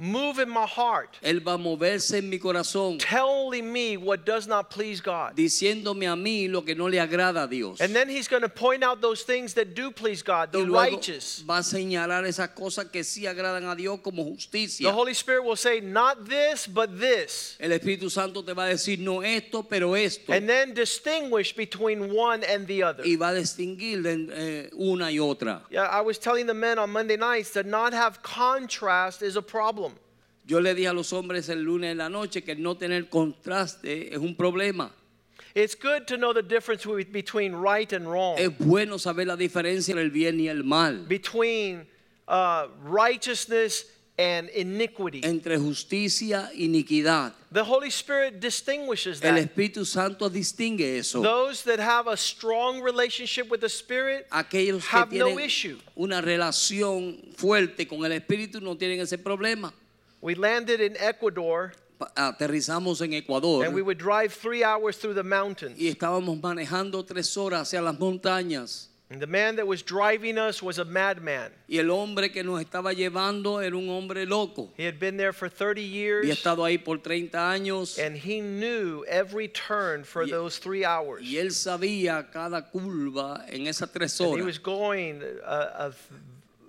move 0.00 0.38
in 0.38 0.48
my 0.48 0.66
heart, 0.66 1.18
Él 1.22 1.40
va 1.40 1.54
a 1.54 1.58
moverse 1.58 2.14
en 2.14 2.28
mi 2.30 2.38
corazón 2.38 2.98
telling 2.98 3.70
me 3.70 3.96
what 3.96 4.24
does 4.24 4.46
not 4.46 4.70
please 4.70 5.00
God. 5.00 5.36
diciéndome 5.36 6.10
a 6.10 6.16
mí 6.16 6.48
lo 6.48 6.62
que 6.62 6.74
no 6.74 6.86
le 6.88 6.98
agrada 6.98 7.44
a 7.44 7.48
Dios. 7.48 7.80
And 7.80 7.94
then 7.94 8.08
he's 8.08 8.26
going 8.26 8.42
to 8.42 8.48
point 8.48 8.82
out 8.82 9.00
those 9.00 9.22
things 9.22 9.54
that 9.54 9.74
do 9.74 9.90
please 9.90 10.22
God, 10.22 10.52
the 10.52 10.64
righteous. 10.64 11.44
va 11.46 11.58
a 11.58 11.62
señalar 11.62 12.24
esas 12.24 12.48
cosas 12.54 12.86
que 12.90 13.04
sí 13.04 13.26
agradan 13.26 13.70
a 13.70 13.76
Dios 13.76 14.00
como 14.02 14.24
justicia. 14.24 14.88
The 14.88 14.92
Holy 14.92 15.12
Spirit 15.12 15.44
will 15.44 15.56
say, 15.56 15.80
Not 15.80 16.26
this, 16.26 16.66
but 16.66 16.98
this. 16.98 17.56
El 17.60 17.70
Espíritu 17.72 18.10
Santo 18.10 18.42
te 18.42 18.54
va 18.54 18.64
a 18.64 18.68
decir 18.68 18.98
no 19.00 19.20
esto, 19.20 19.62
pero 19.62 19.94
esto. 19.94 20.32
And 20.32 20.48
then 20.48 20.72
distinguish 20.72 21.54
between 21.54 22.14
one 22.14 22.42
and 22.44 22.66
the 22.66 22.82
other. 22.82 23.04
y 23.04 23.16
va 23.16 23.28
a 23.28 23.34
distinguir 23.34 24.04
eh, 24.06 24.70
una 24.72 25.10
y 25.10 25.18
otra. 25.18 25.62
Yeah, 25.70 25.82
I 25.82 26.00
was 26.00 26.18
telling 26.18 26.46
the 26.46 26.54
men 26.54 26.78
on 26.78 26.90
Monday 26.90 27.16
nights 27.16 27.50
that 27.50 27.66
not 27.66 27.92
have 27.92 28.22
contrast 28.22 29.22
is 29.22 29.36
a 29.36 29.42
problem. 29.42 29.89
Yo 30.50 30.60
le 30.60 30.74
dije 30.74 30.88
a 30.88 30.92
los 30.92 31.12
hombres 31.12 31.48
el 31.48 31.62
lunes 31.62 31.92
en 31.92 31.98
la 31.98 32.08
noche 32.08 32.42
que 32.42 32.56
no 32.56 32.76
tener 32.76 33.08
contraste 33.08 34.12
es 34.12 34.18
un 34.18 34.34
problema. 34.34 34.90
It's 35.54 35.76
good 35.76 36.08
to 36.08 36.16
know 36.16 36.32
the 36.32 36.42
difference 36.42 36.84
between 37.12 37.54
right 37.54 37.92
and 37.92 38.04
wrong, 38.04 38.36
Es 38.36 38.50
bueno 38.58 38.98
saber 38.98 39.28
la 39.28 39.36
diferencia 39.36 39.92
entre 39.92 40.02
el 40.02 40.10
bien 40.10 40.40
y 40.40 40.48
el 40.48 40.64
mal, 40.64 41.06
between 41.06 41.86
uh, 42.26 42.66
righteousness 42.82 43.84
and 44.18 44.50
iniquity. 44.56 45.20
entre 45.22 45.56
justicia 45.56 46.50
y 46.52 46.64
iniquidad. 46.64 47.32
The 47.52 47.62
Holy 47.62 47.90
Spirit 47.90 48.40
distinguishes 48.40 49.22
El 49.22 49.36
that. 49.36 49.50
Espíritu 49.54 49.86
Santo 49.86 50.28
distingue 50.28 50.98
eso. 50.98 51.22
Those 51.22 51.62
that 51.62 51.78
have 51.78 52.08
a 52.08 52.16
strong 52.16 52.82
relationship 52.82 53.48
with 53.48 53.60
the 53.60 53.68
Spirit 53.68 54.26
Aquellos 54.32 54.82
que 54.84 54.98
have 54.98 55.12
no 55.12 55.26
tienen 55.26 55.44
issue. 55.44 55.78
una 55.96 56.20
relación 56.20 57.18
fuerte 57.36 57.86
con 57.86 58.04
el 58.04 58.10
Espíritu 58.20 58.60
no 58.60 58.74
tienen 58.76 58.98
ese 58.98 59.16
problema. 59.16 59.72
We 60.20 60.34
landed 60.34 60.80
in 60.80 60.96
Ecuador 60.98 61.72
Aterrizamos 62.16 63.02
en 63.02 63.12
Ecuador 63.14 63.64
and 63.64 63.74
we 63.74 63.82
would 63.82 63.98
drive 63.98 64.32
three 64.32 64.64
hours 64.64 64.96
through 64.96 65.14
the 65.14 65.22
mountains. 65.22 65.78
y 65.78 65.88
estábamos 65.88 66.40
manejando 66.40 67.04
tres 67.06 67.36
horas 67.36 67.62
hacia 67.68 67.82
las 67.82 67.98
montañas. 67.98 68.86
And 69.12 69.20
the 69.20 69.26
man 69.26 69.56
that 69.56 69.66
was 69.66 69.82
driving 69.82 70.38
us 70.38 70.62
was 70.62 70.78
a 70.78 70.84
madman. 70.84 71.50
Y 71.68 71.78
el 71.78 71.90
hombre 71.90 72.28
que 72.30 72.44
nos 72.44 72.60
estaba 72.64 72.92
llevando 72.94 73.60
era 73.60 73.76
un 73.76 73.88
hombre 73.90 74.24
loco. 74.24 74.70
He 74.76 74.84
had 74.84 75.00
been 75.00 75.16
there 75.16 75.32
for 75.32 75.48
30 75.48 75.80
Había 75.82 75.90
years 75.92 76.26
estado 76.28 76.64
ahí 76.64 76.78
por 76.82 76.98
30 76.98 77.36
años 77.36 77.98
and 77.98 78.16
he 78.16 78.40
knew 78.40 79.04
every 79.08 79.48
turn 79.48 80.04
for 80.04 80.22
Y- 80.22 80.30
those 80.30 80.58
three 80.58 80.84
hours. 80.84 81.22
y 81.22 81.36
él 81.38 81.50
sabía 81.52 82.30
cada 82.32 82.70
curva 82.70 83.44
en 83.48 83.66
esas 83.66 83.90
tres 83.92 84.18
And 84.20 84.36
he 84.38 84.42
was 84.42 84.58
going 84.58 85.22
a, 85.44 85.86
a 85.88 85.92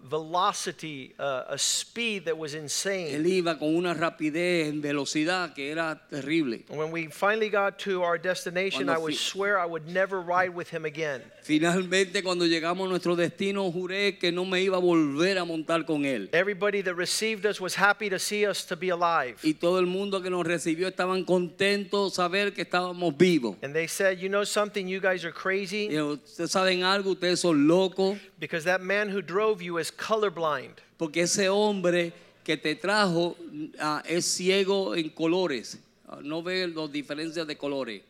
velocity, 0.04 1.14
uh, 1.20 1.44
a 1.48 1.58
speed 1.58 2.26
that 2.26 2.38
was 2.38 2.54
insane. 2.54 3.14
Él 3.14 3.26
iba 3.26 3.58
con 3.58 3.76
una 3.76 3.94
rapidez 3.94 4.74
velocidad 4.82 5.54
que 5.54 5.72
era 5.72 6.00
terrible. 6.10 6.60
When 6.70 6.92
we 6.92 7.08
finally 7.08 7.50
got 7.50 7.80
to 7.80 8.04
our 8.04 8.18
destination, 8.18 8.86
Cuando 8.86 8.94
I 8.94 8.98
would 8.98 9.16
swear 9.16 9.60
I 9.60 9.66
would 9.66 9.88
never 9.88 10.22
ride 10.22 10.54
with 10.54 10.70
him 10.70 10.86
again. 10.86 11.22
Finalmente 11.44 12.22
cuando 12.22 12.46
llegamos 12.46 12.86
a 12.86 12.90
nuestro 12.90 13.16
destino 13.16 13.72
juré 13.72 14.18
que 14.18 14.32
no 14.32 14.46
me 14.46 14.62
iba 14.62 14.78
a 14.78 14.80
volver 14.80 15.40
a 15.40 15.44
montar 15.44 15.86
con 15.86 16.06
él. 16.06 16.30
Everybody 16.34 16.84
that 16.84 16.96
received 16.96 17.46
us 17.46 17.60
was 17.60 17.76
happy 17.76 18.10
to 18.10 18.20
see 18.20 18.46
us 18.46 18.66
to 18.66 18.76
be 18.76 18.92
alive. 18.92 19.38
Y 19.44 19.56
todo 19.56 19.80
el 19.80 19.88
mundo 19.88 20.22
que 20.22 20.30
nos 20.30 20.46
recibió 20.46 20.88
estaban 20.88 21.26
contentos 21.26 22.14
saber 22.14 22.54
que 22.54 22.62
estábamos 22.62 23.18
vivos. 23.18 23.58
And 23.64 23.74
they 23.74 23.88
said, 23.88 24.20
You 24.20 24.30
know 24.30 24.44
something, 24.44 24.88
you 24.88 25.00
guys 25.00 25.26
are 25.26 25.32
Y 25.32 25.42
crazy 25.42 26.00
ustedes 26.00 26.52
saben 26.52 26.84
algo, 26.84 27.12
ustedes 27.12 27.40
son 27.40 27.68
locos, 27.68 28.18
because 28.40 28.64
that 28.66 28.82
man 28.82 29.10
who 29.10 29.22
drove 29.22 29.62
you 29.62 29.80
is 29.80 29.92
colorblind. 29.92 30.76
porque 30.98 31.24
ese 31.24 31.50
hombre 31.50 32.14
que 32.44 32.58
te 32.58 32.76
trajo 32.76 33.36
ah, 33.80 34.04
es 34.06 34.26
ciego 34.26 34.96
en 34.96 35.10
colores. 35.10 35.80
Ah, 36.08 36.20
no 36.24 36.44
ve 36.44 36.68
las 36.68 36.92
diferencias 36.92 37.48
de 37.48 37.58
colores. 37.58 38.04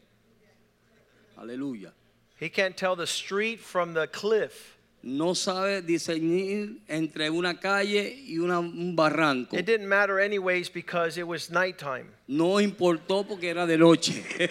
Aleluya. 1.38 1.94
He 2.42 2.50
can't 2.50 2.76
tell 2.76 2.96
the 2.96 3.06
street 3.06 3.60
from 3.62 3.94
the 3.94 4.08
cliff. 4.08 4.76
No 5.04 5.34
sabe 5.36 5.82
discernir 5.84 6.80
entre 6.90 7.30
una 7.30 7.60
calle 7.60 8.16
y 8.28 8.38
una- 8.40 8.60
un 8.60 8.96
barranco. 8.96 9.54
It 9.56 9.66
didn't 9.68 9.88
matter, 9.88 10.20
anyways, 10.20 10.70
because 10.70 11.18
it 11.20 11.28
was 11.28 11.50
nighttime. 11.52 12.08
No 12.28 12.60
importó 12.60 13.24
porque 13.28 13.44
era 13.46 13.66
de 13.68 13.78
noche. 13.78 14.24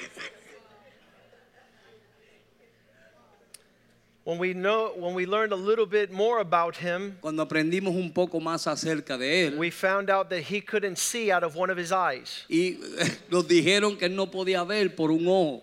When 4.24 4.38
we 4.38 4.52
know, 4.52 4.92
when 4.96 5.14
we 5.14 5.26
learned 5.26 5.52
a 5.52 5.56
little 5.56 5.86
bit 5.86 6.12
more 6.12 6.38
about 6.40 6.76
him, 6.76 7.16
Cuando 7.20 7.42
aprendimos 7.44 7.94
un 7.96 8.12
poco 8.12 8.38
más 8.38 8.66
acerca 8.66 9.18
de 9.18 9.46
él, 9.48 9.56
we 9.58 9.70
found 9.70 10.10
out 10.10 10.28
that 10.30 10.42
he 10.42 10.60
couldn't 10.60 10.98
see 10.98 11.32
out 11.32 11.42
of 11.42 11.56
one 11.56 11.70
of 11.70 11.78
his 11.78 11.90
eyes. 11.90 12.44
y 12.48 12.76
nos 13.30 13.48
dijeron 13.48 13.98
que 13.98 14.08
no 14.08 14.26
podía 14.30 14.62
ver 14.64 14.94
por 14.94 15.10
un 15.10 15.26
ojo. 15.26 15.62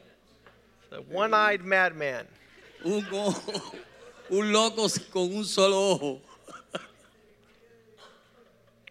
The 0.90 1.02
one-eyed 1.12 1.64
madman. 1.64 2.26
Un 2.84 3.06
un 4.30 4.52
loco 4.52 4.88
con 5.12 5.34
un 5.34 5.44
solo 5.46 5.94
ojo. 5.94 6.22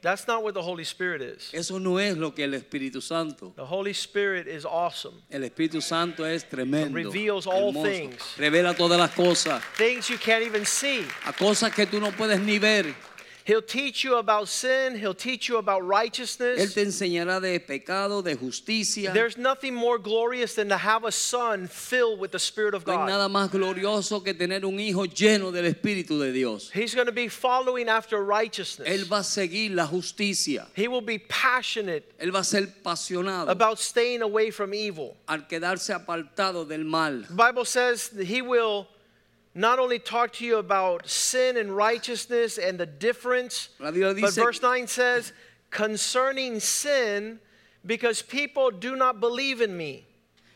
That's 0.03 0.29
not 0.29 0.45
what 0.45 0.55
the 0.55 0.63
Holy 0.63 0.85
Spirit 0.85 1.21
is. 1.21 1.51
Eso 1.53 1.79
no 1.79 1.97
es 1.97 2.17
lo 2.17 2.31
que 2.31 2.45
el 2.45 2.53
Espíritu 2.53 3.03
Santo. 3.03 3.53
The 3.57 3.65
Holy 3.65 3.93
Spirit 3.93 4.47
is 4.47 4.65
awesome. 4.65 5.21
El 5.31 5.41
Espíritu 5.43 5.83
Santo 5.83 6.23
es 6.23 6.45
tremendo. 6.45 6.95
Reveals 6.95 7.47
all 7.47 7.73
hermoso. 7.73 7.83
things. 7.83 8.23
Revela 8.39 8.77
todas 8.77 8.99
las 8.99 9.11
cosas. 9.13 9.61
Things 9.77 10.09
you 10.09 10.17
can't 10.17 10.45
even 10.45 10.65
see. 10.65 11.05
A 11.25 11.33
cosas 11.33 11.75
que 11.75 11.87
tú 11.87 12.01
no 12.01 12.13
puedes 12.13 12.41
ni 12.41 12.59
ver. 12.59 12.95
He'll 13.47 13.63
teach 13.63 14.03
you 14.03 14.17
about 14.17 14.49
sin. 14.49 14.99
He'll 14.99 15.15
teach 15.15 15.49
you 15.49 15.59
about 15.59 15.83
Él 15.83 15.89
righteousness. 15.89 16.75
te 16.75 16.83
enseñará 16.83 17.41
de 17.41 17.61
pecado, 17.61 18.21
de 18.21 18.35
justicia. 18.37 19.13
There's 19.13 19.37
nothing 19.39 19.73
more 19.73 19.99
glorious 19.99 20.55
than 20.57 20.69
to 20.71 20.77
have 20.77 21.05
a 21.05 21.13
son 21.13 21.69
filled 21.69 22.19
with 22.19 22.33
the 22.33 22.41
Spirit 22.41 22.75
of 22.75 22.85
No 22.89 22.95
hay 22.95 22.99
God. 22.99 23.09
nada 23.09 23.29
más 23.29 23.49
glorioso 23.53 24.25
que 24.25 24.35
tener 24.35 24.65
un 24.65 24.81
hijo 24.81 25.05
lleno 25.07 25.53
del 25.53 25.73
Espíritu 25.73 26.19
de 26.19 26.33
Dios. 26.33 26.71
He's 26.75 26.93
going 26.93 27.07
to 27.07 27.13
be 27.13 27.29
following 27.29 27.89
after 27.89 28.19
Él 28.19 28.27
righteousness. 28.27 29.09
va 29.09 29.19
a 29.19 29.23
seguir 29.23 29.71
la 29.77 29.87
justicia. 29.87 30.67
He 30.75 30.89
will 30.89 31.01
be 31.01 31.19
passionate 31.21 32.03
Él 32.19 32.33
va 32.33 32.41
a 32.41 32.45
ser 32.45 32.67
apasionado 32.67 33.49
about 33.49 33.79
staying 33.79 34.23
away 34.23 34.51
from 34.51 34.75
evil. 34.75 35.17
al 35.29 35.47
quedarse 35.47 35.95
apartado 35.95 36.67
del 36.67 36.83
mal. 36.85 37.23
The 37.29 37.35
Bible 37.35 37.65
says 37.65 38.09
that 38.09 38.27
he 38.27 38.43
will 38.43 38.89
not 39.57 39.79
only 39.79 39.99
talk 39.99 40.35
to 40.35 40.45
you 40.45 40.59
about 40.59 41.09
sin 41.09 41.57
and 41.57 41.75
righteousness 41.75 42.59
and 42.59 42.79
the 42.79 42.85
difference, 42.85 43.71
but 43.81 43.95
verse 44.35 44.61
9 44.61 44.87
says, 44.87 45.33
concerning 45.71 46.61
sin, 46.61 47.41
because 47.85 48.21
people 48.21 48.71
do 48.71 48.97
not 48.97 49.19
believe 49.19 49.63
in 49.63 49.75
me. 49.75 50.05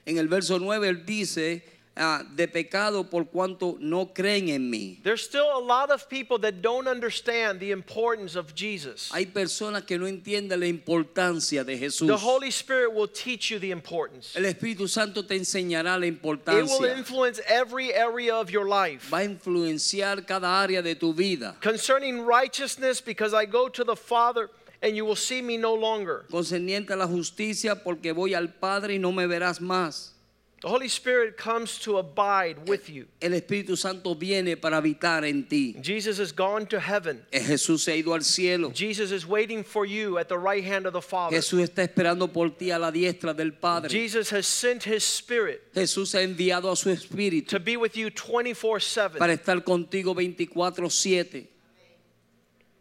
En 0.07 0.19
el 0.19 0.27
verso 0.27 0.59
9 0.59 0.83
él 0.83 1.07
dice, 1.07 1.63
ah, 1.97 2.23
de 2.35 2.49
pecado 2.49 3.05
por 3.05 3.27
cuanto 3.27 3.77
no 3.81 4.07
creen 4.13 4.49
en 4.49 4.71
mí. 4.71 5.03
There's 5.03 5.23
still 5.23 5.51
a 5.55 5.61
lot 5.61 5.91
of 5.91 6.09
people 6.09 6.39
that 6.39 6.63
don't 6.63 6.87
understand 6.89 7.61
the 7.61 7.71
importance 7.71 8.37
of 8.37 8.55
Jesus. 8.55 9.11
Hay 9.13 9.27
personas 9.27 9.85
que 9.87 9.99
no 9.99 10.07
entienden 10.07 10.61
la 10.61 10.67
importancia 10.67 11.65
de 11.65 11.77
Jesús. 11.77 12.07
The 12.07 12.17
Holy 12.17 12.51
Spirit 12.51 12.93
will 12.93 13.09
teach 13.09 13.51
you 13.51 13.59
the 13.59 13.71
importance. 13.71 14.35
El 14.37 14.45
Espíritu 14.45 14.89
Santo 14.89 15.23
te 15.23 15.35
enseñará 15.37 15.99
la 15.99 16.07
It 16.07 16.23
will 16.23 16.33
importancia. 16.33 16.97
influence 16.97 17.41
every 17.47 17.93
area 17.93 18.35
of 18.35 18.51
your 18.51 18.67
life. 18.67 19.11
Va 19.11 19.19
a 19.19 19.25
influenciar 19.25 20.27
cada 20.27 20.49
área 20.49 20.83
de 20.83 20.95
tu 20.95 21.13
vida. 21.13 21.57
Concerning 21.61 22.23
righteousness, 22.25 23.01
because 23.01 23.35
I 23.35 23.45
go 23.47 23.69
to 23.69 23.85
the 23.85 23.97
Father 23.97 24.49
and 24.83 24.97
you 24.97 25.05
will 25.05 25.17
see 25.17 25.43
me 25.43 25.59
no 25.59 25.75
longer. 25.75 26.25
Concerniente 26.31 26.93
a 26.93 26.97
la 26.97 27.07
justicia, 27.07 27.83
porque 27.83 28.13
voy 28.15 28.35
al 28.35 28.49
Padre 28.49 28.95
y 28.95 28.99
no 28.99 29.13
me 29.13 29.27
verás 29.27 29.61
más. 29.61 30.13
The 30.61 30.69
Holy 30.69 30.89
Spirit 30.89 31.39
comes 31.39 31.79
to 31.81 31.97
abide 31.97 32.69
with 32.69 32.91
you. 32.91 33.07
El 33.23 33.31
Espíritu 33.31 33.79
Santo 33.79 34.15
viene 34.15 34.61
para 34.61 34.77
habitar 34.77 35.27
en 35.27 35.45
ti. 35.45 35.75
Jesus 35.81 36.19
has 36.19 36.33
gone 36.33 36.67
to 36.67 36.79
heaven. 36.79 37.25
Eh, 37.33 37.41
Jesús 37.41 37.81
se 37.81 37.93
ha 37.93 37.97
ido 37.97 38.13
al 38.13 38.21
cielo. 38.21 38.71
Jesus 38.71 39.11
is 39.11 39.27
waiting 39.27 39.65
for 39.65 39.87
you 39.87 40.19
at 40.19 40.29
the 40.29 40.39
right 40.39 40.63
hand 40.63 40.85
of 40.85 40.93
the 40.93 41.01
Father. 41.01 41.35
Jesús 41.35 41.67
está 41.67 41.83
esperando 41.83 42.31
por 42.31 42.51
ti 42.51 42.71
a 42.71 42.79
la 42.79 42.91
diestra 42.91 43.35
del 43.35 43.53
Padre. 43.53 43.89
Jesus 43.89 44.29
has 44.29 44.47
sent 44.47 44.83
his 44.83 45.03
Spirit 45.03 45.73
Jesús 45.73 46.15
ha 46.15 46.21
enviado 46.21 46.71
a 46.71 46.77
su 46.77 46.91
Espíritu 46.91 47.49
to 47.49 47.59
be 47.59 47.79
with 47.79 47.97
you 47.97 48.11
24/7. 48.11 49.17
para 49.19 49.33
estar 49.33 49.65
contigo 49.65 50.15
24/7. 50.15 51.47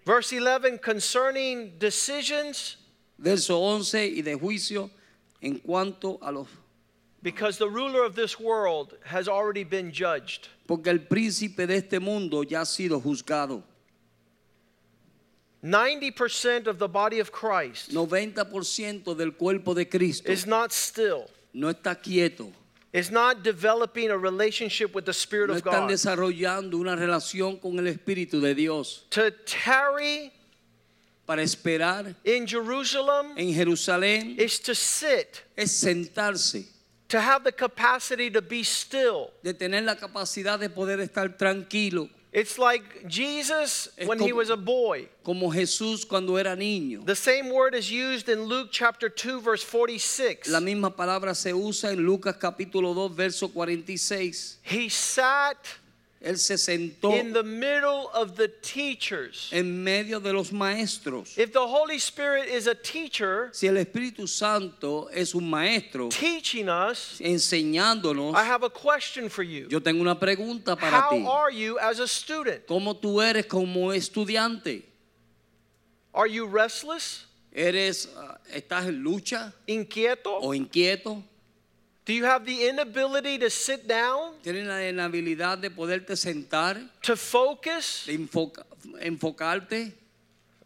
Verse 0.05 0.33
11 0.33 0.79
concerning 0.79 1.77
decisions, 1.79 2.75
Verso 3.17 3.57
11 3.57 4.05
y 4.05 4.21
de 4.21 4.35
juicio 4.35 4.89
en 5.41 5.59
cuanto 5.59 6.19
a 6.21 6.31
los... 6.31 6.47
because 7.21 7.57
the 7.57 7.69
ruler 7.69 8.03
of 8.03 8.15
this 8.15 8.39
world 8.39 8.95
has 9.05 9.27
already 9.27 9.63
been 9.63 9.91
judged. 9.91 10.47
Porque 10.67 10.87
el 10.87 10.99
príncipe 10.99 11.67
de 11.67 11.75
este 11.77 11.99
mundo 11.99 12.43
ya 12.43 12.61
ha 12.61 12.65
sido 12.65 13.01
juzgado. 13.01 13.63
90% 15.63 16.67
of 16.67 16.79
the 16.79 16.87
body 16.87 17.19
of 17.19 17.31
Christ 17.31 17.91
90% 17.91 19.17
del 19.17 19.31
cuerpo 19.31 19.73
de 19.73 19.83
Cristo 19.85 20.31
is 20.31 20.45
not 20.45 20.71
still, 20.71 21.29
no 21.53 21.73
está 21.73 22.01
quieto. 22.01 22.51
is 22.93 23.11
not 23.11 23.43
developing 23.43 24.09
a 24.09 24.17
relationship 24.17 24.95
with 24.95 25.05
the 25.05 25.13
Spirit 25.13 25.49
No 25.49 25.55
of 25.55 25.63
están 25.63 25.87
God. 25.87 25.89
desarrollando 25.89 26.75
una 26.79 26.95
relación 26.95 27.61
con 27.61 27.77
el 27.77 27.93
Espíritu 27.93 28.41
de 28.41 28.55
Dios. 28.55 29.03
To 29.11 29.31
tarry 29.45 30.31
Para 31.27 31.43
esperar 31.43 32.15
in 32.23 32.47
Jerusalem 32.47 33.37
en 33.37 33.53
Jerusalén 33.53 34.39
is 34.39 34.59
to 34.59 34.73
sit, 34.73 35.43
es 35.55 35.71
sentarse, 35.73 36.65
to 37.09 37.19
have 37.19 37.43
the 37.43 37.51
capacity 37.51 38.29
to 38.31 38.41
be 38.41 38.63
still. 38.63 39.31
de 39.43 39.53
tener 39.53 39.81
la 39.83 39.95
capacidad 39.95 40.59
de 40.59 40.69
poder 40.69 40.99
estar 40.99 41.37
tranquilo, 41.37 42.09
It's 42.31 42.59
like 42.59 43.07
Jesus 43.07 43.89
Es 43.97 44.07
when 44.07 44.19
he 44.19 44.31
was 44.31 44.51
a 44.51 44.55
boy. 44.55 45.09
como 45.23 45.49
Jesús 45.49 46.07
cuando 46.07 46.35
era 46.37 46.55
niño. 46.55 47.03
The 47.03 47.15
same 47.15 47.49
word 47.49 47.73
is 47.73 47.89
used 47.91 48.29
in 48.29 48.43
Luke 48.43 48.69
chapter 48.71 49.09
2, 49.09 49.39
verse 49.41 49.63
46. 49.63 50.47
La 50.49 50.59
misma 50.59 50.91
palabra 50.95 51.33
se 51.35 51.51
usa 51.53 51.89
en 51.91 52.05
Lucas 52.05 52.35
capítulo 52.37 52.93
2, 52.93 53.15
verso 53.15 53.47
46. 53.47 54.59
He 54.61 54.89
sat 54.89 55.57
Él 56.21 56.37
se 56.37 56.57
sentó 56.57 57.13
in 57.17 57.31
the 57.31 57.43
middle 57.43 58.09
of 58.13 58.35
the 58.35 58.49
teachers. 58.61 59.49
en 59.53 59.81
medio 59.83 60.19
de 60.19 60.33
los 60.33 60.51
maestros. 60.51 61.37
If 61.37 61.53
the 61.53 61.65
Holy 61.65 61.95
Spirit 61.97 62.49
is 62.49 62.67
a 62.67 62.75
teacher 62.75 63.49
Si 63.53 63.67
el 63.67 63.75
Espíritu 63.77 64.27
Santo 64.27 65.07
es 65.13 65.33
un 65.33 65.49
maestro 65.49 66.09
teaching 66.09 66.67
us, 66.67 67.19
enseñándonos, 67.21 68.35
I 68.35 68.43
have 68.43 68.63
a 68.63 68.69
question 68.69 69.29
for 69.29 69.43
you. 69.43 69.67
yo 69.69 69.79
tengo 69.79 70.01
una 70.01 70.19
pregunta 70.19 70.75
para 70.77 70.99
How 70.99 71.09
ti. 71.11 71.25
are 71.25 71.51
you 71.51 71.79
as 71.79 71.99
a 71.99 72.07
student? 72.07 72.65
¿Cómo 72.67 72.95
tú 72.99 73.21
eres 73.21 73.45
como 73.45 73.93
estudiante? 73.93 74.83
Are 76.13 76.27
you 76.27 76.45
restless, 76.47 77.25
¿Eres, 77.53 78.09
ah, 78.17 78.37
estás 78.53 78.87
en 78.87 79.01
lucha 79.01 79.53
inquieto? 79.67 80.37
o 80.41 80.53
inquieto? 80.53 81.23
Do 82.09 82.15
you 82.15 82.25
have 82.25 82.43
the 82.43 82.67
inability 82.67 83.37
to 83.37 83.51
sit 83.51 83.87
down, 83.87 84.33
¿Tienes 84.43 84.65
la 84.65 84.81
inhabilidad 84.81 85.59
de 85.59 85.69
poderte 85.69 86.17
sentar, 86.17 86.75
to 87.03 87.15
focus? 87.15 88.05
de 88.07 88.17
enfoca- 88.17 88.65
enfocarte? 88.99 89.93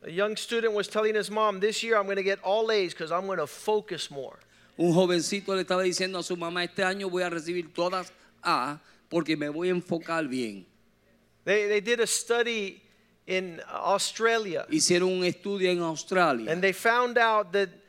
A 0.05 0.09
young 0.09 0.37
student 0.37 0.73
was 0.73 0.87
telling 0.87 1.15
his 1.15 1.29
mom, 1.29 1.59
This 1.59 1.83
year 1.83 1.97
I'm 1.97 2.05
going 2.05 2.15
to 2.15 2.23
get 2.23 2.39
all 2.43 2.71
A's 2.71 2.93
because 2.93 3.11
I'm 3.11 3.25
going 3.25 3.39
to 3.39 3.47
focus 3.47 4.09
more. 4.09 4.39
Un 4.77 4.93
jovencito 4.93 5.53
le 5.53 5.65
estaba 5.65 5.83
diciendo 5.83 6.17
a 6.19 6.23
su 6.23 6.37
mamá, 6.37 6.63
este 6.63 6.81
año 6.81 7.09
voy 7.09 7.23
a 7.23 7.29
recibir 7.29 7.73
todas 7.73 8.09
A 8.41 8.79
porque 9.09 9.35
me 9.35 9.49
voy 9.49 9.67
a 9.67 9.71
enfocar 9.73 10.29
bien. 10.29 10.65
They, 11.43 11.67
they 11.67 11.81
did 11.81 11.99
a 11.99 12.07
study 12.07 12.81
in 13.27 13.61
Australia 13.69 14.65
Hicieron 14.69 15.09
un 15.09 15.25
estudio 15.25 15.69
en 15.71 15.81
Australia 15.81 16.49
and 16.49 16.61
they 16.61 16.71
found 16.71 17.17
out 17.17 17.51
that 17.51 17.82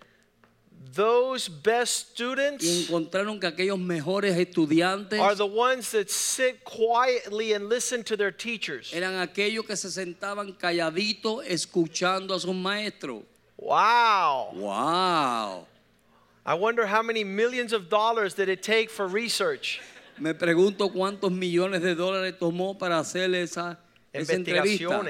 those 0.92 1.48
best 1.48 2.10
y 2.10 2.26
students 2.26 2.64
encontraron 2.64 3.40
que 3.40 3.46
aquellos 3.46 3.78
mejores 3.78 4.36
estudiantes 4.36 5.18
are 5.20 5.34
the 5.34 5.46
ones 5.46 5.90
that 5.92 6.10
sit 6.10 6.64
quietly 6.64 7.52
and 7.52 7.68
listen 7.68 8.02
to 8.02 8.16
their 8.16 8.32
teachers. 8.32 8.92
eran 8.92 9.20
aquellos 9.20 9.66
que 9.66 9.76
se 9.76 9.88
sentaban 9.88 10.52
calladitos 10.58 11.44
escuchando 11.46 12.34
a 12.34 12.40
sus 12.40 12.54
maestros. 12.54 13.22
Wow. 13.56 14.50
¡Wow! 14.54 15.66
I 16.46 16.54
wonder 16.54 16.86
how 16.86 17.02
many 17.02 17.24
millions 17.24 17.72
of 17.72 17.88
dollars 17.88 18.34
did 18.34 18.48
it 18.48 18.62
take 18.62 18.90
for 18.90 19.06
research, 19.06 19.80
Me 20.18 20.34
pregunto 20.34 20.92
cuántos 20.92 21.32
millones 21.32 21.80
de 21.82 21.94
dólares 21.94 22.38
tomó 22.38 22.78
para 22.78 22.98
hacer 22.98 23.34
esa, 23.34 23.78
esa 24.12 24.34
entrevista. 24.34 25.02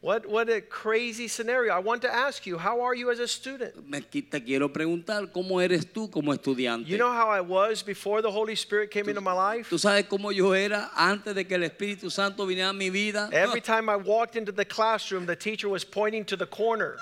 What, 0.00 0.26
what 0.26 0.48
a 0.48 0.60
crazy 0.60 1.26
scenario. 1.26 1.72
I 1.72 1.80
want 1.80 2.02
to 2.02 2.08
ask 2.14 2.46
you, 2.46 2.56
how 2.56 2.82
are 2.82 2.94
you 2.94 3.10
as 3.10 3.18
a 3.18 3.26
student? 3.26 3.74
Me 3.88 4.00
te 4.00 4.22
quiero 4.40 4.68
preguntar 4.68 5.32
cómo 5.32 5.60
eres 5.60 5.86
tú 5.92 6.08
como 6.08 6.32
estudiante. 6.32 6.86
You 6.86 6.98
know 6.98 7.10
how 7.12 7.28
I 7.28 7.40
was 7.40 7.82
before 7.82 8.22
the 8.22 8.30
Holy 8.30 8.54
Spirit 8.54 8.92
came 8.92 9.08
into 9.08 9.20
my 9.20 9.32
life? 9.32 9.68
Tú 9.68 9.76
sabes 9.76 10.04
cómo 10.08 10.32
yo 10.32 10.52
era 10.52 10.90
antes 10.96 11.34
de 11.34 11.44
que 11.44 11.56
el 11.56 11.64
Espíritu 11.64 12.12
Santo 12.12 12.46
viniera 12.46 12.68
a 12.70 12.72
mi 12.72 12.90
vida. 12.90 13.28
Every 13.32 13.60
time 13.60 13.88
I 13.88 13.96
walked 13.96 14.36
into 14.36 14.52
the 14.52 14.64
classroom, 14.64 15.26
the 15.26 15.34
teacher 15.34 15.68
was 15.68 15.84
pointing 15.84 16.24
to 16.26 16.36
the 16.36 16.46
corner. 16.46 16.96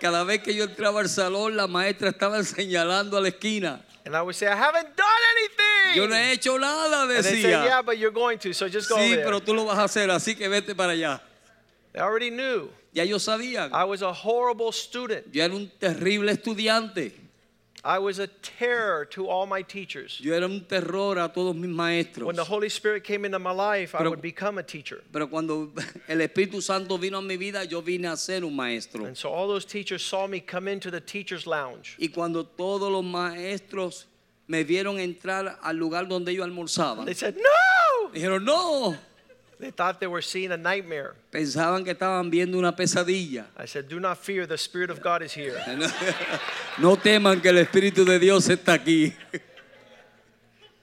Cada 0.00 0.24
vez 0.24 0.42
que 0.42 0.52
yo 0.52 0.66
entraba 0.66 0.98
al 0.98 1.08
salón, 1.08 1.54
la 1.56 1.68
maestra 1.68 2.10
estaba 2.10 2.42
señalando 2.42 3.18
a 3.18 3.20
la 3.20 3.28
esquina. 3.28 3.80
And 4.04 4.16
I 4.16 4.22
would 4.22 4.34
say, 4.34 4.48
I 4.48 4.56
haven't 4.56 4.96
done 4.96 5.22
anything. 5.36 5.94
Yo 5.94 6.08
no 6.08 6.16
he 6.16 6.32
hecho 6.32 6.58
nada, 6.58 7.02
and 7.02 7.10
they 7.12 7.22
say, 7.22 7.50
yeah, 7.50 7.82
but 7.82 7.98
you're 7.98 8.10
going 8.10 8.36
to, 8.40 8.52
so 8.52 8.68
just 8.68 8.88
go 8.88 8.96
Sí, 8.96 9.12
over 9.12 9.14
there. 9.14 9.24
pero 9.26 9.38
tú 9.38 9.54
lo 9.54 9.64
vas 9.64 9.78
a 9.78 9.84
hacer, 9.84 10.10
así 10.10 10.36
que 10.36 10.48
vete 10.48 10.74
para 10.74 10.90
allá. 10.94 11.20
They 11.92 12.00
already 12.00 12.30
knew. 12.30 12.70
Ya 12.94 13.04
ellos 13.04 13.24
sabían. 13.26 13.70
I 13.72 13.84
was 13.84 14.02
a 14.02 14.12
horrible 14.12 14.72
student. 14.72 15.32
Yo 15.32 15.42
era 15.44 15.54
un 15.54 15.70
terrible 15.80 16.28
estudiante. 16.28 17.12
I 17.84 17.98
was 17.98 18.20
a 18.20 18.28
terror 18.28 19.04
to 19.06 19.28
all 19.28 19.44
my 19.44 19.60
teachers. 19.62 20.20
Yo 20.20 20.32
era 20.34 20.46
un 20.46 20.64
terror 20.68 21.18
a 21.18 21.28
todos 21.28 21.54
mis 21.56 21.68
maestros. 21.68 22.24
When 22.26 22.36
the 22.36 22.44
Holy 22.44 22.68
Spirit 22.68 23.02
came 23.02 23.24
into 23.24 23.40
my 23.40 23.50
life, 23.50 23.92
I 23.94 23.98
Pero- 23.98 24.10
would 24.10 24.22
become 24.22 24.58
a 24.58 24.62
teacher. 24.62 25.02
Pero 25.12 25.26
cuando 25.26 25.72
el 26.08 26.18
Espíritu 26.20 26.62
Santo 26.62 26.96
vino 26.96 27.18
a 27.18 27.22
mi 27.22 27.36
vida, 27.36 27.64
yo 27.68 27.80
vine 27.80 28.06
a 28.06 28.16
ser 28.16 28.44
un 28.44 28.54
maestro. 28.54 29.04
And 29.04 29.16
so 29.18 29.30
all 29.30 29.48
those 29.48 29.64
teachers 29.64 30.04
saw 30.04 30.28
me 30.28 30.38
come 30.38 30.68
into 30.68 30.92
the 30.92 31.00
teacher's 31.00 31.44
lounge. 31.44 31.96
Y 31.98 32.08
cuando 32.08 32.44
todos 32.44 32.88
los 32.90 33.02
maestros 33.04 34.04
me 34.46 34.62
vieron 34.62 35.00
entrar 35.00 35.58
al 35.60 35.76
lugar 35.76 36.06
donde 36.06 36.30
ellos 36.30 36.46
almorzaban, 36.46 37.04
They 37.06 37.14
said, 37.14 37.34
No! 37.36 38.10
dijeron, 38.12 38.44
no, 38.44 38.96
They 39.58 39.70
thought 39.70 40.00
they 40.00 40.08
were 40.08 40.22
seeing 40.22 40.50
a 40.50 40.56
nightmare. 40.56 41.14
pensaban 41.30 41.84
que 41.84 41.92
estaban 41.94 42.30
viendo 42.30 42.58
una 42.58 42.72
pesadilla. 42.74 43.46
I 43.56 43.66
said, 43.66 43.88
Do 43.88 44.00
not 44.00 44.18
fear, 44.18 44.44
the 44.46 44.58
Spirit 44.58 44.90
of 44.90 45.00
God 45.00 45.22
is 45.22 45.32
here. 45.32 45.56
No 46.78 46.96
teman 46.96 47.40
que 47.40 47.50
el 47.50 47.58
Espíritu 47.64 48.04
de 48.04 48.18
Dios 48.18 48.48
está 48.48 48.74
aquí. 48.74 49.12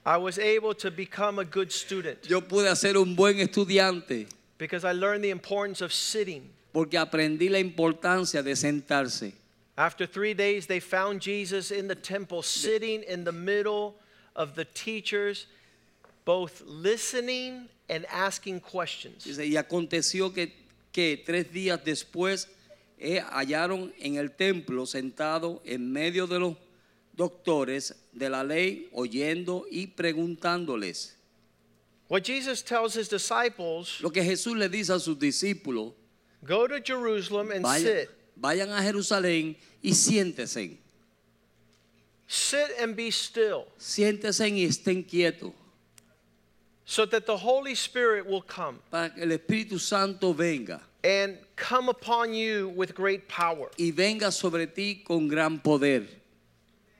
I 0.06 0.16
was 0.16 0.38
able 0.38 0.72
to 0.74 0.90
become 0.90 1.38
a 1.38 1.44
good 1.44 1.70
student 1.70 2.26
Yo 2.28 2.40
pude 2.40 2.74
ser 2.74 2.96
un 2.96 3.14
buen 3.14 3.36
estudiante 3.36 4.26
because 4.56 4.84
I 4.84 4.92
learned 4.92 5.22
the 5.22 5.30
importance 5.30 5.82
of 5.82 5.92
sitting. 5.92 6.48
porque 6.72 6.96
aprendí 6.96 7.50
la 7.50 7.58
importancia 7.58 8.42
de 8.42 8.54
sentarse. 8.56 9.34
After 9.76 10.06
three 10.06 10.34
days, 10.34 10.66
they 10.66 10.80
found 10.80 11.20
Jesus 11.20 11.70
in 11.70 11.88
the 11.88 11.94
temple, 11.94 12.42
sitting 12.42 13.02
in 13.02 13.24
the 13.24 13.32
middle 13.32 13.96
of 14.36 14.54
the 14.54 14.64
teachers, 14.64 15.46
both 16.24 16.62
listening 16.66 17.68
and 17.90 18.06
asking 18.06 18.60
questions. 18.60 19.24
Dice, 19.24 19.44
y 19.44 19.56
aconteció 19.56 20.32
que, 20.32 20.52
que 20.92 21.22
tres 21.24 21.52
días 21.52 21.84
después 21.84 22.48
eh, 22.98 23.20
hallaron 23.20 23.92
en 23.98 24.16
el 24.16 24.30
templo 24.30 24.86
sentado 24.86 25.60
en 25.64 25.92
medio 25.92 26.26
de 26.26 26.38
los 26.38 26.56
doctores 27.16 27.94
de 28.12 28.30
la 28.30 28.44
ley, 28.44 28.88
oyendo 28.92 29.66
y 29.70 29.88
preguntándoles. 29.88 31.16
What 32.08 32.24
Jesus 32.24 32.62
tells 32.62 32.96
his 32.96 33.08
disciples 33.08 34.00
Lo 34.00 34.10
que 34.10 34.22
Jesús 34.22 34.56
le 34.56 34.68
dice 34.68 34.92
a 34.92 34.98
sus 34.98 35.18
discípulos, 35.18 35.92
go 36.42 36.66
to 36.66 36.80
Jerusalem 36.82 37.52
and 37.52 37.64
vayan, 37.64 38.00
sit. 38.00 38.10
vayan 38.36 38.70
a 38.70 38.82
Jerusalén 38.82 39.56
y 39.82 39.94
siéntese. 39.94 40.78
Sit 42.26 42.78
and 42.80 42.94
be 42.94 43.10
still 43.10 43.66
Siéntese 43.76 44.48
y 44.48 44.64
estén 44.64 45.02
quietos 45.02 45.52
so 46.90 47.04
that 47.06 47.24
the 47.24 47.36
Holy 47.36 47.76
Spirit 47.76 48.26
will 48.26 48.42
come 48.42 48.80
para 48.90 49.10
que 49.10 49.22
el 49.22 49.28
Espíritu 49.38 49.78
Santo 49.78 50.32
venga 50.32 50.80
and 51.04 51.38
come 51.54 51.88
upon 51.88 52.34
you 52.34 52.68
with 52.70 52.96
great 52.96 53.28
power. 53.28 53.70
y 53.78 53.92
venga 53.92 54.32
sobre 54.32 54.66
ti 54.66 54.96
con 55.06 55.28
gran 55.28 55.60
poder. 55.60 56.04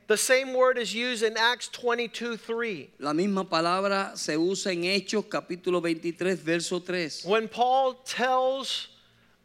The 0.07 0.17
same 0.17 0.55
word 0.55 0.79
is 0.79 0.95
used 0.95 1.25
in 1.25 1.37
Acts 1.37 1.67
22 1.69 2.37
3. 2.37 2.91
La 3.01 3.13
misma 3.13 3.45
palabra 3.45 4.17
se 4.17 4.37
usa 4.37 4.71
en 4.71 4.83
Hechos 4.85 5.25
capítulo 5.29 5.83
23, 5.83 6.39
verso 6.39 6.79
3. 6.79 7.25
When 7.25 7.49
Paul 7.49 7.95
tells 8.05 8.91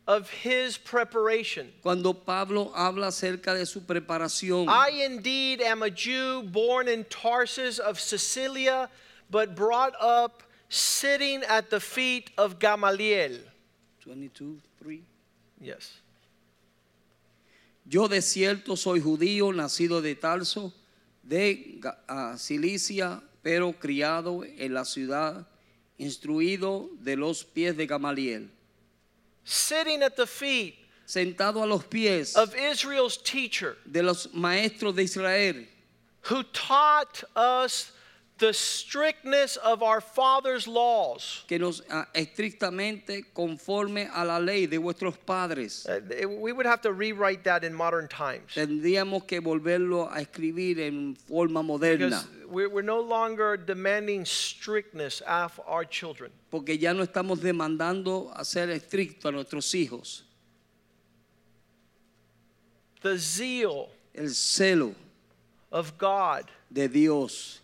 of 0.08 0.30
his 0.30 0.78
preparation, 0.78 1.72
Cuando 1.82 2.14
Pablo 2.14 2.72
habla 2.76 3.08
acerca 3.08 3.58
de 3.58 3.66
su 3.66 3.80
preparación, 3.82 4.68
I 4.70 5.06
indeed 5.06 5.62
am 5.62 5.82
a 5.82 5.90
Jew 5.90 6.44
born 6.44 6.88
in 6.88 7.04
Tarsus 7.06 7.80
of 7.80 8.00
Cilicia, 8.00 8.90
but 9.30 9.56
brought 9.56 9.94
up 10.00 10.44
sitting 10.70 11.44
at 11.44 11.70
the 11.70 11.80
feet 11.80 12.32
of 12.38 12.60
Gamaliel. 12.60 13.40
22, 14.02 14.60
3. 14.82 15.04
Yes. 15.62 16.02
Yo 17.88 18.08
de 18.08 18.22
cierto 18.22 18.76
soy 18.76 19.00
judío, 19.00 19.54
nacido 19.54 20.02
de 20.02 20.16
Tarso, 20.16 20.74
de 21.24 21.80
ah, 22.10 22.36
Cilicia, 22.38 23.22
pero 23.44 23.74
criado 23.74 24.44
en 24.44 24.74
la 24.74 24.86
ciudad, 24.86 25.46
instruido 26.00 26.90
de 27.00 27.16
los 27.16 27.44
pies 27.44 27.78
de 27.78 27.86
Gamaliel, 27.86 28.50
Sitting 29.44 30.02
at 30.02 30.16
the 30.16 30.26
feet 30.26 30.76
sentado 31.06 31.64
a 31.64 31.68
los 31.68 31.84
pies 31.84 32.36
of 32.36 32.56
Israel's 32.56 33.18
teacher 33.18 33.78
de 33.86 34.02
los 34.02 34.28
maestros 34.34 34.96
de 34.96 35.04
Israel, 35.04 35.64
who 36.22 36.42
taught 36.52 37.24
us 37.36 37.92
the 38.38 38.52
strictness 38.54 39.56
of 39.58 39.82
our 39.82 40.02
father's 40.02 40.68
laws. 40.68 41.46
que 41.48 41.58
nos 41.58 41.82
ah, 41.90 42.06
estrictamente 42.14 43.24
conforme 43.34 44.10
a 44.14 44.26
la 44.26 44.40
ley 44.40 44.66
de 44.68 44.78
vuestros 44.78 45.16
padres. 45.18 45.86
Uh, 45.88 46.02
it- 46.12 46.30
we 46.30 46.52
would 46.52 46.66
have 46.66 46.82
to 46.82 46.92
rewrite 46.92 47.44
that 47.46 47.64
in 47.64 47.74
modern 47.74 48.08
times. 48.10 48.54
Tendríamos 48.54 49.26
que 49.26 49.40
volverlo 49.40 50.10
a 50.12 50.20
escribir 50.22 50.80
en 50.82 51.16
forma 51.16 51.64
moderna, 51.64 52.10
Because 52.10 52.28
we're, 52.50 52.68
we're 52.70 52.82
no 52.82 53.00
longer 53.00 53.56
demanding 53.56 54.26
strictness 54.26 55.22
of 55.26 55.58
our 55.66 55.86
children. 55.86 56.30
porque 56.52 56.78
ya 56.78 56.94
no 56.94 57.04
estamos 57.04 57.40
demandando 57.42 58.32
a 58.36 58.44
ser 58.44 58.70
estrictos 58.70 59.26
a 59.26 59.32
nuestros 59.32 59.74
hijos. 59.74 60.24
The 63.02 63.18
zeal 63.18 63.90
El 64.14 64.30
celo 64.34 64.96
of 65.72 65.98
God 65.98 66.46
de 66.72 66.88
Dios 66.88 67.60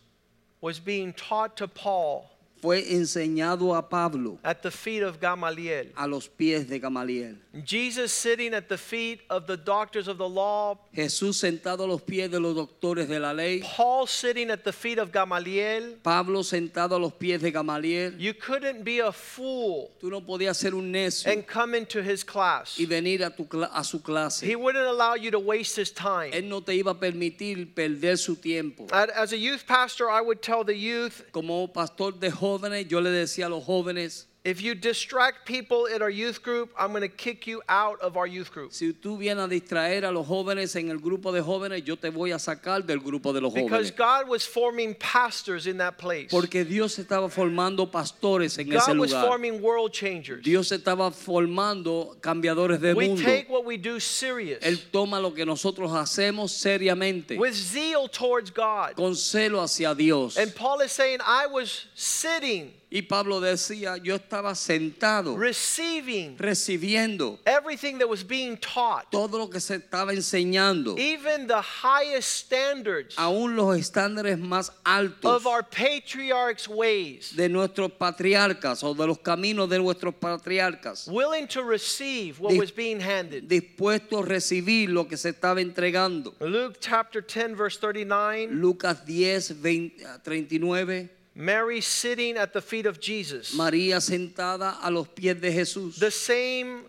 was 0.62 0.80
being 0.80 1.12
taught 1.14 1.58
to 1.58 1.68
Paul 1.68 2.30
fue 2.62 2.94
enseñado 2.94 3.76
a 3.76 3.88
Pablo 3.90 4.38
at 4.44 4.62
the 4.62 4.70
feet 4.72 5.02
of 5.04 5.20
Gamaliel. 5.20 5.92
a 5.96 6.08
los 6.08 6.28
pies 6.28 6.68
de 6.68 6.80
Gamaliel. 6.80 7.38
Jesus 7.66 8.14
sitting 8.14 8.54
at 8.54 8.70
the 8.70 8.78
feet 8.78 9.22
of 9.30 9.46
the 9.48 9.58
doctors 9.58 10.08
of 10.08 10.18
the 10.18 10.30
law. 10.30 10.78
Jesús 10.96 11.36
sentado 11.38 11.84
a 11.84 11.88
los 11.88 12.02
pies 12.02 12.30
de 12.30 12.40
los 12.40 12.56
doctores 12.56 13.08
de 13.10 13.20
la 13.20 13.34
ley. 13.34 13.62
Paul 13.62 14.08
sitting 14.08 14.50
at 14.52 14.64
the 14.64 14.72
feet 14.72 15.00
of 15.00 15.12
Gamaliel. 15.12 15.98
Pablo 16.04 16.44
sentado 16.44 16.96
a 16.96 17.00
los 17.00 17.14
pies 17.14 17.42
de 17.42 17.52
Gamaliel. 17.52 18.14
You 18.20 18.34
couldn't 18.34 18.84
be 18.84 19.00
a 19.00 19.12
fool 19.12 19.90
Tú 20.00 20.10
no 20.10 20.22
podías 20.22 20.56
ser 20.58 20.76
un 20.76 20.92
necio 20.92 21.32
and 21.32 21.46
come 21.46 21.76
into 21.76 22.02
his 22.02 22.24
class. 22.24 22.78
y 22.80 22.86
venir 22.86 23.24
a, 23.24 23.30
tu 23.32 23.48
a 23.74 23.84
su 23.84 24.00
clase. 24.02 24.46
He 24.46 24.56
wouldn't 24.56 24.86
allow 24.86 25.16
you 25.16 25.32
to 25.32 25.40
waste 25.40 25.76
his 25.76 25.92
time. 25.92 26.32
Él 26.32 26.48
no 26.48 26.62
te 26.62 26.74
iba 26.74 26.92
a 26.92 27.00
permitir 27.00 27.74
perder 27.74 28.18
su 28.18 28.36
tiempo. 28.36 28.86
As 28.92 29.34
a 29.34 29.38
youth 29.38 29.66
pastor, 29.68 30.10
I 30.10 30.22
would 30.22 30.42
tell 30.42 30.64
the 30.64 30.76
youth 30.78 31.24
Como 31.32 31.68
pastor 31.68 32.12
de 32.14 32.30
jóvenes, 32.30 32.51
yo 32.88 33.02
le 33.02 33.10
decía 33.10 33.46
a 33.46 33.50
los 33.50 33.64
jóvenes, 33.64 34.31
if 34.44 34.60
you 34.60 34.74
distract 34.74 35.46
people 35.46 35.88
at 35.94 36.02
our 36.02 36.10
youth 36.10 36.42
group, 36.42 36.72
I'm 36.76 36.90
going 36.90 37.04
to 37.04 37.08
kick 37.08 37.46
you 37.46 37.62
out 37.70 38.02
of 38.02 38.18
our 38.18 38.26
youth 38.26 38.52
group. 38.52 38.74
si 38.74 38.92
tú 38.92 39.18
vienes 39.18 39.46
a 39.46 39.48
distraer 39.48 40.04
a 40.04 40.12
los 40.12 40.26
jóvenes 40.26 40.76
en 40.76 40.90
el 40.90 40.98
grupo 40.98 41.32
de 41.32 41.42
jóvenes, 41.44 41.84
yo 41.86 41.96
te 41.96 42.10
voy 42.10 42.32
a 42.32 42.40
sacar 42.40 42.84
del 42.84 43.00
grupo 43.00 43.34
de 43.34 43.42
los 43.42 43.54
jóvenes. 43.54 43.70
Because. 43.70 43.92
God 43.92 44.28
was 44.28 44.44
forming 44.44 44.96
pastors 44.96 45.68
in 45.68 45.78
that 45.78 46.00
place. 46.00 46.30
Porque 46.32 46.66
Dios 46.66 46.98
estaba 46.98 47.30
formando 47.30 47.92
pastores 47.92 48.58
en 48.58 48.72
ese 48.74 48.88
lugar. 48.94 48.96
God 48.96 49.00
was 49.00 49.12
forming 49.14 49.62
world 49.62 49.94
changers. 49.94 50.44
Dios 50.44 50.72
estaba 50.72 51.12
formando 51.12 52.18
cambiadores 52.20 52.80
de 52.82 52.96
We 52.96 53.10
mundo. 53.10 53.22
take 53.22 53.48
what 53.48 53.64
we 53.64 53.78
do 53.78 54.00
serious 54.00 54.60
Él 54.64 54.80
toma 54.92 55.20
lo 55.20 55.32
que 55.36 55.46
nosotros 55.46 55.92
hacemos 55.92 56.52
seriamente, 56.52 57.38
with 57.38 57.54
zeal 57.54 58.08
towards 58.08 58.50
God. 58.50 58.96
con 58.96 59.14
celo 59.14 59.62
hacia 59.62 59.94
Dios. 59.94 60.36
And 60.38 60.56
Paul 60.56 60.82
is 60.82 60.92
saying, 60.92 61.20
I 61.24 61.46
was 61.46 61.86
sitting, 61.94 62.74
Y 62.94 63.04
Pablo 63.04 63.40
decía, 63.40 63.96
yo 63.96 64.16
estaba 64.16 64.54
sentado, 64.54 65.38
receiving 65.38 66.36
recibiendo 66.38 67.40
everything 67.46 67.98
that 67.98 68.10
was 68.10 68.22
being 68.22 68.58
taught, 68.58 69.10
todo 69.10 69.38
lo 69.38 69.50
que 69.50 69.62
se 69.62 69.76
estaba 69.78 70.12
enseñando, 70.12 70.98
even 71.00 71.48
the 71.48 71.62
highest 71.62 72.30
standards 72.30 73.16
aún 73.18 73.56
los 73.56 73.78
estándares 73.78 74.38
más 74.38 74.74
altos 74.84 75.32
of 75.34 75.48
our 75.48 75.64
patriarchs' 75.64 76.68
ways, 76.68 77.34
de 77.34 77.48
nuestros 77.48 77.94
patriarcas 77.94 78.84
o 78.84 78.94
de 78.94 79.08
los 79.08 79.20
caminos 79.20 79.70
de 79.70 79.80
nuestros 79.80 80.14
patriarcas, 80.16 81.08
willing 81.08 81.48
to 81.48 81.64
receive 81.64 82.42
what 82.42 82.50
Dis- 82.52 82.60
was 82.60 82.72
being 82.76 83.00
handed. 83.00 83.48
dispuestos 83.48 84.22
a 84.22 84.26
recibir 84.28 84.90
lo 84.90 85.08
que 85.08 85.16
se 85.16 85.30
estaba 85.30 85.62
entregando. 85.62 86.34
Luke 86.42 86.76
chapter 86.82 87.22
10, 87.22 87.56
verse 87.56 87.78
39, 87.78 88.50
Lucas 88.52 89.06
10, 89.06 89.62
20, 89.62 90.06
39, 90.26 91.10
Mary 91.42 91.82
sitting 91.82 92.38
at 92.38 92.54
the 92.54 92.62
feet 92.62 92.86
of 92.86 93.00
Jesus. 93.00 93.56
María 93.56 94.00
sentada 94.00 94.78
a 94.84 94.92
los 94.92 95.08
pies 95.08 95.42
de 95.42 95.52
Jesús. 95.52 95.98
The 95.98 96.12
same 96.12 96.84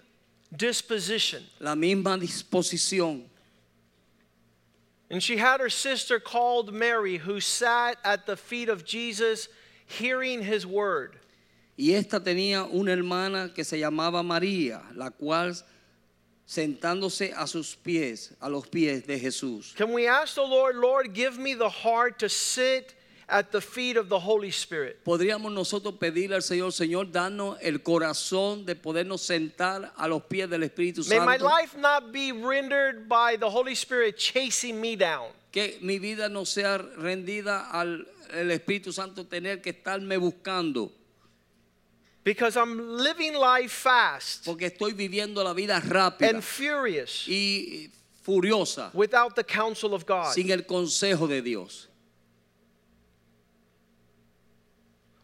disposition. 0.55 1.43
la 1.59 1.75
misma 1.75 2.21
disposición. 2.21 3.23
And 5.11 5.23
she 5.23 5.39
had 5.39 5.61
her 5.61 5.71
sister 5.71 6.21
called 6.21 6.73
Mary, 6.73 7.17
who 7.17 7.41
sat 7.41 7.97
at 8.05 8.27
the 8.27 8.37
feet 8.37 8.69
of 8.69 8.85
Jesus, 8.85 9.49
hearing 9.87 10.43
his 10.43 10.67
word. 10.67 11.19
Y 11.79 11.95
esta 11.95 12.21
tenía 12.21 12.71
una 12.71 12.93
hermana 12.93 13.55
que 13.55 13.65
se 13.65 13.79
llamaba 13.79 14.23
María, 14.23 14.83
la 14.95 15.09
cual 15.11 15.55
sentándose 16.47 17.33
a 17.35 17.47
sus 17.47 17.75
pies, 17.75 18.35
a 18.43 18.51
los 18.51 18.67
pies 18.67 19.07
de 19.07 19.19
Jesús. 19.19 19.75
Can 19.77 19.93
we 19.95 20.07
ask 20.07 20.35
the 20.35 20.43
Lord, 20.43 20.77
Lord, 20.77 21.15
give 21.15 21.39
me 21.39 21.55
the 21.55 21.71
heart 21.71 22.19
to 22.19 22.29
sit 22.29 22.95
at 23.33 23.51
the 23.51 23.61
feet 23.61 23.97
of 23.97 24.09
the 24.09 24.19
Holy 24.19 24.51
Spirit? 24.51 25.03
Podríamos 25.05 25.51
nosotros 25.53 25.95
pedirle 25.99 26.37
al 26.37 26.43
Señor, 26.43 26.73
Señor, 26.73 27.11
danos 27.11 27.57
el 27.63 27.83
corazón 27.83 28.65
de 28.67 28.77
podernos 28.77 29.23
sentar 29.23 29.93
a 29.97 30.07
los 30.07 30.23
pies 30.25 30.49
del 30.49 30.63
Espíritu 30.63 31.03
Santo. 31.03 31.25
May 31.25 31.39
my 31.39 31.43
life 31.43 31.77
not 31.77 32.13
be 32.13 32.31
rendered 32.31 33.09
by 33.09 33.37
the 33.37 33.49
Holy 33.49 33.75
Spirit 33.75 34.17
chasing 34.19 34.81
me 34.81 34.95
down. 34.97 35.31
Que 35.51 35.79
mi 35.81 35.99
vida 35.99 36.29
no 36.29 36.45
sea 36.45 36.79
rendida 36.79 37.71
al 37.73 38.07
el 38.33 38.51
Espíritu 38.51 38.93
Santo 38.93 39.25
tener 39.25 39.61
que 39.61 39.71
estarme 39.71 40.17
buscando. 40.19 40.91
Because 42.25 42.57
I'm 42.57 42.79
living 42.99 43.35
life 43.35 43.73
fast 43.73 44.45
Porque 44.45 44.67
estoy 44.67 44.93
viviendo 44.93 45.43
la 45.43 45.53
vida 45.53 45.81
rápida 45.81 46.31
and 46.31 46.43
furious 46.43 47.27
y 47.27 47.91
furiosa 48.25 48.91
without 48.95 49.35
the 49.35 49.43
counsel 49.43 49.93
of 49.93 50.07
God. 50.07 50.33
sin 50.33 50.51
el 50.51 50.65
consejo 50.65 51.27
de 51.27 51.43
Dios. 51.43 51.89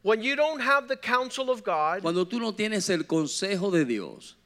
When 0.09 0.23
you 0.23 0.37
don't 0.37 0.61
have 0.61 0.88
the 0.88 0.97
counsel 0.97 1.51
of 1.51 1.62
God, 1.62 2.01
Cuando 2.01 2.25
tú 2.25 2.40
no 2.40 2.53
tienes 2.53 2.88
el 2.88 3.05
consejo 3.05 3.71
de 3.71 3.85
Dios, 3.85 4.37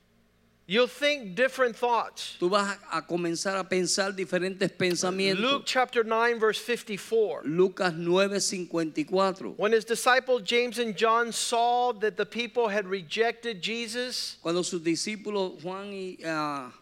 you'll 0.67 0.89
think 0.89 1.37
different 1.37 1.77
thoughts. 1.77 2.37
tú 2.41 2.51
vas 2.51 2.77
a, 2.91 3.01
comenzar 3.01 3.57
a 3.57 3.63
pensar 3.63 4.13
diferentes 4.13 4.69
pensamientos. 4.77 5.41
Luke 5.41 5.63
chapter 5.65 6.03
9, 6.03 6.41
verse 6.41 6.59
54. 6.59 7.43
Lucas 7.45 7.93
9:54. 7.93 9.55
When 9.57 9.71
his 9.71 9.85
disciples 9.85 10.43
James 10.43 10.81
and 10.81 10.97
John 10.97 11.31
saw 11.31 11.93
that 11.93 12.17
the 12.17 12.27
people 12.27 12.67
had 12.67 12.89
rejected 12.89 13.63
Jesus, 13.63 14.39
Cuando 14.43 14.63
sus 14.63 14.81
discípulos 14.81 15.63
Juan 15.63 15.93
y, 15.93 16.19
ah, 16.27 16.73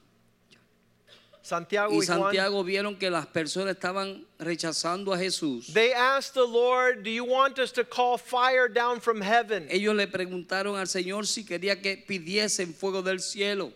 Santiago 1.50 1.92
y 1.92 2.04
y 2.04 2.06
Juan, 2.06 2.20
Santiago 2.20 2.62
vieron 2.62 2.96
que 2.96 3.10
las 3.10 3.26
personas 3.26 3.74
estaban 3.74 4.24
rechazando 4.38 5.12
a 5.12 5.18
Jesús, 5.18 5.72
they 5.72 5.92
asked 5.92 6.34
the 6.34 6.46
Lord, 6.46 7.02
Do 7.02 7.10
you 7.10 7.24
want 7.24 7.58
us 7.58 7.72
to 7.72 7.84
call 7.84 8.16
fire 8.18 8.68
down 8.72 9.00
from 9.00 9.20
heaven 9.20 9.66
ellos 9.68 9.94
le 9.94 10.06
preguntaron 10.06 10.76
al 10.76 10.86
Señor 10.86 11.26
si 11.26 11.44
quería 11.44 11.80
que 11.82 11.96
pidiesen 11.96 12.72
fuego 12.72 13.02
del 13.02 13.20
cielo. 13.20 13.72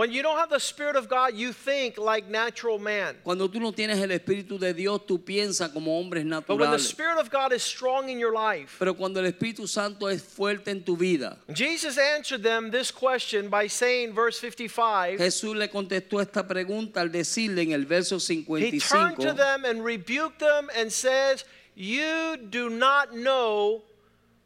When 0.00 0.12
you 0.12 0.22
don't 0.22 0.38
have 0.38 0.48
the 0.48 0.58
Spirit 0.58 0.96
of 0.96 1.10
God, 1.10 1.34
you 1.34 1.52
think 1.52 1.98
like 1.98 2.26
natural 2.26 2.78
man. 2.78 3.16
Cuando 3.22 3.48
tú 3.48 3.60
no 3.60 3.70
tienes 3.70 3.98
el 3.98 4.08
Espíritu 4.08 4.58
de 4.58 4.72
Dios, 4.72 5.02
tú 5.06 5.22
piensas 5.22 5.70
como 5.70 5.92
hombres 6.00 6.24
naturales. 6.24 6.46
But 6.46 6.58
when 6.58 6.70
the. 6.70 6.78
Spirit 6.78 7.18
of 7.18 7.30
God 7.30 7.52
is 7.52 7.62
strong 7.62 8.08
in 8.08 8.18
your 8.18 8.32
life, 8.32 8.76
Pero 8.78 8.94
cuando 8.94 9.20
el 9.20 9.30
Espíritu 9.30 9.68
Santo 9.68 10.06
es 10.06 10.22
fuerte 10.22 10.68
en 10.68 10.82
tu 10.82 10.96
vida, 10.96 11.36
Jesus 11.52 11.98
answered 11.98 12.42
them 12.42 12.70
this 12.70 12.90
question 12.90 13.50
by 13.50 13.66
saying, 13.66 14.14
verse 14.14 14.40
55, 14.40 15.18
Jesús 15.18 15.54
le 15.54 15.68
contestó 15.68 16.22
esta 16.22 16.48
pregunta 16.48 17.02
al 17.02 17.10
decirle 17.10 17.60
en 17.60 17.72
el 17.72 17.84
verso 17.84 18.16
He 18.16 18.80
turned 18.80 19.20
to 19.20 19.34
them 19.34 19.66
and 19.66 19.84
rebuked 19.84 20.38
them 20.38 20.70
and 20.74 20.90
says, 20.90 21.44
You 21.74 22.38
do 22.38 22.70
not 22.70 23.14
know 23.14 23.82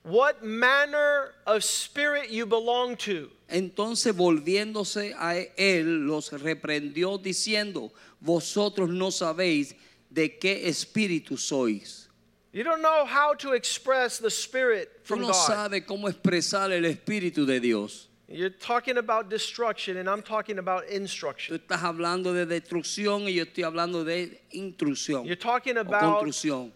what 0.04 0.44
manner 0.44 1.32
of 1.46 1.64
spirit 1.64 2.30
you 2.30 2.46
belong 2.46 2.96
to. 2.96 3.30
entonces 3.48 4.14
volviéndose 4.14 5.14
a 5.18 5.34
él, 5.56 6.06
los 6.06 6.30
reprendió 6.30 7.18
diciendo, 7.18 7.90
vosotros 8.20 8.88
no 8.90 9.10
sabéis 9.10 9.74
de 10.10 10.38
qué 10.38 10.68
espíritu 10.68 11.36
sois. 11.38 12.08
You 12.52 12.62
don't 12.62 12.82
know 12.82 13.04
how 13.04 13.34
to 13.34 13.52
express 13.54 14.18
the 14.18 14.30
Spirit 14.30 15.02
Tú 15.02 15.08
from 15.08 15.20
no 15.22 15.26
God. 15.28 15.34
sabes 15.34 15.84
cómo 15.86 16.08
expresar 16.08 16.70
el 16.70 16.84
espíritu 16.84 17.44
de 17.46 17.58
Dios. 17.58 18.08
You're 18.28 18.48
talking 18.48 18.96
about 18.96 19.28
destruction, 19.28 19.96
and 19.98 20.08
I'm 20.08 20.22
talking 20.22 20.58
about 20.58 20.84
Tú 20.86 20.92
instruction. 20.94 21.58
estás 21.58 21.82
hablando 21.82 22.32
de 22.32 22.46
destrucción 22.46 23.22
y 23.28 23.34
yo 23.34 23.44
estoy 23.44 23.64
hablando 23.64 24.04
de 24.04 24.40
instrucción 24.52 25.24
You're 25.24 25.36
talking 25.36 25.76
o 25.76 25.80
about 25.80 26.00
construcción. 26.20 26.72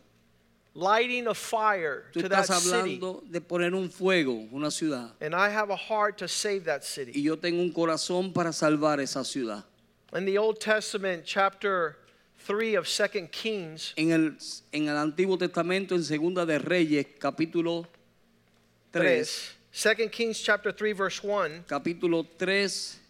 Lighting 0.78 1.26
a 1.26 1.34
fire 1.34 2.04
Tú 2.12 2.22
to 2.22 2.28
that 2.28 2.44
estás 2.44 2.60
city. 2.62 2.98
hablando 3.00 3.22
de 3.28 3.40
poner 3.40 3.74
un 3.74 3.90
fuego, 3.90 4.48
una 4.52 4.70
ciudad. 4.70 5.10
And 5.20 5.34
I 5.34 5.48
have 5.50 5.70
a 5.70 5.76
heart 5.76 6.18
to 6.18 6.28
save 6.28 6.64
that 6.64 6.82
Y 6.82 6.86
city. 6.86 7.20
yo 7.22 7.36
tengo 7.36 7.60
un 7.60 7.72
corazón 7.72 8.32
para 8.32 8.52
salvar 8.52 9.00
esa 9.00 9.24
ciudad. 9.24 9.64
In 10.14 10.24
the 10.24 10.38
Old 10.38 10.60
Testament, 10.60 11.24
chapter 11.24 11.96
3 12.46 12.76
of 12.76 12.86
2 12.86 13.28
Kings, 13.32 13.92
En 13.96 14.12
el, 14.12 14.36
en 14.72 14.88
el 14.88 14.96
Antiguo 14.96 15.36
Testamento, 15.36 15.94
en 15.96 16.04
Segunda 16.04 16.46
de 16.46 16.58
Reyes, 16.58 17.06
capítulo 17.18 17.86
3, 18.92 19.56
3, 19.72 19.96
2 19.98 20.10
Kings 20.10 20.40
chapter 20.40 20.72
3, 20.72 20.96
verse 20.96 21.20
1, 21.22 21.64
capítulo 21.66 22.24
3, 22.38 23.00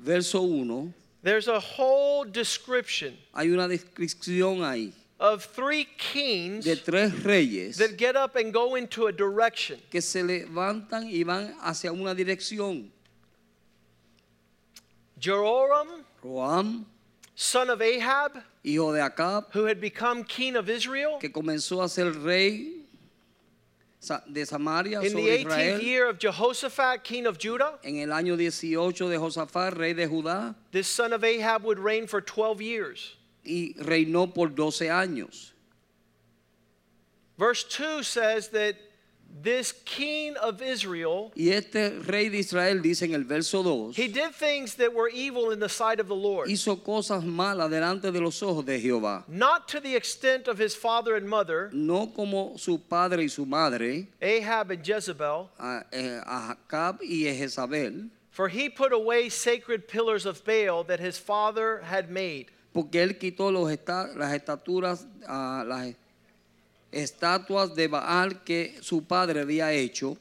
verso 0.00 0.42
1, 0.42 0.92
there's 1.22 1.48
a 1.48 1.58
whole 1.60 2.24
description 2.24 3.16
hay 3.32 3.48
una 3.48 3.66
descripción 3.68 4.62
ahí 4.62 4.92
of 5.20 5.44
three 5.44 5.86
kings 5.96 6.64
de 6.64 6.76
tres 6.76 7.12
reyes 7.24 7.76
that 7.78 7.96
get 7.96 8.16
up 8.16 8.36
and 8.36 8.52
go 8.52 8.74
into 8.74 9.06
a 9.06 9.12
direction. 9.12 9.78
que 9.90 10.00
se 10.00 10.22
levantan 10.22 11.04
y 11.10 11.22
van 11.22 11.54
hacia 11.62 11.92
una 11.92 12.14
dirección. 12.14 12.90
Jehoram, 15.18 16.04
Roam, 16.22 16.86
son 17.34 17.70
of 17.70 17.80
Ahab, 17.80 18.32
hijo 18.64 18.92
de 18.92 19.00
Acab, 19.00 19.46
who 19.52 19.64
had 19.64 19.80
become 19.80 20.24
king 20.24 20.56
of 20.56 20.68
Israel 20.68 21.18
que 21.20 21.30
comenzó 21.30 21.82
a 21.82 21.88
ser 21.88 22.10
rey 22.10 22.80
de 24.30 24.44
Samaria 24.44 25.00
in 25.00 25.14
the 25.14 25.28
18th 25.28 25.46
Israel. 25.46 25.80
year 25.80 26.08
of 26.10 26.18
Jehoshaphat, 26.18 27.04
king 27.04 27.26
of 27.26 27.38
Judah. 27.38 27.78
En 27.84 27.98
el 28.00 28.08
año 28.08 28.36
18 28.36 29.08
de 29.08 29.16
Josafat, 29.18 29.78
rey 29.78 29.94
de 29.94 30.06
Judá, 30.06 30.54
This 30.72 30.88
son 30.88 31.12
of 31.14 31.24
Ahab 31.24 31.62
would 31.64 31.78
reign 31.78 32.06
for 32.06 32.20
12 32.20 32.60
years. 32.60 33.16
Y 33.44 33.74
reinó 33.78 34.32
por 34.32 34.48
12 34.48 34.88
años. 34.88 35.52
Verse 37.36 37.64
2 37.64 38.02
says 38.04 38.48
that 38.48 38.76
this 39.42 39.72
king 39.84 40.36
of 40.36 40.62
Israel, 40.62 41.32
Y 41.34 41.48
este 41.48 42.06
rey 42.06 42.28
de 42.28 42.38
Israel 42.38 42.80
dice 42.80 43.02
en 43.02 43.14
el 43.14 43.24
verso 43.24 43.62
2, 43.62 43.92
he 43.96 44.06
did 44.06 44.32
things 44.32 44.74
that 44.76 44.92
were 44.94 45.08
evil 45.08 45.50
in 45.50 45.58
the 45.58 45.68
sight 45.68 45.98
of 45.98 46.06
the 46.06 46.14
Lord. 46.14 46.48
hizo 46.48 46.76
cosas 46.76 47.24
malas 47.24 47.68
delante 47.70 48.12
de 48.12 48.20
los 48.20 48.40
ojos 48.42 48.64
de 48.64 48.80
Jehová, 48.80 49.24
Not 49.26 49.68
to 49.68 49.80
the 49.80 49.96
extent 49.96 50.46
of 50.46 50.58
his 50.58 50.76
father 50.76 51.16
and 51.16 51.28
mother, 51.28 51.70
no 51.72 52.06
como 52.06 52.56
su 52.56 52.78
padre 52.78 53.22
y 53.22 53.26
su 53.26 53.44
madre, 53.44 54.06
Ahab 54.22 54.70
and 54.70 54.86
Jezebel, 54.86 55.50
a, 55.58 55.82
eh, 55.92 56.20
y 57.02 57.24
Jezabel, 57.32 58.10
for 58.30 58.48
he 58.48 58.68
put 58.68 58.92
away 58.92 59.28
sacred 59.28 59.88
pillars 59.88 60.26
of 60.26 60.44
Baal 60.44 60.84
that 60.84 61.00
his 61.00 61.18
father 61.18 61.80
had 61.82 62.10
made. 62.10 62.50
Porque 62.74 63.02
él 63.02 63.16
quitó 63.16 63.50
los 63.50 63.70
esta- 63.70 64.08
las 64.16 64.34
estaturas, 64.34 65.06
ah, 65.26 65.64
las 65.66 65.94
estatuas 66.92 67.74
de 67.74 67.88
Baal 67.88 68.44
que 68.44 68.76
su 68.80 69.04
padre 69.04 69.40
había 69.40 69.72
hecho, 69.72 70.18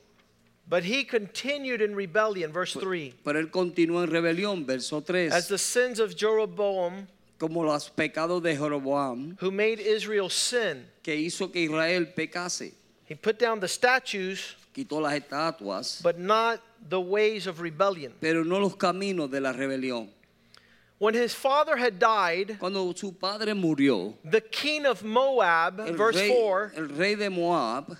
But 0.65 0.85
he 0.85 1.05
continued 1.05 1.81
in 1.81 1.93
rebellion, 1.93 2.53
verse 2.53 2.79
3. 2.79 3.13
pero 3.23 3.37
él 3.37 3.51
continuó 3.51 4.01
en 4.03 4.09
rebelión, 4.09 4.65
verso 4.65 4.99
As 4.99 5.03
3, 5.05 5.47
the 5.49 5.57
sins 5.57 5.99
of 5.99 6.15
Jeroboam, 6.15 7.05
como 7.37 7.63
los 7.65 7.89
pecados 7.89 8.41
de 8.41 8.55
Jeroboam, 8.55 9.35
who 9.41 9.51
made 9.51 9.81
Israel 9.81 10.29
sin, 10.29 10.85
que 11.03 11.15
hizo 11.15 11.51
que 11.51 11.63
Israel 11.63 12.07
pecase, 12.15 12.73
he 13.09 13.15
put 13.15 13.37
down 13.39 13.59
the 13.59 13.67
statues, 13.67 14.55
quitó 14.73 15.01
las 15.01 15.13
estatuas, 15.15 16.01
but 16.01 16.17
not 16.17 16.61
the 16.89 16.99
ways 16.99 17.45
of 17.45 17.59
rebellion. 17.59 18.13
pero 18.21 18.45
no 18.45 18.57
los 18.59 18.77
caminos 18.77 19.29
de 19.29 19.41
la 19.41 19.51
rebelión. 19.51 20.09
When 21.03 21.15
his 21.15 21.33
father 21.33 21.75
had 21.75 21.99
died, 21.99 22.55
Cuando 22.59 22.93
su 22.93 23.11
padre 23.11 23.51
murió, 23.51 24.13
the 24.23 24.39
king 24.39 24.85
of 24.85 25.03
Moab, 25.03 25.81
el 25.81 25.95
verse 25.95 26.15
rey, 26.15 26.29
4, 26.29 26.73
el 26.77 26.83
rey 26.85 27.15
de 27.15 27.29
Moab, 27.29 27.97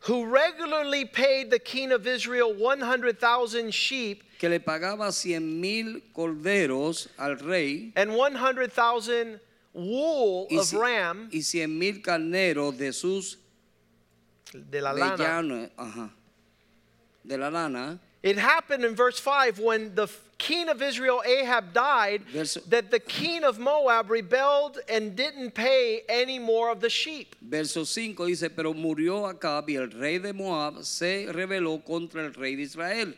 who 0.00 0.26
regularly 0.26 1.04
paid 1.04 1.52
the 1.52 1.60
king 1.60 1.92
of 1.92 2.04
Israel 2.04 2.52
100,000 2.52 3.72
sheep 3.72 4.24
que 4.40 4.48
le 4.48 4.58
pagaba 4.58 5.12
cien 5.12 5.60
mil 5.60 6.00
corderos 6.12 7.06
al 7.16 7.36
rey 7.36 7.92
and 7.94 8.12
100,000 8.12 9.38
wool 9.72 10.48
y, 10.50 10.56
of 10.58 10.72
ram 10.72 11.28
y 11.32 11.38
cien 11.38 11.78
mil 11.78 12.02
carneros 12.02 12.76
de 12.76 12.92
sus 12.92 13.36
de 14.52 14.80
la 14.80 14.90
lana. 14.90 15.16
vellanos, 15.16 15.70
ajá, 15.78 16.10
de 17.24 17.36
la 17.38 17.50
lana, 17.50 18.00
It 18.22 18.38
happened 18.38 18.84
in 18.84 18.94
verse 18.94 19.18
5 19.18 19.58
when 19.58 19.94
the 19.96 20.06
king 20.48 20.68
of 20.68 20.82
Israel, 20.82 21.22
Ahab, 21.24 21.72
died, 21.72 22.22
Verso- 22.32 22.60
that 22.68 22.90
the 22.90 22.98
king 23.00 23.44
of 23.44 23.58
Moab 23.58 24.10
rebelled 24.10 24.78
and 24.88 25.14
didn't 25.14 25.52
pay 25.52 26.02
any 26.08 26.38
more 26.38 26.70
of 26.70 26.80
the 26.80 26.90
sheep. 26.90 27.36
Verso 27.40 27.84
5 27.84 28.16
dice, 28.26 28.48
pero 28.54 28.74
murió 28.74 29.28
Acab 29.32 29.68
y 29.68 29.76
el 29.76 29.88
rey 29.88 30.18
de 30.18 30.32
Moab 30.32 30.82
se 30.84 31.26
rebeló 31.30 31.84
contra 31.84 32.24
el 32.24 32.32
rey 32.32 32.56
de 32.56 32.62
Israel. 32.62 33.12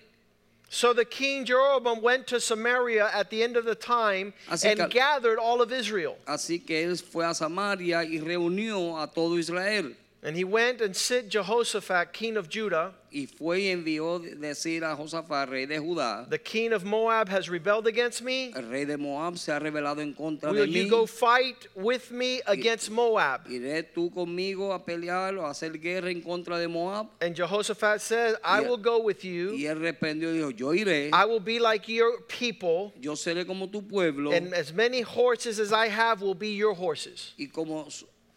So 0.70 0.92
the 0.92 1.04
king 1.04 1.44
Jeroboam 1.44 2.02
went 2.02 2.26
to 2.28 2.40
Samaria 2.40 3.08
at 3.14 3.30
the 3.30 3.42
end 3.44 3.56
of 3.56 3.64
the 3.64 3.76
time 3.76 4.32
Así 4.50 4.64
and 4.70 4.78
que- 4.80 4.88
gathered 4.88 5.38
all 5.38 5.62
of 5.62 5.72
Israel. 5.72 6.16
Así 6.26 6.58
que 6.66 6.76
él 6.86 7.00
fue 7.00 7.24
a 7.24 7.32
Samaria 7.34 7.98
y 8.04 8.18
reunió 8.18 9.00
a 9.00 9.06
todo 9.06 9.36
Israel. 9.36 9.94
And 10.24 10.34
he 10.34 10.42
went 10.44 10.80
and 10.80 10.96
sent 10.96 11.28
Jehoshaphat, 11.28 12.14
king 12.14 12.38
of 12.38 12.48
Judah. 12.48 12.94
Y 13.12 13.26
fue 13.26 13.60
y 13.60 13.68
envió 13.68 14.18
decir 14.40 14.82
a 14.82 14.96
Josafat, 14.96 15.48
rey 15.48 15.66
de 15.66 15.76
Judá, 15.78 16.28
The 16.28 16.38
king 16.38 16.72
of 16.72 16.82
Moab 16.84 17.28
has 17.28 17.48
rebelled 17.48 17.86
against 17.86 18.22
me. 18.22 18.52
el 18.56 18.64
rey 18.64 18.84
de 18.84 18.98
Moab 18.98 19.36
se 19.38 19.52
ha 19.52 19.60
rebelado 19.60 20.00
en 20.00 20.14
contra 20.14 20.52
de 20.52 20.54
mí. 20.54 20.60
Will 20.60 20.68
you 20.76 20.88
go 20.88 21.06
fight 21.06 21.68
with 21.76 22.10
me 22.10 22.40
against 22.46 22.90
Moab? 22.90 23.44
¿Iré 23.48 23.84
tú 23.94 24.10
conmigo 24.12 24.72
a 24.74 24.84
pelear 24.84 25.36
o 25.38 25.46
a 25.46 25.50
hacer 25.50 25.78
guerra 25.78 26.10
en 26.10 26.22
contra 26.22 26.58
de 26.58 26.66
Moab? 26.66 27.06
And 27.20 27.36
Jehoshaphat 27.36 28.00
said, 28.00 28.34
I 28.42 28.62
will 28.62 28.78
go 28.78 28.98
with 29.00 29.22
Y 29.24 29.28
you. 29.28 29.50
él 29.68 29.78
respondió 29.78 30.32
y 30.34 30.38
dijo, 30.38 30.50
yo 30.50 30.72
iré, 30.74 31.10
I 31.12 31.24
will 31.26 31.38
be 31.38 31.60
like 31.60 31.86
your 31.86 32.22
people, 32.26 32.92
yo 32.98 33.12
seré 33.14 33.46
como 33.46 33.68
tu 33.68 33.80
pueblo 33.82 34.32
and 34.32 34.52
as 34.54 34.72
many 34.72 35.02
horses 35.02 35.60
as 35.60 35.72
I 35.72 35.86
have 35.88 36.20
will 36.20 36.34
be 36.34 36.54
your 36.56 36.74
horses. 36.74 37.32
y 37.38 37.46
como 37.52 37.86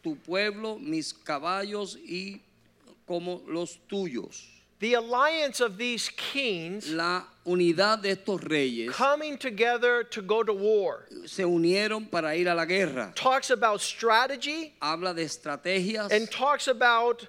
tu 0.08 0.16
pueblo, 0.16 0.78
mis 0.80 1.14
caballos 1.14 1.98
y 1.98 2.42
como 3.08 3.42
los 3.48 3.78
tuyos. 3.90 4.44
The 4.80 4.94
alliance 4.94 5.60
of 5.60 5.78
these 5.78 6.08
kings 6.10 6.90
La 6.92 7.24
unidad 7.46 8.02
de 8.04 8.12
estos 8.16 8.44
reyes 8.44 8.92
coming 8.92 9.36
together 9.38 10.04
to 10.04 10.22
go 10.22 10.44
to 10.44 10.54
war 10.54 11.06
se 11.26 11.44
unieron 11.44 12.10
para 12.12 12.36
ir 12.36 12.48
a 12.48 12.54
la 12.54 12.66
guerra. 12.66 13.12
talks 13.16 13.50
about 13.50 13.82
strategy 13.82 14.74
Habla 14.80 15.16
de 15.16 15.24
estrategias 15.24 16.12
and 16.12 16.30
talks 16.30 16.68
about 16.68 17.28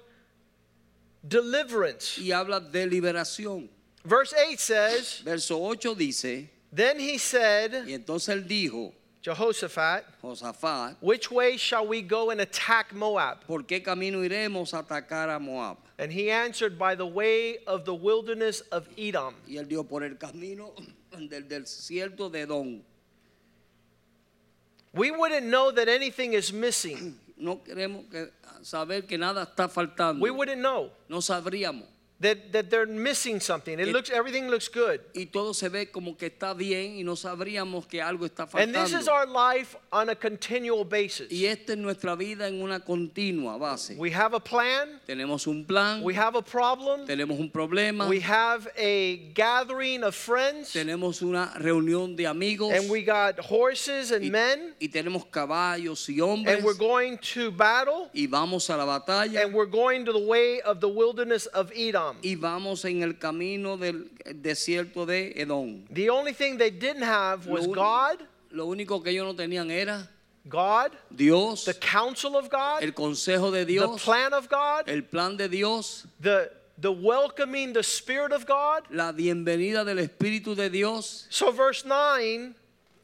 deliverance. 1.27 2.19
y 2.19 2.31
habla 2.31 2.59
de 2.59 2.85
liberación. 2.85 3.67
Verse 4.05 4.33
8 4.33 4.59
says, 4.59 5.21
Verso 5.25 5.57
8 5.65 5.95
dice, 5.95 6.49
Then 6.71 6.99
he 6.99 7.17
said, 7.17 7.85
y 7.87 7.93
entonces 7.93 8.29
él 8.29 8.47
dijo, 8.47 8.93
Jehoshaphat, 9.21 10.03
Josafat, 10.23 10.95
which 11.01 11.29
way 11.29 11.57
shall 11.57 11.85
we 11.85 12.01
go 12.01 12.29
and 12.29 12.39
attack 12.39 12.93
Moab? 12.93 13.45
¿por 13.45 13.63
qué 13.63 13.83
camino 13.83 14.19
iremos 14.19 14.73
a 14.73 14.81
atacar 14.83 15.35
a 15.35 15.39
Moab? 15.39 15.77
And 15.97 16.11
he 16.11 16.31
answered, 16.31 16.79
By 16.79 16.95
the 16.95 17.05
way 17.05 17.57
of 17.67 17.83
the 17.83 17.93
wilderness 17.93 18.61
of 18.71 18.87
Edom. 18.97 19.35
Y 19.45 19.55
él 19.57 19.67
dijo, 19.67 19.87
por 19.87 20.03
el 20.03 20.15
camino 20.15 20.73
del 21.11 21.43
desierto 21.43 22.31
de 22.31 22.43
Edom. 22.43 22.81
We 24.93 25.11
wouldn't 25.11 25.47
know 25.47 25.71
that 25.71 25.89
anything 25.89 26.33
is 26.33 26.53
missing. 26.53 27.19
No 27.37 27.57
queremos 27.57 28.09
que- 28.09 28.31
saber 28.63 29.05
que 29.05 29.17
nada 29.17 29.45
está 29.45 29.69
faltando. 29.69 30.21
We 30.21 30.31
wouldn't 30.31 30.61
know. 30.61 30.91
No 31.09 31.17
sabríamos. 31.17 31.85
That, 32.21 32.51
that 32.51 32.69
they're 32.69 32.85
missing 32.85 33.39
something. 33.39 33.79
It 33.79 33.87
It- 33.87 33.93
looks 33.93 34.09
everything 34.09 34.49
looks 34.49 34.67
good. 34.67 34.99
y 35.15 35.25
todo 35.31 35.53
se 35.53 35.69
ve 35.69 35.89
como 35.91 36.15
que 36.17 36.27
está 36.29 36.53
bien 36.53 36.97
y 36.97 37.03
no 37.03 37.15
sabríamos 37.15 37.87
que 37.87 38.01
algo 38.01 38.25
está 38.25 38.45
faltando. 38.45 38.77
And 38.77 38.87
this 38.87 38.93
is 38.93 39.07
our 39.07 39.25
life 39.25 39.75
on 39.91 40.09
a 40.09 40.15
continual 40.15 40.83
basis. 40.83 41.31
Y 41.31 41.45
esta 41.45 41.73
es 41.73 41.77
nuestra 41.79 42.15
vida 42.15 42.47
en 42.47 42.61
una 42.61 42.79
continua 42.81 43.57
base. 43.57 43.95
We 43.97 44.11
have 44.11 44.33
a 44.33 44.39
plan, 44.39 44.99
Tenemos 45.07 45.47
un 45.47 45.65
plan, 45.65 46.03
we 46.03 46.13
have 46.13 46.35
a 46.35 46.41
problem, 46.41 47.05
tenemos 47.07 47.39
un 47.39 47.49
problema, 47.49 48.07
we 48.09 48.19
have 48.19 48.67
a 48.77 49.31
gathering 49.33 50.03
of 50.03 50.13
friends, 50.13 50.73
tenemos 50.73 51.21
una 51.21 51.53
reunión 51.57 52.15
de 52.17 52.25
amigos 52.27 52.73
and 52.73 52.89
we 52.89 53.01
got 53.01 53.39
horses 53.39 54.11
and 54.11 54.25
y, 54.25 54.29
men, 54.29 54.73
y 54.81 54.87
tenemos 54.89 55.25
caballos 55.31 56.07
y 56.09 56.19
hombres 56.19 56.55
and 56.57 56.65
we're 56.65 56.73
going 56.77 57.17
to 57.19 57.49
battle, 57.51 58.09
y 58.13 58.27
vamos 58.27 58.69
a 58.69 58.75
la 58.75 58.85
batalla 58.85 59.41
and 59.43 59.53
we're 59.53 59.65
going 59.69 60.03
to 60.03 60.11
the 60.11 60.19
way 60.19 60.59
of 60.61 60.79
the 60.81 60.89
wilderness 60.89 61.45
of 61.47 61.71
Edom. 61.75 62.08
Y 62.21 62.35
vamos 62.35 62.85
en 62.85 63.03
el 63.03 63.17
camino 63.17 63.77
del 63.77 64.11
desierto 64.35 65.05
de 65.05 65.33
Edom. 65.35 65.85
The 65.93 66.09
only 66.09 66.33
thing 66.33 66.57
they 66.57 66.71
didn't 66.71 67.03
have 67.03 67.47
was 67.47 67.67
Lo 67.67 67.73
God, 67.73 68.27
Lo 68.51 68.65
único 68.67 69.03
que 69.03 69.11
ellos 69.11 69.25
no 69.25 69.35
tenían 69.35 69.69
era 69.69 70.09
God, 70.47 70.91
Dios, 71.15 71.65
the 71.65 71.73
counsel 71.73 72.35
of 72.35 72.49
God, 72.49 72.81
el 72.81 72.93
consejo 72.93 73.51
de 73.51 73.65
Dios, 73.65 73.97
the 73.97 74.03
plan 74.03 74.33
of 74.33 74.49
God, 74.49 74.87
el 74.87 75.03
plan 75.03 75.37
de 75.37 75.47
Dios, 75.47 76.07
the 76.19 76.51
the 76.81 76.91
welcoming 76.91 77.73
the 77.73 77.83
spirit 77.83 78.31
of 78.31 78.45
God. 78.45 78.83
la 78.89 79.11
bienvenida 79.11 79.85
del 79.85 79.97
Espíritu 79.99 80.55
de 80.55 80.69
Dios. 80.69 81.27
So 81.29 81.51
verse 81.51 81.85
9 81.85 82.55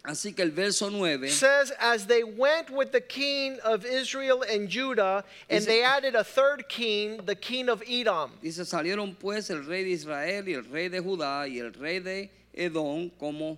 Así 0.07 0.35
que 0.35 0.43
el 0.43 0.51
verso 0.51 0.89
9 0.89 1.29
says 1.29 1.71
as 1.79 2.05
they 2.05 2.23
went 2.23 2.69
with 2.69 2.91
the 2.91 3.01
king 3.01 3.57
of 3.63 3.85
Israel 3.85 4.43
and 4.43 4.69
Judah 4.69 5.23
and 5.49 5.59
Dice- 5.61 5.65
they 5.65 5.83
added 5.83 6.15
a 6.15 6.23
third 6.23 6.67
king, 6.69 7.19
the 7.25 7.35
king 7.35 7.69
of 7.69 7.81
Edom. 7.87 8.31
dice, 8.41 8.59
salieron 8.65 9.15
pues 9.17 9.49
el 9.49 9.63
rey 9.63 9.83
de 9.83 9.91
Israel 9.91 10.47
y 10.47 10.53
el 10.53 10.63
rey 10.63 10.87
de 10.89 10.99
Judá 11.01 11.47
y 11.47 11.59
el 11.59 11.71
rey 11.73 11.99
de 11.99 12.29
Edom 12.53 13.09
como 13.19 13.57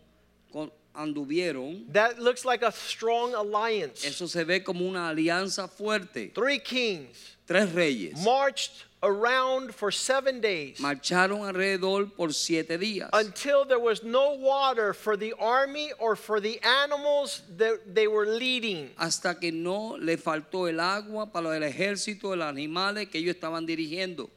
anduvieron. 0.95 1.91
That 1.93 2.19
looks 2.19 2.43
like 2.45 2.63
a 2.63 2.71
strong 2.71 3.33
alliance. 3.35 4.03
Eso 4.05 4.25
se 4.27 4.43
ve 4.43 4.61
como 4.63 4.85
una 4.87 5.09
alianza 5.13 5.69
fuerte. 5.69 6.33
Three 6.33 6.59
kings 6.59 7.35
Tres 7.45 7.71
reyes 7.71 8.21
marched 8.25 8.83
around 9.03 9.73
for 9.75 9.91
7 9.91 10.41
days 10.41 10.79
marcharon 10.79 11.45
alrededor 11.45 12.09
por 12.15 12.33
siete 12.33 12.79
días 12.79 13.09
until 13.13 13.63
there 13.65 13.79
was 13.79 14.03
no 14.03 14.33
water 14.33 14.93
for 14.93 15.15
the 15.15 15.33
army 15.39 15.91
or 15.99 16.15
for 16.15 16.39
the 16.39 16.59
animals 16.63 17.43
that 17.57 17.93
they 17.93 18.07
were 18.07 18.25
leading. 18.25 18.89
hasta 18.97 19.35
que 19.39 19.51
no 19.51 19.95
le 19.99 20.17
faltó 20.17 20.67
el 20.67 20.79
agua 20.79 21.27
para 21.31 21.55
el 21.55 21.63
ejército 21.63 22.31
de 22.31 22.37
los 22.37 22.47
animales 22.47 23.07
que 23.09 23.19
ellos 23.19 23.35
estaban 23.35 23.65
dirigiendo. 23.67 24.29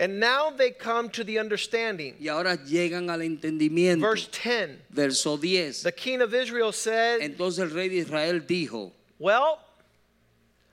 And 0.00 0.20
now 0.20 0.50
they 0.50 0.70
come 0.70 1.08
to 1.10 1.24
the 1.24 1.40
understanding. 1.40 2.14
Y 2.20 2.28
ahora 2.28 2.56
llegan 2.56 3.10
al 3.10 3.18
entendimiento. 3.22 4.00
Verse 4.00 4.28
10 4.28 4.78
Verso 4.90 5.36
10. 5.36 5.82
The 5.82 5.90
king 5.90 6.20
of 6.22 6.32
Israel 6.34 6.72
said, 6.72 7.20
Entonces 7.20 7.58
el 7.58 7.70
rey 7.70 7.88
de 7.88 7.96
Israel 7.96 8.40
dijo, 8.46 8.92
Well, 9.18 9.58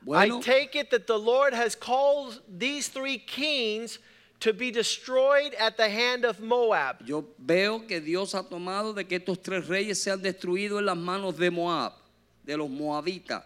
bueno, 0.06 0.38
I 0.38 0.42
take 0.42 0.76
it 0.76 0.92
that 0.92 1.08
the 1.08 1.18
Lord 1.18 1.54
has 1.54 1.76
called 1.76 2.40
these 2.48 2.88
three 2.88 3.18
kings 3.18 4.00
to 4.42 4.54
be 4.54 4.70
destroyed 4.70 5.54
at 5.56 5.78
the 5.78 5.90
hand 5.90 6.26
of 6.26 6.40
Moab. 6.40 6.98
yo 7.06 7.26
veo 7.40 7.80
que 7.80 8.00
Dios 8.00 8.34
ha 8.34 8.44
tomado 8.44 8.94
de 8.94 9.04
que 9.04 9.18
estos 9.18 9.42
tres 9.42 9.68
reyes 9.68 10.02
sean 10.02 10.22
destruidos 10.22 10.80
en 10.80 10.86
las 10.86 10.98
manos 10.98 11.36
de 11.38 11.50
Moab, 11.50 11.94
de 12.46 12.56
los 12.56 12.70
moabitas. 12.70 13.44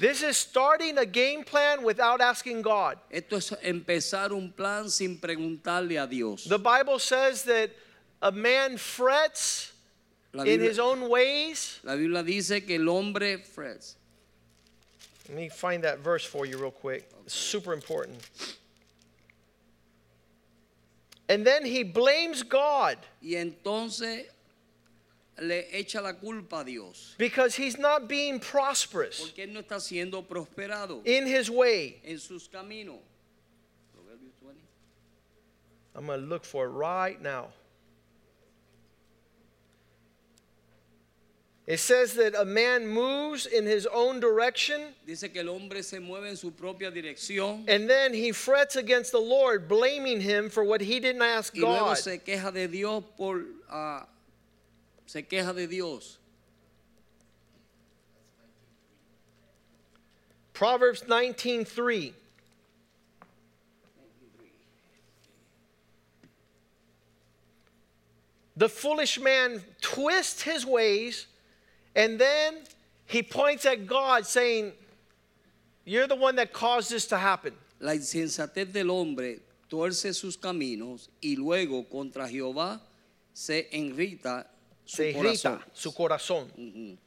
This 0.00 0.22
is 0.22 0.36
starting 0.36 0.98
a 0.98 1.06
game 1.06 1.44
plan 1.44 1.84
without 1.84 2.20
asking 2.20 2.60
God. 2.60 2.98
Esto 3.10 3.36
es 3.36 3.52
empezar 3.62 4.32
un 4.32 4.50
plan 4.50 4.90
sin 4.90 5.18
preguntarle 5.18 6.02
a 6.02 6.06
Dios. 6.08 6.44
The 6.44 6.58
Bible 6.58 6.98
says 6.98 7.44
that 7.44 7.70
a 8.20 8.32
man 8.32 8.76
frets 8.76 9.72
La 10.32 10.42
in 10.42 10.60
his 10.60 10.78
own 10.80 11.08
ways. 11.08 11.78
la 11.84 11.94
Biblia 11.94 12.22
dice 12.24 12.66
que 12.66 12.74
el 12.76 12.88
hombre 12.88 13.38
frets. 13.38 13.94
Let 15.28 15.36
me 15.36 15.48
find 15.48 15.82
that 15.84 15.98
verse 15.98 16.24
for 16.24 16.46
you 16.46 16.58
real 16.58 16.70
quick. 16.70 17.08
It's 17.24 17.34
super 17.34 17.72
important. 17.72 18.18
And 21.28 21.44
then 21.44 21.64
he 21.64 21.82
blames 21.82 22.44
God 22.44 22.98
y 23.20 23.34
entonces 23.34 24.26
le 25.40 25.64
echa 25.74 26.00
la 26.00 26.12
culpa 26.12 26.60
a 26.60 26.64
Dios 26.64 27.14
because 27.18 27.56
he's 27.56 27.78
not 27.78 28.08
being 28.08 28.38
prosperous 28.38 29.20
porque 29.20 29.44
él 29.44 29.52
no 29.52 29.60
está 29.60 29.80
siendo 29.80 30.24
prosperado 30.24 31.02
in 31.04 31.26
his 31.26 31.50
way. 31.50 31.96
en 32.04 32.18
sus 32.18 32.48
caminos. 32.48 33.00
I'm 35.96 36.06
going 36.06 36.20
to 36.20 36.26
look 36.26 36.44
for 36.44 36.66
it 36.66 36.70
right 36.70 37.20
now. 37.20 37.48
It 41.66 41.80
says 41.80 42.14
that 42.14 42.36
a 42.40 42.44
man 42.44 42.86
moves 42.86 43.46
in 43.46 43.66
his 43.66 43.86
own 43.92 44.20
direction 44.20 44.94
Dice 45.04 45.24
que 45.32 45.40
el 45.42 45.52
hombre 45.52 45.82
se 45.82 45.98
mueve 45.98 46.28
en 46.28 46.36
su 46.36 46.52
propia 46.52 46.92
dirección 46.92 47.64
and 47.68 47.90
then 47.90 48.14
he 48.14 48.30
frets 48.30 48.76
against 48.76 49.10
the 49.10 49.18
Lord, 49.20 49.66
blaming 49.66 50.20
him 50.20 50.48
for 50.48 50.62
what 50.62 50.80
he 50.80 51.00
didn't 51.00 51.22
ask 51.22 51.54
y 51.54 51.62
luego 51.62 51.86
God. 51.86 51.98
se 51.98 52.18
queja 52.18 52.52
de 52.52 52.68
Dios 52.68 53.02
por 53.16 53.42
ah, 53.68 54.06
se 55.06 55.22
queja 55.22 55.52
de 55.52 55.66
Dios. 55.66 56.18
Proverbs 60.52 61.02
19:3 61.02 62.12
The 68.56 68.68
foolish 68.68 69.20
man 69.20 69.62
twists 69.82 70.42
his 70.42 70.64
ways 70.64 71.26
and 71.96 72.18
then 72.20 72.58
he 73.06 73.22
points 73.22 73.66
at 73.66 73.86
God 73.86 74.26
saying, 74.26 74.72
You're 75.84 76.06
the 76.06 76.14
one 76.16 76.36
that 76.36 76.52
caused 76.52 76.90
this 76.90 77.06
to 77.06 77.16
happen. 77.18 77.54
La 77.80 77.92
insensatez 77.94 78.72
del 78.72 78.90
hombre 78.90 79.40
tuerce 79.68 80.14
sus 80.14 80.36
caminos 80.36 81.08
y 81.20 81.34
luego 81.36 81.84
contra 81.88 82.28
Jehová 82.28 82.80
se 83.32 83.68
enrita 83.72 84.46
su 84.84 84.96
Se 84.96 85.12
corazón. 85.12 85.60
su 85.72 85.92
corazón. 85.92 86.98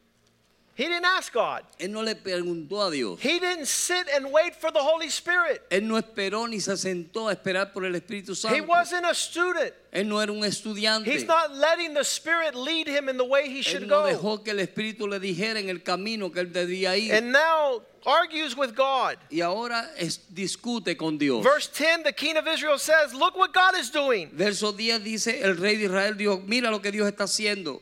He 0.79 0.85
didn't 0.85 1.03
ask 1.03 1.33
God. 1.33 1.63
Él 1.77 1.89
no 1.89 2.01
le 2.01 2.15
preguntó 2.15 2.87
a 2.87 2.89
Dios. 2.89 3.19
He 3.19 3.37
didn't 3.37 3.65
sit 3.67 4.07
and 4.15 4.31
wait 4.31 4.55
for 4.55 4.71
the 4.71 4.79
Holy 4.79 5.09
Spirit. 5.09 5.61
Él 5.69 5.83
no 5.83 5.97
esperó 5.97 6.47
ni 6.47 6.61
se 6.61 6.77
sentó 6.77 7.27
a 7.27 7.35
esperar 7.35 7.73
por 7.73 7.83
el 7.83 7.95
Espíritu 7.95 8.33
Santo. 8.33 8.55
He 8.55 8.61
wasn't 8.61 9.05
a 9.05 9.13
student. 9.13 9.73
Él 9.91 10.07
no 10.07 10.21
era 10.21 10.31
un 10.31 10.45
estudiante. 10.45 11.05
He's 11.05 11.25
not 11.25 11.53
letting 11.53 11.93
the 11.93 12.05
Spirit 12.05 12.55
lead 12.55 12.87
him 12.87 13.09
in 13.09 13.17
the 13.17 13.25
way 13.25 13.49
he 13.49 13.59
Él 13.59 13.63
should 13.63 13.87
no 13.89 14.03
go. 14.03 14.07
dejó 14.07 14.41
que 14.41 14.51
el 14.51 14.59
Espíritu 14.59 15.05
le 15.09 15.19
dijera 15.19 15.59
en 15.59 15.67
el 15.67 15.83
camino 15.83 16.31
que 16.31 16.39
él 16.39 16.53
debía 16.53 16.95
ir. 16.97 17.13
And 17.13 17.33
now 17.33 17.81
argues 18.05 18.55
with 18.55 18.73
God. 18.73 19.17
y 19.29 19.41
ahora 19.41 19.91
es- 19.97 20.21
discute 20.33 20.95
con 20.95 21.17
Dios. 21.17 21.43
Verse 21.43 21.67
10, 21.67 22.03
the 22.03 22.13
king 22.13 22.37
of 22.37 22.47
Israel 22.47 22.79
says, 22.79 23.13
Look 23.13 23.35
what 23.35 23.51
God 23.53 23.75
is 23.77 23.89
doing. 23.91 24.29
Verso 24.31 24.71
10 24.71 25.03
dice, 25.03 25.41
el 25.43 25.57
rey 25.57 25.75
de 25.75 25.87
Israel 25.87 26.15
dijo, 26.15 26.41
mira 26.47 26.71
lo 26.71 26.79
que 26.79 26.91
Dios 26.91 27.05
está 27.05 27.25
haciendo. 27.25 27.81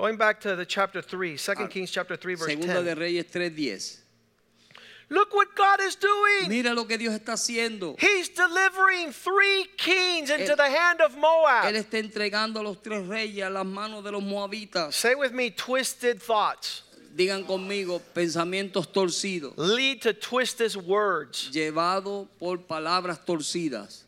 Going 0.00 0.16
back 0.16 0.40
to 0.40 0.56
the 0.56 0.64
chapter 0.64 1.02
3, 1.02 1.36
2 1.36 1.52
Ah, 1.58 1.66
Kings 1.66 1.90
chapter 1.90 2.16
3, 2.16 2.34
verse 2.34 2.48
Segunda 2.48 2.82
de 2.82 2.94
10. 2.94 2.98
Reyes 2.98 3.24
3.10. 3.26 3.96
Look 5.10 5.34
what 5.34 5.54
God 5.54 5.80
is 5.82 5.94
doing. 5.96 6.48
Mira 6.48 6.72
lo 6.72 6.84
que 6.86 6.96
Dios 6.96 7.12
está 7.18 7.32
haciendo. 7.34 8.00
He's 8.00 8.30
delivering 8.30 9.12
three 9.12 9.66
kings 9.76 10.30
into 10.30 10.52
Él- 10.52 10.56
the 10.56 10.70
hand 10.70 11.02
of 11.02 11.14
Moab. 11.18 11.66
Él 11.66 11.76
está 11.76 11.98
entregando 11.98 12.60
a 12.60 12.62
los 12.62 12.78
tres 12.82 13.06
reyes 13.06 13.44
a 13.44 13.50
las 13.50 13.66
manos 13.66 14.02
de 14.02 14.10
los 14.10 14.22
moabitas. 14.22 14.94
Say 14.94 15.14
with 15.14 15.32
me, 15.32 15.50
twisted 15.50 16.22
thoughts 16.22 16.82
Digan 17.14 17.44
conmigo, 17.44 18.00
pensamientos 18.14 18.86
torcidos, 18.90 19.52
lead 19.58 20.00
to 20.00 20.14
twisted 20.14 20.74
words. 20.76 21.50
llevado 21.52 22.26
por 22.38 22.56
palabras 22.56 23.22
torcidas. 23.26 24.04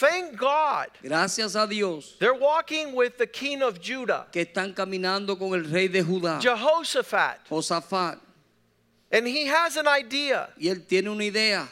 Thank 0.00 0.36
God. 0.36 0.88
Gracias 1.02 1.54
a 1.54 1.66
Dios 1.66 2.16
They're 2.18 2.34
walking 2.34 2.94
with 2.94 3.16
the 3.16 3.26
king 3.26 3.62
of 3.62 3.80
Judah, 3.80 4.26
que 4.32 4.44
están 4.44 4.74
caminando 4.74 5.38
con 5.38 5.54
el 5.54 5.64
rey 5.70 5.88
de 5.88 6.02
Judá, 6.02 6.40
Jehoshaphat, 6.40 7.48
Josafat, 7.48 8.18
and 9.12 9.26
he 9.26 9.46
has 9.46 9.76
an 9.76 9.86
idea. 9.86 10.48
y 10.58 10.68
él 10.68 10.86
tiene 10.86 11.08
una 11.08 11.24
idea. 11.24 11.68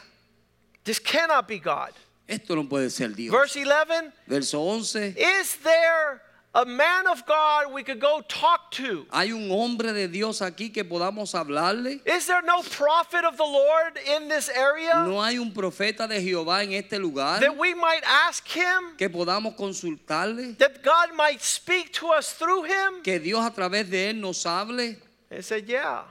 This 0.83 0.99
cannot 0.99 1.47
be 1.47 1.59
God. 1.59 1.91
Esto 2.27 2.55
no 2.55 2.63
puede 2.63 2.89
ser 2.89 3.09
Dios. 3.09 3.31
Verse 3.31 3.57
11 3.57 4.13
Verso 4.27 4.59
11. 4.61 5.15
Is 5.17 5.57
there 5.57 6.21
a 6.55 6.65
man 6.65 7.07
of 7.07 7.25
God 7.25 7.73
we 7.73 7.83
could 7.83 7.99
go 7.99 8.21
talk 8.27 8.71
to? 8.71 9.05
Hay 9.11 9.31
un 9.31 9.49
hombre 9.49 9.91
de 9.93 10.07
Dios 10.07 10.39
aquí 10.39 10.73
que 10.73 10.83
podamos 10.83 11.33
hablarle. 11.33 11.99
Is 12.05 12.27
there 12.27 12.41
no 12.43 12.61
prophet 12.61 13.25
of 13.25 13.37
the 13.37 13.43
Lord 13.43 13.97
in 14.15 14.27
this 14.27 14.49
area 14.49 15.03
No 15.07 15.21
hay 15.21 15.37
un 15.37 15.51
profeta 15.51 16.07
de 16.07 16.19
Jehová 16.19 16.63
en 16.63 16.73
este 16.73 16.93
lugar 16.99 17.39
that 17.39 17.57
we 17.57 17.73
might 17.73 18.03
ask 18.05 18.47
him, 18.47 18.95
que 18.97 19.09
podamos 19.09 19.55
consultarle, 19.55 20.57
that 20.57 20.83
God 20.83 21.15
might 21.15 21.41
speak 21.41 21.91
to 21.93 22.07
us 22.09 22.33
through 22.33 22.63
him? 22.63 23.01
que 23.03 23.19
Dios 23.19 23.45
a 23.45 23.51
través 23.51 23.89
de 23.89 24.09
él 24.11 24.15
nos 24.19 24.43
hable. 24.43 24.95
They 25.29 25.41
said, 25.41 25.67
Yeah. 25.67 26.03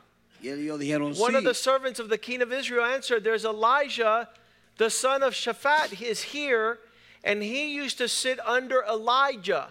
Y 0.42 0.48
ellos 0.48 0.80
dijeron 0.80 1.16
One 1.18 1.36
of 1.36 1.44
the 1.44 1.54
servants 1.54 2.00
of 2.00 2.08
the 2.08 2.18
king 2.18 2.42
of 2.42 2.52
Israel 2.52 2.84
answered, 2.84 3.22
There's 3.22 3.44
Elijah 3.44 4.28
the 4.78 4.90
son 4.90 5.22
of 5.22 5.34
Shaphat, 5.34 6.00
is 6.00 6.22
here, 6.22 6.78
and 7.22 7.42
he 7.42 7.74
used 7.74 7.98
to 7.98 8.08
sit 8.08 8.40
under 8.46 8.82
Elijah, 8.82 9.68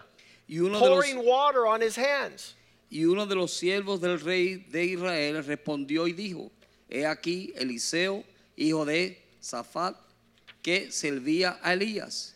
Y 0.48 0.58
uno, 0.58 0.78
de 0.78 0.88
los, 0.88 0.88
pouring 0.88 1.24
water 1.24 1.66
on 1.66 1.80
his 1.80 1.96
hands. 1.96 2.54
y 2.90 3.04
uno 3.04 3.26
de 3.26 3.34
los 3.34 3.52
siervos 3.52 4.00
del 4.00 4.20
rey 4.20 4.56
de 4.70 4.84
Israel 4.84 5.44
respondió 5.44 6.06
y 6.06 6.12
dijo, 6.12 6.50
he 6.90 7.06
aquí 7.06 7.52
Eliseo, 7.56 8.22
hijo 8.56 8.84
de 8.84 9.18
Zafat, 9.42 9.96
que 10.62 10.90
servía 10.90 11.58
a 11.62 11.72
Elías. 11.72 12.34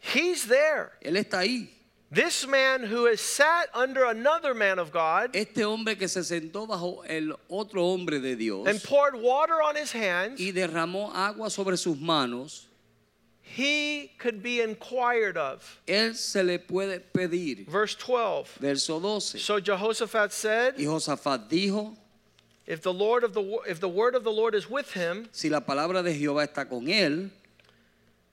He's 0.00 0.46
there. 0.46 0.92
Él 1.02 1.16
está 1.16 1.40
ahí. 1.40 1.70
This 2.10 2.46
man 2.46 2.84
who 2.84 3.06
has 3.06 3.20
sat 3.20 3.68
under 3.74 4.06
another 4.06 4.54
man 4.54 4.78
of 4.78 4.90
God 4.90 5.36
Este 5.36 5.62
hombre 5.66 5.94
que 5.96 6.08
se 6.08 6.24
sentó 6.24 6.66
bajo 6.66 7.04
el 7.06 7.34
otro 7.50 7.84
hombre 7.84 8.18
de 8.18 8.34
Dios 8.34 8.66
and 8.66 8.82
poured 8.82 9.14
water 9.14 9.60
on 9.62 9.76
his 9.76 9.92
hands, 9.92 10.40
y 10.40 10.52
derramó 10.52 11.12
agua 11.14 11.50
sobre 11.50 11.76
sus 11.76 11.98
manos, 11.98 12.67
he 13.54 14.10
could 14.18 14.42
be 14.42 14.60
inquired 14.60 15.36
of. 15.36 15.80
él 15.86 16.14
se 16.14 16.42
le 16.42 16.58
puede 16.58 17.00
pedir. 17.12 17.66
Verse 17.66 17.94
12. 17.94 18.58
Verso 18.60 19.00
12. 19.00 19.40
So 19.40 19.60
Jehoshaphat 19.60 20.32
said, 20.32 20.74
Y 20.78 20.84
Josafat 20.84 21.48
dijo, 21.48 21.96
if 22.66 22.82
the 22.82 22.92
Lord 22.92 23.24
of 23.24 23.32
the 23.32 23.60
if 23.66 23.80
the 23.80 23.88
word 23.88 24.14
of 24.14 24.24
the 24.24 24.30
Lord 24.30 24.54
is 24.54 24.68
with 24.68 24.92
him, 24.92 25.28
si 25.32 25.48
la 25.48 25.60
palabra 25.60 26.02
de 26.02 26.12
Jehová 26.12 26.46
está 26.46 26.68
con 26.68 26.86
él, 26.86 27.30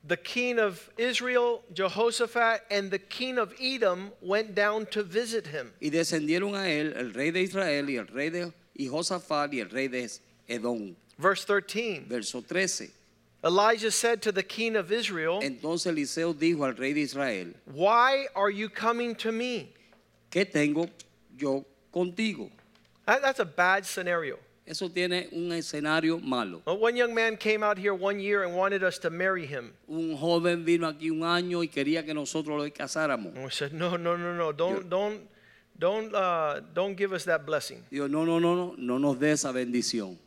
the 0.07 0.17
king 0.17 0.59
of 0.59 0.89
Israel, 0.97 1.63
Jehoshaphat, 1.73 2.65
and 2.69 2.91
the 2.91 2.99
king 2.99 3.37
of 3.37 3.53
Edom 3.59 4.11
went 4.21 4.53
down 4.53 4.85
to 4.87 5.03
visit 5.03 5.47
him. 5.47 5.71
y 5.81 5.89
descendieron 5.89 6.53
a 6.55 6.67
él 6.67 6.93
el 6.95 7.13
rey 7.13 7.31
de 7.31 7.41
Israel 7.41 7.89
y 7.89 7.97
el 7.97 8.07
rey 8.07 8.29
de 8.29 8.51
y 8.77 8.87
Josafat 8.87 9.53
y 9.53 9.61
el 9.61 9.69
rey 9.69 9.87
de 9.87 10.07
Edom. 10.49 10.95
Verse 11.17 11.45
13. 11.45 12.03
Verso 12.09 12.41
13. 12.41 12.91
Elijah 13.45 13.91
said 13.91 14.21
to 14.23 14.31
the 14.31 14.41
king 14.41 14.75
of 14.75 14.91
Israel, 14.91 15.39
Entonces 15.41 15.85
Eliseo 15.91 16.33
dijo 16.33 16.65
al 16.65 16.73
rey 16.73 16.93
de 16.93 17.01
Israel, 17.01 17.53
Why 17.71 18.25
are 18.35 18.49
you 18.49 18.69
coming 18.69 19.13
to 19.15 19.31
me? 19.31 19.69
¿qué 20.31 20.45
tengo 20.51 20.87
yo 21.37 21.63
contigo? 21.93 22.49
That- 23.05 23.21
That's 23.21 23.39
a 23.39 23.45
bad 23.45 23.85
scenario. 23.85 24.39
Eso 24.67 24.89
tiene 24.89 25.27
un 25.31 25.51
escenario 25.51 26.19
malo. 26.19 26.63
Well, 26.65 26.79
One 26.79 26.95
young 26.95 27.13
man 27.13 27.37
came 27.37 27.61
out 27.61 27.77
here 27.77 27.93
one 27.93 28.19
year 28.19 28.43
and 28.43 28.55
wanted 28.55 28.83
us 28.83 28.97
to 28.99 29.11
marry 29.11 29.45
him. 29.45 29.73
Un 29.87 30.17
joven 30.17 30.65
vino 30.65 30.91
aquí 30.91 31.11
un 31.11 31.19
año 31.19 31.61
y 31.61 31.67
quería 31.67 32.03
que 32.03 32.15
nosotros 32.15 32.57
lo 32.57 32.67
casáramos. 32.71 33.35
And 33.35 33.43
we 33.43 33.51
said, 33.51 33.73
No, 33.73 33.95
no, 33.95 34.17
no, 34.17 34.33
no. 34.35 34.51
Don't, 34.51 34.89
don't, 34.89 35.21
don't, 35.77 36.15
uh, 36.15 36.61
don't 36.73 36.95
give 36.97 37.13
us 37.13 37.25
that 37.25 37.45
blessing. 37.45 37.83
Dijo, 37.91 38.09
no, 38.09 38.25
no, 38.25 38.39
no, 38.39 38.55
no, 38.55 38.75
no 38.75 38.97
nos 38.97 39.19
dé 39.19 39.33
esa 39.33 39.51
bendición. 39.51 40.17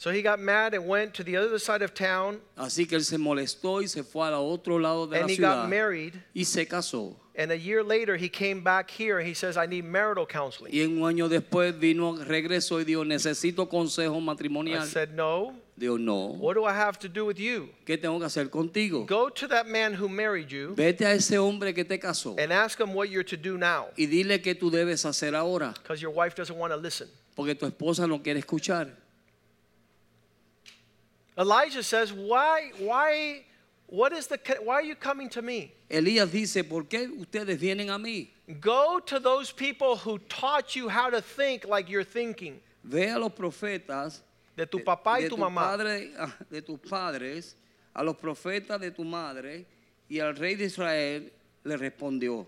So 0.00 0.10
he 0.10 0.22
got 0.22 0.40
mad 0.40 0.72
and 0.72 0.88
went 0.88 1.12
to 1.16 1.22
the 1.22 1.36
other 1.36 1.58
side 1.58 1.82
of 1.82 1.92
town 1.92 2.40
Así 2.56 2.88
que 2.88 2.96
él 2.96 3.04
se 3.04 3.18
molestó 3.18 3.82
y 3.82 3.86
se 3.86 4.02
fue 4.02 4.26
al 4.26 4.32
otro 4.32 4.78
lado 4.78 5.06
de 5.06 5.16
la 5.16 5.20
and 5.20 5.30
he 5.30 5.36
got 5.36 5.68
married. 5.68 6.14
y 6.34 6.44
se 6.44 6.64
casó. 6.64 7.16
And 7.36 7.52
a 7.52 7.58
year 7.58 7.82
later, 7.82 8.16
he 8.16 8.30
came 8.30 8.62
back 8.62 8.90
here 8.90 9.18
and 9.18 9.28
he 9.28 9.34
says, 9.34 9.58
I 9.58 9.66
need 9.66 9.84
marital 9.84 10.24
counseling. 10.24 10.72
Y 10.72 10.80
un 10.86 11.02
año 11.04 11.28
después 11.28 11.78
vino, 11.78 12.16
regresó 12.16 12.80
y 12.80 12.84
dijo, 12.84 13.04
necesito 13.04 13.68
consejo 13.68 14.18
I 14.18 14.86
said, 14.86 15.10
No. 15.14 15.54
Dijo, 15.78 15.98
no, 15.98 16.28
What 16.28 16.54
do 16.54 16.64
I 16.64 16.72
have 16.72 16.98
to 17.00 17.08
do 17.08 17.26
with 17.26 17.38
you? 17.38 17.68
¿qué 17.84 17.98
tengo 17.98 18.18
que 18.18 18.24
hacer 18.24 18.48
contigo? 18.48 19.04
Go 19.06 19.28
to 19.28 19.46
that 19.48 19.66
man 19.66 19.92
who 19.92 20.08
married 20.08 20.48
you 20.48 20.74
Vete 20.74 21.04
a 21.04 21.12
ese 21.12 21.36
hombre 21.36 21.74
que 21.74 21.84
te 21.84 21.98
casó 21.98 22.36
and 22.38 22.50
ask 22.54 22.80
him 22.80 22.94
what 22.94 23.10
you're 23.10 23.22
to 23.22 23.36
do 23.36 23.58
now 23.58 23.88
y 23.98 24.06
dile 24.06 24.40
qué 24.40 24.54
tú 24.54 24.70
debes 24.70 25.04
hacer 25.04 25.34
ahora, 25.34 25.74
because 25.82 26.00
your 26.00 26.10
wife 26.10 26.34
doesn't 26.34 26.58
want 26.58 26.72
to 26.72 26.78
listen. 26.78 27.06
porque 27.36 27.54
tu 27.54 27.66
esposa 27.66 28.06
no 28.06 28.22
quiere 28.22 28.40
escuchar. 28.40 28.88
Elijah 31.40 31.82
says, 31.82 32.12
Why, 32.12 32.70
why, 32.78 33.44
what 33.86 34.12
is 34.12 34.26
the, 34.26 34.38
why 34.62 34.74
are 34.74 34.82
you 34.82 34.94
coming 34.94 35.30
to 35.30 35.40
me? 35.42 35.72
Elías 35.90 36.30
dice, 36.30 36.62
¿por 36.62 36.84
qué 36.84 37.08
ustedes 37.08 37.58
vienen 37.58 37.88
a 37.88 37.98
mí? 37.98 38.28
Go 38.60 39.00
to 39.06 39.18
those 39.18 39.50
people 39.50 39.96
who 39.96 40.18
taught 40.28 40.76
you 40.76 40.88
how 40.88 41.08
to 41.08 41.20
think 41.22 41.66
like 41.66 41.88
you're 41.88 42.04
thinking. 42.04 42.60
Ve 42.84 43.08
a 43.10 43.18
los 43.18 43.30
profetas 43.32 44.20
De 44.56 44.66
tu 44.66 44.78
papá 44.80 45.16
y 45.18 45.28
tu 45.28 45.30
tu 45.30 45.36
mamá. 45.38 45.56
padre, 45.56 46.10
ah, 46.18 46.32
de 46.50 46.60
tus 46.60 46.78
padres, 46.78 47.54
a 47.96 48.04
los 48.04 48.14
profetas 48.16 48.78
de 48.80 48.90
tu 48.90 49.04
madre, 49.04 49.64
y 50.10 50.18
al 50.18 50.34
rey 50.36 50.54
de 50.54 50.64
Israel 50.64 51.30
le 51.64 51.76
respondió. 51.76 52.46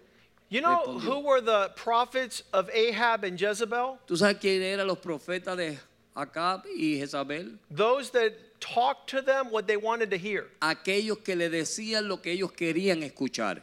You 0.51 0.61
know 0.61 0.77
Respondió. 0.85 1.01
who 1.01 1.21
were 1.21 1.41
the 1.41 1.71
prophets 1.77 2.43
of 2.53 2.69
Ahab 2.75 3.25
and 3.25 3.39
Jezebel? 3.39 3.99
¿Tú 4.07 4.17
sabes 4.17 4.39
quién 4.39 4.61
eran 4.63 4.87
los 4.87 4.99
profetas 4.99 5.57
de 5.57 5.79
Acab 6.15 6.65
y 6.67 6.99
Jezabel? 6.99 7.57
Those 7.71 8.11
that 8.11 8.35
talked 8.63 9.11
to 9.11 9.21
them 9.21 9.51
what 9.51 9.67
they 9.67 9.77
wanted 9.77 10.11
to 10.11 10.17
hear. 10.17 10.47
Aquellos 10.61 11.19
que 11.25 11.35
le 11.35 11.51
decían 11.51 12.09
lo 12.09 12.19
que 12.19 12.33
ellos 12.33 12.53
querían 12.53 13.03
escuchar. 13.03 13.61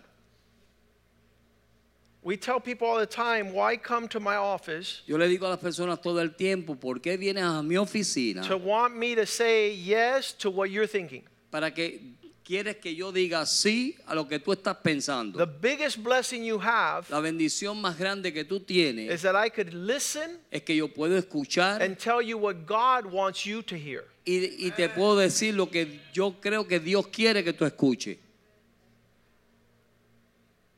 We 2.22 2.36
tell 2.36 2.60
people 2.60 2.86
all 2.86 3.00
the 3.00 3.06
time, 3.06 3.54
why 3.54 3.78
come 3.78 4.10
to 4.10 4.20
my 4.20 4.36
office 4.36 5.04
Yo 5.08 5.16
le 5.18 5.28
digo 5.30 5.48
a 5.48 5.52
las 5.52 5.60
personas 5.60 6.02
todo 6.02 6.20
el 6.20 6.32
tiempo, 6.32 6.76
¿por 6.76 7.00
qué 7.00 7.18
vienes 7.18 7.44
a 7.44 7.64
mi 7.64 7.76
oficina? 7.76 8.46
to 8.46 8.58
want 8.58 8.96
me 8.96 9.16
to 9.16 9.26
say 9.26 9.74
yes 9.74 10.34
to 10.34 10.50
what 10.50 10.70
you're 10.70 10.86
thinking? 10.86 11.24
Para 11.50 11.72
que 11.72 12.18
quieres 12.44 12.76
que 12.82 12.94
yo 12.94 13.14
diga 13.14 13.46
sí 13.46 13.96
a 14.06 14.16
lo 14.16 14.28
que 14.28 14.38
tú 14.40 14.52
estás 14.52 14.76
pensando. 14.84 15.38
The 15.38 15.46
biggest 15.46 16.04
blessing 16.04 16.44
you 16.44 16.60
have 16.60 17.10
La 17.10 17.22
bendición 17.22 17.80
más 17.80 17.98
grande 17.98 18.34
que 18.34 18.44
tú 18.44 18.60
tienes 18.60 19.10
is 19.10 19.22
that 19.22 19.36
I 19.36 19.50
could 19.50 19.74
listen 19.74 20.40
es 20.52 20.64
que 20.64 20.76
yo 20.76 20.90
puedo 20.90 21.18
escuchar 21.18 21.82
and 21.82 21.98
tell 21.98 22.22
you 22.22 22.38
what 22.38 22.66
God 22.66 23.06
wants 23.06 23.46
you 23.46 23.62
to 23.62 23.78
hear. 23.78 24.04
Y, 24.38 24.68
y 24.68 24.72
te 24.72 24.90
puedo 24.90 25.18
decir 25.18 25.54
lo 25.56 25.70
que 25.70 26.00
yo 26.14 26.36
creo 26.40 26.68
que 26.68 26.80
Dios 26.80 27.08
quiere 27.08 27.44
que 27.44 27.54
tú 27.54 27.66
escuches. 27.66 28.18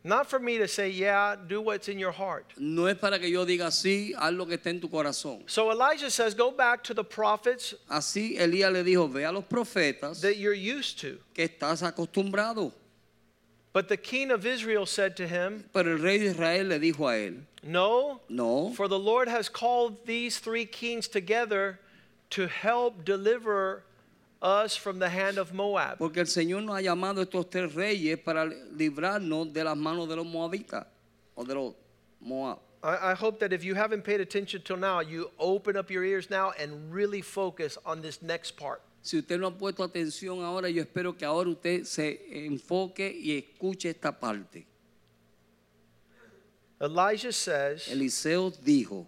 Not 0.04 0.28
for 0.28 0.40
me 0.40 0.58
to 0.58 0.68
say, 0.68 0.90
yeah, 0.90 1.36
do 1.36 1.62
what's 1.62 1.88
in 1.88 2.00
your 2.00 2.12
heart. 2.12 2.46
No 2.58 2.88
es 2.88 2.98
para 2.98 3.20
que 3.20 3.30
yo 3.30 3.46
diga 3.46 3.72
sí, 3.72 4.14
haz 4.18 4.34
lo 4.34 4.48
que 4.48 4.58
está 4.58 4.72
en 4.72 4.80
tu 4.80 4.88
corazón. 4.90 5.44
So 5.48 5.70
Elijah 5.72 6.10
says, 6.10 6.34
go 6.34 6.50
back 6.50 6.84
to 6.86 6.96
the 6.96 7.04
prophets 7.04 7.76
Así 7.88 8.36
Elías 8.40 8.72
le 8.74 8.84
dijo, 8.84 9.08
ve 9.12 9.26
a 9.26 9.32
los 9.32 9.44
profetas 9.44 10.20
that 10.22 10.38
you're 10.38 10.56
used 10.56 11.00
to. 11.02 11.20
que 11.36 11.48
estás 11.48 11.84
acostumbrado. 11.84 12.72
But 13.74 13.88
the 13.90 13.96
king 13.98 14.32
of 14.32 14.46
Israel 14.46 14.88
said 14.88 15.16
to 15.18 15.28
him, 15.28 15.66
Pero 15.72 15.92
el 15.92 16.00
rey 16.00 16.18
de 16.18 16.26
Israel 16.32 16.70
le 16.70 16.80
dijo 16.80 17.08
a 17.08 17.18
él, 17.18 17.42
No, 17.64 18.22
no, 18.28 18.74
for 18.74 18.88
the 18.88 18.98
Lord 19.00 19.28
has 19.28 19.50
called 19.50 20.08
these 20.08 20.40
three 20.40 20.66
kings 20.66 21.08
together 21.08 21.80
to 22.32 22.48
help 22.48 23.06
deliver 23.06 23.84
us 24.42 24.76
from 24.76 25.00
the 25.00 25.10
hand 25.10 25.38
of 25.38 25.54
Moab. 25.54 25.98
porque 26.00 26.18
el 26.18 26.26
Señor 26.28 26.64
nos 26.64 26.76
ha 26.76 26.82
llamado 26.82 27.20
a 27.20 27.24
estos 27.24 27.50
tres 27.50 27.74
reyes 27.76 28.18
para 28.18 28.46
librarnos 28.46 29.54
de 29.54 29.64
las 29.64 29.78
manos 29.78 30.10
de 30.10 30.16
los 30.16 30.26
moabitas 30.26 30.86
o 31.36 31.44
de 31.44 31.54
los 31.54 31.74
moab. 32.20 32.60
I, 32.84 33.12
I 33.12 33.14
hope 33.14 33.40
that 33.40 33.54
if 33.54 33.64
you 33.64 33.76
haven't 33.76 34.04
paid 34.04 34.20
attention 34.22 34.62
till 34.64 34.78
now, 34.78 35.02
you 35.02 35.30
open 35.38 35.78
up 35.78 35.92
your 35.92 36.04
ears 36.04 36.30
now 36.32 36.52
and 36.60 36.92
really 36.92 37.22
focus 37.22 37.78
on 37.86 38.02
this 38.02 38.22
next 38.24 38.58
part. 38.58 38.82
Si 39.04 39.18
usted 39.18 39.40
no 39.40 39.48
ha 39.48 39.52
puesto 39.52 39.84
atención 39.88 40.44
ahora, 40.44 40.70
yo 40.70 40.84
espero 40.84 41.18
que 41.18 41.26
ahora 41.26 41.50
usted 41.50 41.86
se 41.86 42.20
enfoque 42.48 43.12
y 43.12 43.38
escuche 43.38 43.90
esta 43.90 44.12
parte. 44.12 44.66
Elijah 46.80 47.32
says, 47.32 47.88
Eliseo 47.88 48.52
dijo, 48.64 49.06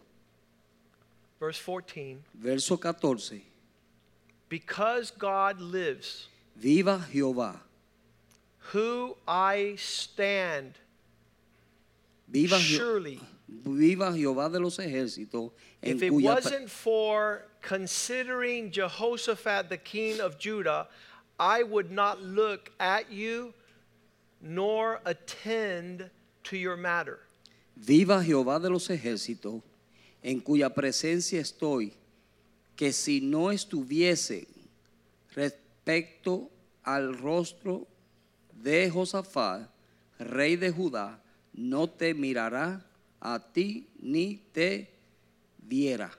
verse 1.44 1.58
14, 1.60 2.24
verso 2.36 2.78
14, 2.78 3.42
because 4.48 5.12
God 5.12 5.60
lives, 5.60 6.30
viva 6.56 7.06
Jehová, 7.12 7.58
who 8.72 9.18
I 9.28 9.76
stand, 9.78 10.72
viva, 12.30 12.58
surely. 12.58 13.20
viva 13.50 14.14
Jehová 14.14 14.50
de 14.50 14.60
los 14.60 14.78
ejércitos, 14.78 15.52
If 15.82 16.02
it 16.02 16.12
wasn't 16.12 16.70
for 16.70 17.44
considering 17.62 18.72
Jehoshaphat, 18.72 19.68
the 19.68 19.78
king 19.78 20.22
of 20.22 20.40
Judah, 20.40 20.88
I 21.38 21.64
would 21.64 21.92
not 21.92 22.22
look 22.22 22.72
at 22.80 23.12
you 23.12 23.54
nor 24.42 25.02
attend 25.04 26.10
to 26.46 26.56
your 26.56 26.78
matter. 26.78 27.20
viva 27.76 28.24
Jehová 28.26 28.62
de 28.62 28.70
los 28.70 28.88
ejércitos, 28.88 29.62
en 30.24 30.40
cuya 30.40 30.74
presencia 30.74 31.42
estoy, 31.42 31.94
que 32.76 32.92
si 32.92 33.22
no 33.22 33.52
estuviese 33.52 34.48
respecto 35.36 36.50
al 36.84 37.18
rostro 37.18 37.86
de 38.54 38.90
Josafat, 38.90 39.70
rey 40.18 40.56
de 40.56 40.72
Judá, 40.72 41.22
no 41.54 41.88
te 41.88 42.14
mirará 42.14 42.84
a 43.20 43.40
ti 43.40 43.88
ni 44.00 44.38
te 44.54 44.90
viera. 45.60 46.12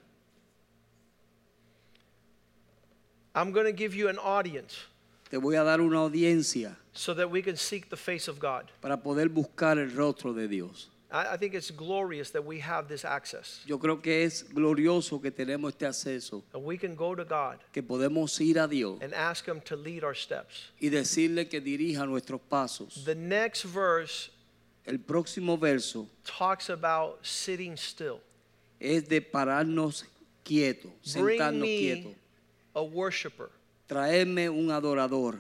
I'm 3.34 3.50
going 3.50 3.66
to 3.66 3.72
give 3.72 3.96
you 3.96 4.09
an 4.09 4.18
audience 4.18 4.86
Te 5.28 5.38
voy 5.38 5.57
a 5.57 5.64
dar 5.64 5.80
una 5.80 5.98
audiencia 5.98 6.76
so 6.92 7.12
that 7.14 7.28
we 7.28 7.42
can 7.42 7.57
seek 7.57 7.88
the 7.88 7.96
face 7.96 8.28
of 8.28 8.38
God. 8.38 8.70
para 8.80 9.02
poder 9.02 9.28
buscar 9.28 9.78
el 9.78 9.90
rostro 9.90 10.32
de 10.32 10.46
Dios. 10.46 10.90
I, 11.15 11.35
I 11.35 11.37
think 11.37 11.55
it's 11.55 11.71
glorious 11.71 12.31
that 12.33 12.45
we 12.45 12.59
have 12.59 12.89
this 12.89 13.05
access. 13.05 13.61
Yo 13.67 13.79
creo 13.79 14.03
que 14.03 14.25
es 14.25 14.43
glorioso 14.53 15.23
que 15.23 15.31
tenemos 15.31 15.73
este 15.73 15.87
acceso, 15.87 16.43
And 16.53 16.65
we 16.65 16.77
can 16.77 16.97
go 16.97 17.15
to 17.15 17.25
God 17.25 17.59
que 17.73 17.83
podemos 17.83 18.41
ir 18.41 18.59
a 18.59 18.67
Dios 18.67 18.99
and 19.01 19.15
ask 19.15 19.47
Him 19.47 19.61
to 19.67 19.77
lead 19.77 20.03
our 20.03 20.15
steps. 20.15 20.73
y 20.81 20.89
decirle 20.89 21.49
que 21.49 21.61
dirija 21.61 22.05
nuestros 22.07 22.41
pasos. 22.51 23.05
The 23.05 23.15
next 23.15 23.62
verse 23.65 24.31
El 24.87 24.99
próximo 24.99 25.57
verso 25.57 26.09
talks 26.25 26.69
about 26.69 27.25
sitting 27.25 27.77
still. 27.77 28.21
es 28.81 29.09
de 29.09 29.21
pararnos 29.23 30.05
quietos, 30.45 30.91
Bring 31.15 31.39
sentarnos 31.39 31.61
me 31.62 32.17
a 32.75 32.83
worshiper. 32.83 33.51
traerme 33.89 34.51
un 34.51 34.71
adorador. 34.73 35.39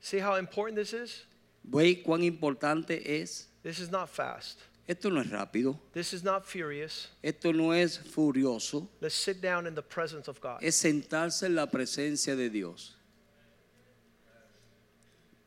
See 0.00 0.18
how 0.20 0.36
important 0.36 0.76
this 0.76 0.92
is? 0.92 1.24
¿Veis 1.66 1.98
cuán 2.04 2.22
importante 2.22 3.20
es? 3.20 3.48
This 3.62 3.80
is 3.80 3.90
not 3.90 4.08
fast. 4.08 4.60
Esto 4.88 5.10
no 5.10 5.20
es 5.20 5.28
rápido, 5.30 5.76
This 5.92 6.12
is 6.12 6.22
not 6.22 6.46
furious. 6.46 7.08
esto 7.20 7.50
no 7.52 7.72
es 7.72 7.98
furioso, 7.98 8.88
Let's 9.00 9.16
sit 9.16 9.40
down 9.40 9.66
in 9.66 9.74
the 9.74 9.82
presence 9.82 10.28
of 10.28 10.40
God. 10.40 10.62
es 10.62 10.76
sentarse 10.76 11.42
en 11.46 11.56
la 11.56 11.66
presencia 11.66 12.36
de 12.36 12.48
Dios. 12.48 12.94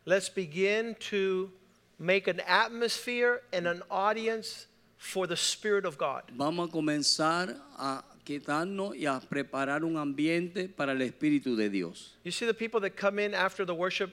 Let's 0.06 0.30
begin 0.30 0.96
to 1.12 1.52
make 1.98 2.28
an 2.28 2.42
atmosphere 2.48 3.42
and 3.54 3.68
an 3.68 3.82
audience 3.92 4.66
for 4.98 5.28
the 5.28 5.38
Spirit 5.38 5.86
of 5.86 5.98
God. 5.98 6.24
Vamos 6.36 6.70
a 6.70 6.72
comenzar 6.72 7.56
a 7.78 8.04
quitarnos 8.26 8.96
y 8.98 9.06
a 9.06 9.22
preparar 9.22 9.84
un 9.84 9.96
ambiente 9.98 10.68
para 10.76 10.92
el 10.92 11.00
Espíritu 11.02 11.56
de 11.56 11.70
Dios. 11.70 12.16
You 12.24 12.32
see 12.32 12.46
the 12.46 12.54
people 12.54 12.80
that 12.82 12.98
come 12.98 13.20
in 13.20 13.34
after 13.34 13.64
the 13.66 13.74
worship 13.76 14.12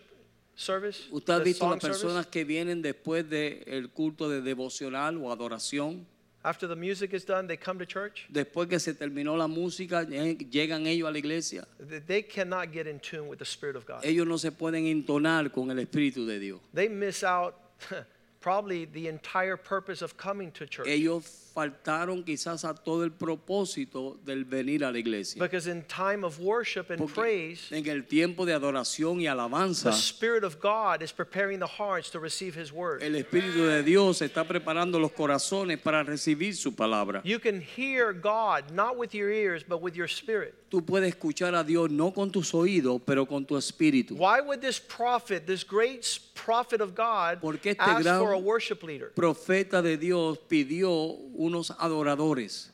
service? 0.57 1.05
¿Usted 1.11 1.33
ha 1.33 1.39
visto 1.39 1.69
las 1.69 1.81
service? 1.81 2.31
que 2.31 2.45
vienen 2.45 2.83
después 2.83 3.29
del 3.29 3.91
culto 3.91 4.29
de 4.29 4.41
devocional 4.41 5.17
o 5.19 5.31
adoración? 5.31 6.07
After 6.43 6.69
the 6.69 6.77
music 6.77 7.13
is 7.13 7.25
done, 7.25 7.49
they 7.49 7.57
come 7.57 7.77
to 7.79 7.85
church. 7.85 8.25
Después 8.33 8.69
que 8.69 8.79
se 8.79 8.95
terminó 8.95 9.37
la 9.37 9.49
música, 9.49 10.05
llegan 10.05 10.87
ellos 10.87 11.09
a 11.09 11.11
la 11.11 11.19
iglesia. 11.19 11.67
They 12.07 12.23
cannot 12.23 12.73
get 12.73 12.87
in 12.87 13.01
tune 13.01 13.29
with 13.29 13.39
the 13.39 13.45
Spirit 13.45 13.75
of 13.75 13.85
God. 13.85 14.05
Ellos 14.05 14.27
no 14.29 14.37
se 14.37 14.53
pueden 14.53 14.87
entonar 14.87 15.53
con 15.53 15.71
el 15.73 15.79
Espíritu 15.79 16.25
de 16.25 16.39
Dios. 16.39 16.61
They 16.73 16.89
miss 16.89 17.25
out 17.25 17.57
probably 18.41 18.85
the 18.85 19.09
entire 19.09 19.57
purpose 19.57 20.03
of 20.03 20.17
coming 20.17 20.53
to 20.53 20.67
church. 20.67 20.87
Ellos 20.87 21.46
faltaron 21.57 22.23
quizás 22.23 22.67
a 22.67 22.75
todo 22.75 23.03
el 23.03 23.13
propósito 23.13 24.19
del 24.27 24.45
venir 24.45 24.85
a 24.85 24.93
la 24.93 24.99
iglesia. 24.99 25.43
Because 25.43 25.67
in 25.67 25.83
time 25.85 26.23
of 26.23 26.39
worship 26.39 26.91
and 26.91 26.99
Porque 26.99 27.15
praise, 27.15 27.73
en 27.73 27.87
el 27.87 28.05
tiempo 28.05 28.45
de 28.45 28.53
adoración 28.53 29.23
y 29.23 29.27
alabanza, 29.27 29.91
the 29.91 29.97
Spirit 29.97 30.45
of 30.45 30.61
God 30.61 31.01
is 31.01 31.13
preparing 31.13 31.59
the 31.59 31.67
hearts 31.67 32.11
to 32.11 32.21
receive 32.21 32.55
His 32.55 32.71
word. 32.71 33.03
el 33.03 33.15
Espíritu 33.15 33.67
de 33.67 33.83
Dios 33.83 34.21
está 34.21 34.47
preparando 34.47 35.01
los 35.01 35.13
corazones 35.13 35.79
para 35.79 36.03
recibir 36.03 36.55
su 36.55 36.73
palabra. 36.73 37.23
You 37.25 37.39
can 37.39 37.63
hear 37.63 38.13
God 38.13 38.71
not 38.71 38.99
with 38.99 39.15
your 39.15 39.31
ears, 39.31 39.65
but 39.67 39.81
with 39.81 39.95
your 39.95 40.09
spirit. 40.09 40.55
Tú 40.69 40.85
puedes 40.85 41.09
escuchar 41.09 41.55
a 41.55 41.65
Dios 41.65 41.91
no 41.91 42.13
con 42.13 42.31
tus 42.31 42.53
oídos, 42.53 43.01
pero 43.07 43.25
con 43.25 43.47
tu 43.47 43.57
espíritu. 43.57 44.17
Why 44.17 44.41
would 44.41 44.61
this 44.61 44.79
prophet, 44.79 45.47
this 45.47 45.65
great 45.65 46.05
prophet 46.35 46.81
of 46.81 46.95
God, 46.95 47.41
¿Por 47.41 47.59
qué 47.59 47.71
este 47.71 47.81
ask 47.81 48.05
for 48.05 48.33
a 48.33 48.39
worship 48.39 48.83
leader? 48.83 49.13
Profeta 49.15 49.81
de 49.81 49.97
Dios 49.97 50.39
pidió 50.39 51.17
unos 51.47 51.71
adoradores. 51.79 52.71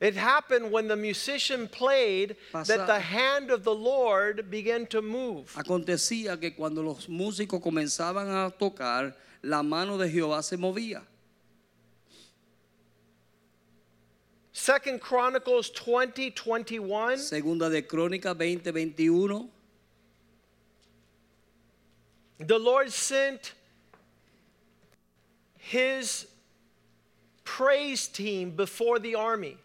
It 0.00 0.16
happened 0.16 0.72
when 0.72 0.88
the 0.88 0.96
musician 0.96 1.68
played 1.68 2.36
Pasa- 2.52 2.76
that 2.76 2.86
the 2.88 2.98
hand 2.98 3.50
of 3.52 3.62
the 3.62 3.74
Lord 3.74 4.50
began 4.50 4.86
to 4.86 5.00
move. 5.00 5.52
Acontecía 5.54 6.40
que 6.40 6.50
cuando 6.50 6.82
los 6.82 7.06
músicos 7.08 7.62
comenzaban 7.62 8.28
a 8.28 8.50
tocar, 8.50 9.14
la 9.42 9.62
mano 9.62 9.96
de 9.96 10.08
Jehová 10.10 10.42
se 10.42 10.56
movía. 10.56 11.02
Second 14.52 15.00
Chronicles 15.00 15.70
20, 15.70 16.30
21. 16.30 17.16
Segunda 17.16 17.70
de 17.70 17.82
Crónica 17.82 18.34
20, 18.36 18.70
21. 18.72 19.48
The 22.40 22.58
Lord 22.58 22.90
sent 22.90 23.52
his 25.58 26.26
praise 27.44 28.08
team 28.08 28.50
before 28.50 28.98
the 28.98 29.14
army. 29.14 29.56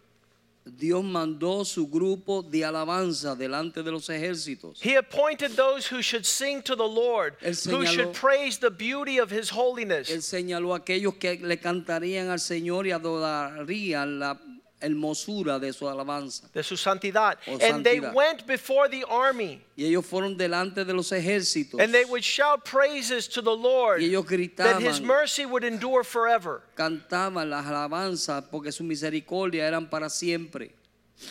Dios 0.76 1.02
mandó 1.02 1.64
su 1.64 1.86
grupo 1.86 2.42
de 2.42 2.64
alabanza 2.64 3.34
delante 3.34 3.82
de 3.82 3.90
los 3.90 4.08
ejércitos. 4.08 4.80
He 4.80 4.96
appointed 4.96 5.56
those 5.56 5.86
who 5.86 6.02
should 6.02 6.26
sing 6.26 6.62
to 6.62 6.76
the 6.76 6.86
Lord, 6.86 7.36
Él 7.40 7.54
who 7.70 7.86
should 7.86 8.12
praise 8.12 8.58
the 8.58 8.70
beauty 8.70 9.18
of 9.18 9.30
his 9.30 9.50
holiness. 9.50 10.10
Él 10.10 10.22
señaló 10.22 10.74
aquellos 10.74 11.14
que 11.14 11.38
le 11.40 11.56
cantarían 11.58 12.28
al 12.28 12.40
Señor 12.40 12.86
y 12.86 12.90
adorarían 12.90 14.18
la 14.18 14.38
hermosura 14.80 15.58
de 15.58 15.72
su 15.72 15.88
alabanza. 15.88 16.48
de 16.52 16.62
su 16.62 16.76
santidad. 16.76 17.36
O 17.46 17.58
and 17.60 17.84
they 17.84 18.00
went 18.00 18.46
before 18.46 18.88
the 18.88 19.04
army, 19.08 19.60
Y 19.76 19.84
ellos 19.84 20.04
fueron 20.06 20.36
delante 20.36 20.84
de 20.84 20.92
los 20.92 21.10
ejércitos. 21.12 21.80
and 21.80 21.92
they 21.92 22.04
would 22.04 22.22
shout 22.22 22.64
praises 22.64 23.28
to 23.28 23.42
the 23.42 23.54
Lord 23.56 24.00
Y 24.00 24.06
ellos 24.06 24.24
that 24.26 24.80
his 24.80 25.00
gritaban. 25.00 25.02
mercy 25.04 25.44
would 25.46 25.64
endure 25.64 26.04
forever. 26.04 26.62
Cantaban 26.76 27.50
las 27.50 27.66
alabanzas 27.66 28.44
porque 28.50 28.72
su 28.72 28.84
misericordia 28.84 29.66
eran 29.66 29.88
para 29.88 30.08
siempre. 30.10 30.72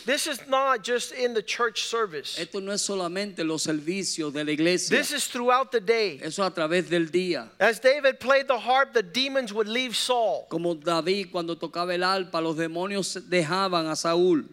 This 0.04 0.26
is 0.26 0.46
not 0.46 0.82
just 0.82 1.12
in 1.12 1.32
the 1.32 1.42
church 1.42 1.84
service. 1.84 2.38
Esto 2.38 2.60
no 2.60 2.72
es 2.72 2.82
solamente 2.82 3.44
los 3.44 3.64
servicios 3.64 4.32
de 4.32 4.44
la 4.44 4.52
iglesia. 4.52 4.96
This 4.96 5.12
is 5.12 5.26
throughout 5.26 5.72
the 5.72 5.80
day. 5.80 6.20
Eso 6.22 6.42
a 6.42 6.50
través 6.50 6.88
del 6.90 7.06
día. 7.06 7.48
As 7.58 7.80
David 7.80 8.20
played 8.20 8.48
the 8.48 8.58
harp, 8.58 8.92
the 8.92 9.02
demons 9.02 9.52
would 9.52 9.68
leave 9.68 9.96
Saul. 9.96 10.46
Como 10.50 10.74
David 10.74 11.30
cuando 11.32 11.56
tocaba 11.56 11.94
el 11.94 12.02
arpa, 12.02 12.42
los 12.42 12.56
demonios 12.56 13.18
dejaban 13.28 13.86
a 13.90 13.96
Saúl. 13.96 14.46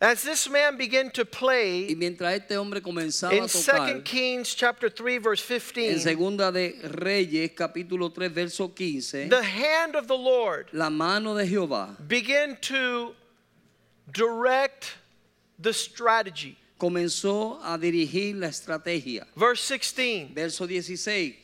As 0.00 0.22
this 0.22 0.50
man 0.50 0.76
began 0.76 1.10
to 1.12 1.24
play 1.24 1.86
Y 1.88 1.94
mientras 1.94 2.34
este 2.34 2.58
hombre 2.58 2.82
comenzaba 2.82 3.32
in 3.32 3.44
a 3.44 3.46
2 3.46 3.64
tocar, 3.64 4.04
Kings 4.04 4.54
chapter 4.54 4.90
3 4.90 5.18
verse 5.18 5.40
15 5.40 5.92
en 5.92 6.00
segunda 6.00 6.52
de 6.52 6.74
Reyes, 6.82 7.52
capítulo 7.56 8.12
3, 8.12 8.28
verso 8.28 8.68
15, 8.68 9.30
the 9.30 9.42
hand 9.42 9.94
of 9.94 10.06
the 10.06 10.16
Lord 10.16 10.68
la 10.72 10.90
mano 10.90 11.34
de 11.34 11.46
Jehová 11.46 11.96
began 12.06 12.58
to 12.60 13.14
direct 14.10 14.96
the 15.58 15.72
strategy. 15.72 16.56
comenzó 16.78 17.60
a 17.62 17.78
dirigir 17.78 18.36
la 18.36 18.48
estrategia. 18.48 19.26
Verse 19.36 19.60
16. 19.62 20.34
Verso 20.34 20.66
16. 20.66 21.34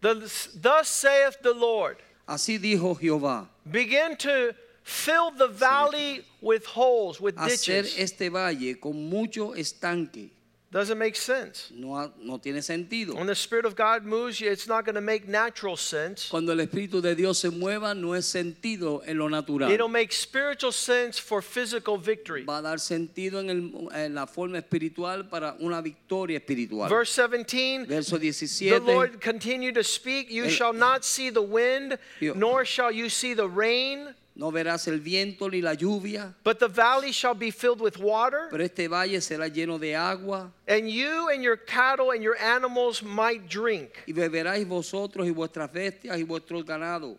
The, 0.00 0.14
thus 0.60 0.88
saith 0.88 1.38
the 1.42 1.54
Lord, 1.54 1.96
Así 2.28 2.58
dijo 2.58 2.98
Jehová, 2.98 3.48
begin 3.70 4.16
to 4.18 4.54
fill 4.82 5.30
the 5.30 5.48
valley 5.48 6.24
with 6.40 6.64
holes, 6.66 7.20
with 7.20 7.36
ditches. 7.36 7.94
hacer 7.94 8.02
este 8.02 8.30
valle 8.30 8.78
con 8.80 9.08
mucho 9.08 9.52
estanque. 9.54 10.30
Doesn't 10.74 10.98
make 10.98 11.14
sense. 11.14 11.70
No, 11.72 12.10
no 12.20 12.38
tiene 12.38 12.60
sentido. 12.60 13.14
When 13.14 13.28
the 13.28 13.34
Spirit 13.36 13.64
of 13.64 13.76
God 13.76 14.04
moves 14.04 14.40
you, 14.40 14.50
it's 14.50 14.66
not 14.66 14.84
going 14.84 14.96
to 14.96 15.00
make 15.00 15.28
natural 15.28 15.76
sense. 15.76 16.28
Cuando 16.28 16.50
el 16.50 16.58
Espíritu 16.66 17.00
de 17.00 17.14
Dios 17.14 17.38
se 17.38 17.50
mueva, 17.50 17.94
no 17.96 18.12
es 18.12 18.26
sentido 18.26 19.00
en 19.06 19.16
lo 19.18 19.28
natural. 19.28 19.70
It'll 19.70 19.86
make 19.86 20.10
spiritual 20.12 20.72
sense 20.72 21.16
for 21.16 21.42
physical 21.42 21.96
victory. 21.96 22.42
Va 22.44 22.58
a 22.58 22.62
dar 22.62 22.80
sentido 22.80 23.38
en, 23.38 23.50
el- 23.50 23.88
en 23.94 24.16
la 24.16 24.26
forma 24.26 24.58
espiritual 24.58 25.28
para 25.30 25.54
una 25.60 25.80
victoria 25.80 26.38
espiritual. 26.38 26.88
Verse 26.88 27.14
17 27.14 27.86
Verso 27.86 28.18
The 28.18 28.80
Lord 28.80 29.20
continued 29.20 29.76
to 29.76 29.84
speak, 29.84 30.28
You 30.28 30.46
El- 30.46 30.50
shall 30.50 30.72
not 30.72 31.04
see 31.04 31.30
the 31.30 31.40
wind, 31.40 31.96
Yo- 32.18 32.34
nor 32.34 32.64
shall 32.64 32.90
you 32.90 33.08
see 33.08 33.32
the 33.34 33.46
rain, 33.48 34.12
No 34.36 34.50
verás 34.50 34.88
el 34.88 34.98
viento 34.98 35.48
ni 35.48 35.60
la 35.60 35.74
lluvia, 35.74 36.34
but 36.42 36.58
the 36.58 36.66
valley 36.66 37.12
shall 37.12 37.34
be 37.34 37.52
filled 37.52 37.80
with 37.80 37.98
water, 37.98 38.48
pero 38.50 38.64
este 38.64 38.88
valle 38.88 39.20
será 39.20 39.48
lleno 39.48 39.78
de 39.78 39.94
agua 39.94 40.50
and 40.66 40.90
you 40.90 41.28
and 41.28 41.44
your 41.44 41.56
cattle 41.56 42.10
and 42.10 42.20
your 42.20 42.36
animals 42.38 43.00
might 43.00 43.48
drink. 43.48 44.02
y 44.08 44.12
beberáis 44.12 44.66
vosotros 44.66 45.24
y 45.26 45.30
vuestras 45.30 45.70
bestias 45.70 46.18
y 46.18 46.24
vuestros 46.24 46.64
ganados. 46.64 47.16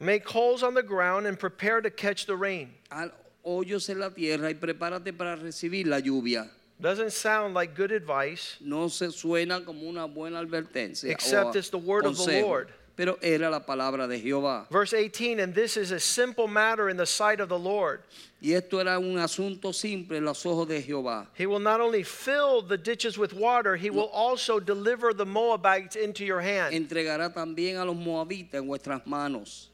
Make 0.00 0.28
holes 0.28 0.64
on 0.64 0.74
the 0.74 0.82
ground 0.82 1.26
and 1.26 1.38
prepare 1.38 1.80
to 1.80 1.90
catch 1.90 2.26
the 2.26 2.36
rain. 2.36 2.74
Haz 2.90 3.10
hoyos 3.44 3.88
en 3.88 4.00
la 4.00 4.10
tierra 4.10 4.50
y 4.50 4.54
prepárate 4.54 5.16
para 5.16 5.36
recibir 5.36 5.86
la 5.86 6.00
lluvia. 6.00 6.50
Doesn't 6.80 7.12
sound 7.12 7.54
like 7.54 7.74
good 7.74 7.92
advice, 7.92 8.56
No 8.60 8.88
se 8.88 9.06
suena 9.06 9.64
como 9.64 9.88
una 9.88 10.06
buena 10.06 10.44
advertencia. 10.44 11.08
Except 11.08 11.54
it's 11.54 11.70
the 11.70 11.78
word 11.78 12.04
of 12.04 12.18
the 12.18 12.42
Lord. 12.42 12.72
Pero 12.96 13.18
era 13.20 13.50
la 13.50 13.60
palabra 13.60 14.08
de 14.08 14.18
Jehová. 14.18 14.66
verse 14.70 14.94
18, 14.94 15.38
and 15.38 15.54
this 15.54 15.76
is 15.76 15.90
a 15.90 16.00
simple 16.00 16.48
matter 16.48 16.88
in 16.88 16.96
the 16.96 17.04
sight 17.04 17.40
of 17.40 17.50
the 17.50 17.58
Lord. 17.58 18.00
Y 18.40 18.52
esto 18.52 18.78
era 18.78 18.98
un 18.98 19.18
asunto 19.18 19.74
simple 19.74 20.16
en 20.16 20.24
los 20.24 20.44
ojos 20.46 20.66
de 20.66 20.82
Jehová. 20.82 21.26
He 21.34 21.46
will 21.46 21.60
not 21.60 21.80
only 21.80 22.02
fill 22.02 22.62
the 22.62 22.78
ditches 22.78 23.18
with 23.18 23.34
water, 23.34 23.76
he 23.76 23.90
will 23.90 24.10
also 24.12 24.58
deliver 24.58 25.12
the 25.12 25.26
Moabites 25.26 25.96
into 25.96 26.24
your 26.24 26.40
hand. 26.40 26.74
Entregará 26.74 27.32
también 27.32 27.76
a 27.76 27.84
los 27.84 27.96
moabitas 27.96 28.54
en 28.54 28.66
vuestras 28.66 29.06
manos. 29.06 29.68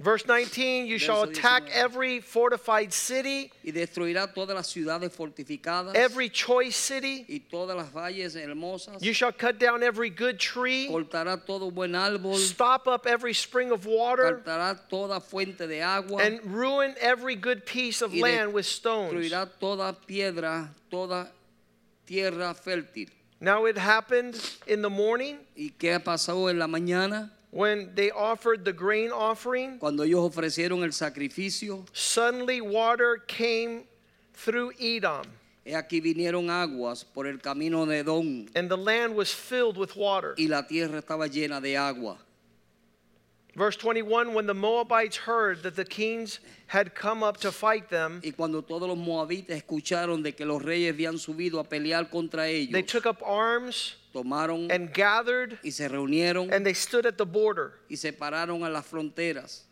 Verse 0.00 0.26
19, 0.26 0.86
you 0.86 0.98
shall 0.98 1.22
attack 1.22 1.64
every 1.70 2.20
fortified 2.20 2.92
city, 2.92 3.52
y 3.64 3.72
destruirá 3.72 4.32
todas 4.32 4.54
las 4.54 4.66
ciudades 4.68 5.12
fortificadas 5.14 5.94
every 5.94 6.28
choice 6.28 6.74
city. 6.74 7.24
y 7.28 7.40
todas 7.40 7.76
las 7.76 7.92
valles 7.92 8.34
hermosas. 8.34 9.02
You 9.02 9.12
shall 9.12 9.32
cut 9.32 9.58
down 9.58 9.82
every 9.82 10.10
good 10.10 10.38
tree, 10.38 10.88
cortará 10.88 11.44
todo 11.44 11.70
buen 11.70 11.92
árbol, 11.92 12.36
stop 12.36 12.88
up 12.88 13.06
every 13.06 13.34
spring 13.34 13.70
of 13.70 13.86
water, 13.86 14.40
cortará 14.42 14.78
toda 14.88 15.20
fuente 15.20 15.66
de 15.66 15.80
agua 15.80 16.22
and 16.22 16.40
ruin 16.46 16.94
every 17.00 17.36
good 17.36 17.64
piece 17.66 18.02
of 18.02 18.12
y 18.12 18.20
land 18.20 18.52
with 18.52 18.66
stones. 18.66 19.12
destruirá 19.12 19.48
toda 19.60 19.94
piedra, 20.06 20.70
toda 20.90 21.30
tierra 22.06 22.54
fértil. 22.54 23.08
Now 23.40 23.66
it 23.66 23.76
happened 23.76 24.40
in 24.66 24.82
the 24.82 24.90
morning 24.90 25.36
¿Y 25.56 25.72
qué 25.78 25.98
pasó 26.00 26.48
en 26.48 26.58
la 26.58 26.66
mañana? 26.66 27.30
When 27.52 27.94
they 27.94 28.10
offered 28.10 28.64
the 28.64 28.72
grain 28.72 29.10
offering, 29.12 29.78
Cuando 29.78 30.04
ellos 30.04 30.20
ofrecieron 30.34 30.82
el 30.84 30.92
sacrificio, 30.92 31.84
suddenly 31.92 32.60
water 32.60 33.18
came 33.26 33.84
through 34.34 34.72
Edom, 34.80 35.26
he 35.64 35.72
aquí 35.74 36.00
vinieron 36.00 36.48
aguas 36.50 37.04
por 37.04 37.26
el 37.26 37.38
camino 37.38 37.84
de 37.86 37.98
Edom 37.98 38.46
and 38.56 38.68
the 38.70 38.76
land 38.76 39.14
was 39.14 39.30
filled 39.32 39.76
with 39.76 39.94
water. 39.96 40.34
y 40.38 40.46
la 40.48 40.62
tierra 40.62 41.00
estaba 41.00 41.28
llena 41.28 41.60
de 41.60 41.76
agua. 41.76 42.16
Verse 43.54 43.76
21 43.76 44.32
When 44.32 44.46
the 44.46 44.54
Moabites 44.54 45.18
heard 45.18 45.62
that 45.62 45.76
the 45.76 45.84
kings 45.84 46.40
had 46.68 46.94
come 46.94 47.22
up 47.22 47.36
to 47.36 47.52
fight 47.52 47.90
them, 47.90 48.22
Y 48.24 48.30
cuando 48.30 48.62
todos 48.62 48.88
los 48.88 48.96
moabitas 48.96 49.62
escucharon 49.62 50.22
de 50.22 50.32
que 50.32 50.46
los 50.46 50.62
reyes 50.62 50.94
habían 50.94 51.18
subido 51.18 51.60
a 51.60 51.64
pelear 51.64 52.08
contra 52.10 52.48
ellos, 52.48 52.72
they 52.72 52.82
took 52.82 53.04
up 53.04 53.22
arms 53.22 53.96
tomaron 54.12 54.70
and 54.70 54.92
gathered, 54.92 55.58
y 55.64 55.70
se 55.70 55.88
reunieron 55.88 56.52
and 56.52 56.64
they 56.64 56.74
stood 56.74 57.06
at 57.06 57.16
the 57.16 57.24
border. 57.24 57.72
y 57.90 57.96
se 57.96 58.12
pararon 58.12 58.64
a 58.64 58.70
las 58.70 58.86
fronteras. 58.86 59.64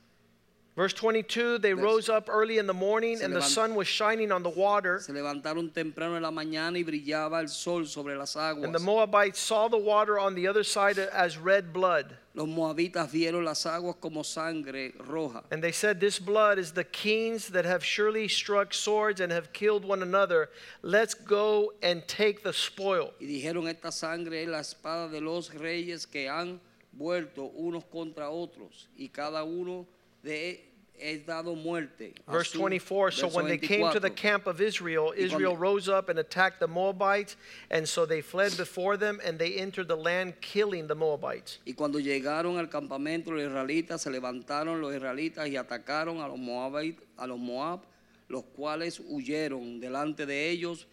Verse 0.76 0.92
22 0.92 1.58
They 1.58 1.74
rose 1.74 2.08
up 2.08 2.28
early 2.30 2.58
in 2.58 2.66
the 2.66 2.74
morning, 2.74 3.18
Se 3.18 3.24
and 3.24 3.34
the 3.34 3.42
sun 3.42 3.74
was 3.74 3.88
shining 3.88 4.30
on 4.30 4.42
the 4.42 4.50
water. 4.50 5.00
Se 5.00 5.12
levantaron 5.12 5.72
temprano 5.72 6.16
en 6.16 6.22
la 6.22 6.30
mañana 6.30 6.78
y 6.78 6.84
brillaba 6.84 7.40
el 7.40 7.48
sol 7.48 7.86
sobre 7.86 8.16
las 8.16 8.36
aguas. 8.36 8.64
And 8.64 8.74
the 8.74 8.78
Moabites 8.78 9.38
saw 9.38 9.68
the 9.68 9.76
water 9.76 10.18
on 10.18 10.34
the 10.34 10.46
other 10.46 10.62
side 10.62 10.98
as 10.98 11.36
red 11.36 11.72
blood. 11.72 12.16
Los 12.32 12.46
moabitas 12.46 13.10
vieron 13.10 13.44
las 13.44 13.66
aguas 13.66 13.96
como 14.00 14.22
sangre 14.22 14.92
roja. 15.00 15.42
And 15.50 15.62
they 15.62 15.72
said, 15.72 15.98
This 15.98 16.20
blood 16.20 16.58
is 16.58 16.72
the 16.72 16.84
kings 16.84 17.48
that 17.48 17.64
have 17.64 17.84
surely 17.84 18.28
struck 18.28 18.72
swords 18.72 19.20
and 19.20 19.32
have 19.32 19.52
killed 19.52 19.84
one 19.84 20.02
another. 20.02 20.50
Let's 20.82 21.14
go 21.14 21.72
and 21.82 22.06
take 22.06 22.44
the 22.44 22.52
spoil. 22.52 23.12
Y 23.20 23.26
dijeron, 23.26 23.68
esta 23.68 23.90
sangre 23.90 24.44
es 24.44 24.48
la 24.48 24.60
espada 24.60 25.08
de 25.10 25.20
los 25.20 25.52
reyes 25.52 26.06
que 26.06 26.28
han 26.28 26.60
vuelto 26.92 27.50
unos 27.56 27.84
contra 27.90 28.30
otros. 28.30 28.88
Y 28.96 29.08
cada 29.08 29.42
uno 29.42 29.86
de 30.22 30.70
es 31.00 31.24
dado 31.26 31.54
muerte. 31.54 32.12
a 32.28 32.32
Verse 32.32 32.52
24 32.52 33.10
So 33.10 33.28
when 33.28 33.46
they 33.46 33.58
came 33.58 33.90
to 33.92 34.00
the 34.00 34.10
camp 34.10 34.46
of 34.46 34.60
Israel, 34.60 35.12
Israel 35.16 35.56
rose 35.56 35.88
up 35.88 36.08
and 36.08 36.18
attacked 36.18 36.60
the 36.60 36.68
Moabites. 36.68 37.36
And 37.70 37.88
so 37.88 38.06
they 38.06 38.20
fled 38.20 38.56
before 38.56 38.96
them 38.96 39.20
and 39.24 39.38
they 39.38 39.54
entered 39.54 39.88
the 39.88 39.96
land, 39.96 40.34
killing 40.40 40.86
the 40.86 40.94
Moabites. 40.94 41.58
Y 41.66 41.72
cuando 41.72 41.98
llegaron 41.98 42.58
al 42.58 42.68
campamento 42.68 43.30
los 43.30 43.42
israelitas, 43.42 44.02
se 44.02 44.10
levantaron 44.10 44.80
los 44.80 44.94
israelitas 44.94 45.48
y 45.48 45.56
atacaron 45.56 46.20
a 46.20 46.28
los 46.28 46.38
Moabit, 46.38 47.00
a 47.16 47.26
los 47.26 47.38
Moab, 47.38 47.80
los 48.28 48.44
cuales 48.44 49.00
huyeron 49.00 49.80
delante 49.80 50.26
de 50.26 50.50
ellos, 50.50 50.86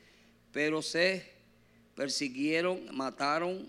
pero 0.51 0.82
se 0.82 1.23
persiguieron, 1.95 2.95
mataron 2.95 3.67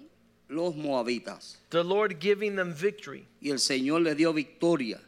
los 0.48 0.74
moabitas. 0.74 1.58
The 1.70 1.84
Lord 1.84 2.18
giving 2.20 2.56
them 2.56 2.72
victory. 2.72 3.26
Y 3.40 3.50
el 3.50 3.58
Señor 3.58 4.00
le 4.02 4.14
dio 4.14 4.32
victoria. 4.32 4.98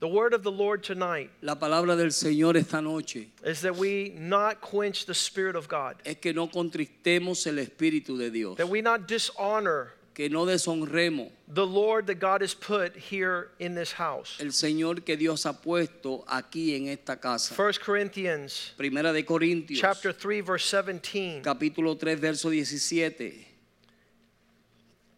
The 0.00 0.08
word 0.08 0.32
of 0.32 0.42
the 0.42 0.50
Lord 0.50 0.82
tonight 0.82 1.30
La 1.42 1.56
palabra 1.56 1.94
del 1.94 2.08
Señor 2.08 2.56
esta 2.56 2.80
noche 2.80 3.26
is 3.44 3.60
that 3.60 3.76
we 3.76 4.14
not 4.16 4.62
quench 4.62 5.04
the 5.04 5.14
Spirit 5.14 5.54
of 5.56 5.68
God, 5.68 5.96
es 6.06 6.16
que 6.16 6.32
no 6.32 6.48
contristemos 6.48 7.46
el 7.46 7.62
Espíritu 7.62 8.16
de 8.16 8.30
Dios, 8.30 8.56
that 8.56 8.68
we 8.68 8.80
not 8.80 9.06
dishonor 9.06 9.92
que 10.14 10.30
no 10.30 10.46
deshonremos 10.46 11.30
the 11.48 11.66
Lord 11.66 12.06
that 12.06 12.14
God 12.14 12.40
has 12.40 12.54
put 12.54 12.96
here 12.96 13.50
in 13.58 13.74
this 13.74 13.92
house. 13.92 14.38
el 14.40 14.52
Señor 14.52 15.04
que 15.04 15.18
Dios 15.18 15.44
ha 15.44 15.52
puesto 15.52 16.24
aquí 16.26 16.74
en 16.74 16.88
esta 16.88 17.16
casa. 17.16 17.54
1 17.54 17.72
Corinthians 17.84 18.72
Primera 18.78 19.12
de 19.12 19.22
Corintios, 19.22 19.78
chapter 19.78 20.14
3 20.14 20.40
verse 20.40 20.82
17. 20.82 21.42
capítulo 21.42 21.98
3, 21.98 22.18
verso 22.18 22.48
17. 22.48 23.48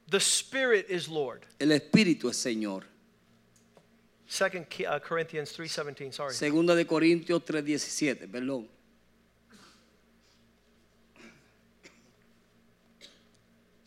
The 0.09 0.19
Spirit 0.19 0.87
is 0.91 1.09
Lord. 1.09 1.47
El 1.61 1.69
Espíritu 1.69 2.29
es 2.29 2.37
Señor. 2.37 2.83
2 4.33 4.87
uh, 4.89 4.99
Corinthians 4.99 5.53
3:17, 5.53 6.13
sorry. 6.15 6.33
Segunda 6.33 6.75
de 6.75 6.87
Corintios 6.87 7.43
3:17, 7.45 8.31
perdón. 8.31 8.67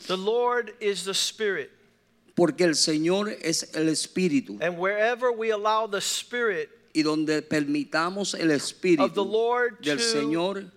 The 0.06 0.18
Lord 0.18 0.74
is 0.80 1.04
the 1.04 1.16
Spirit, 1.16 1.72
Porque 2.36 2.62
el 2.62 2.76
Señor 2.76 3.36
es 3.42 3.76
el 3.76 3.90
Espíritu. 3.90 4.60
and 4.62 4.78
wherever 4.78 5.32
we 5.32 5.50
allow 5.50 5.88
the 5.88 6.02
Spirit 6.02 6.70
Y 6.94 7.02
donde 7.02 7.42
permitamos 7.42 8.36
el 8.36 8.52
Espíritu 8.52 9.04
of 9.04 9.16
the 9.16 9.26
Lord 9.26 9.82
del 9.82 9.98
to 9.98 10.04
Señor 10.04 10.72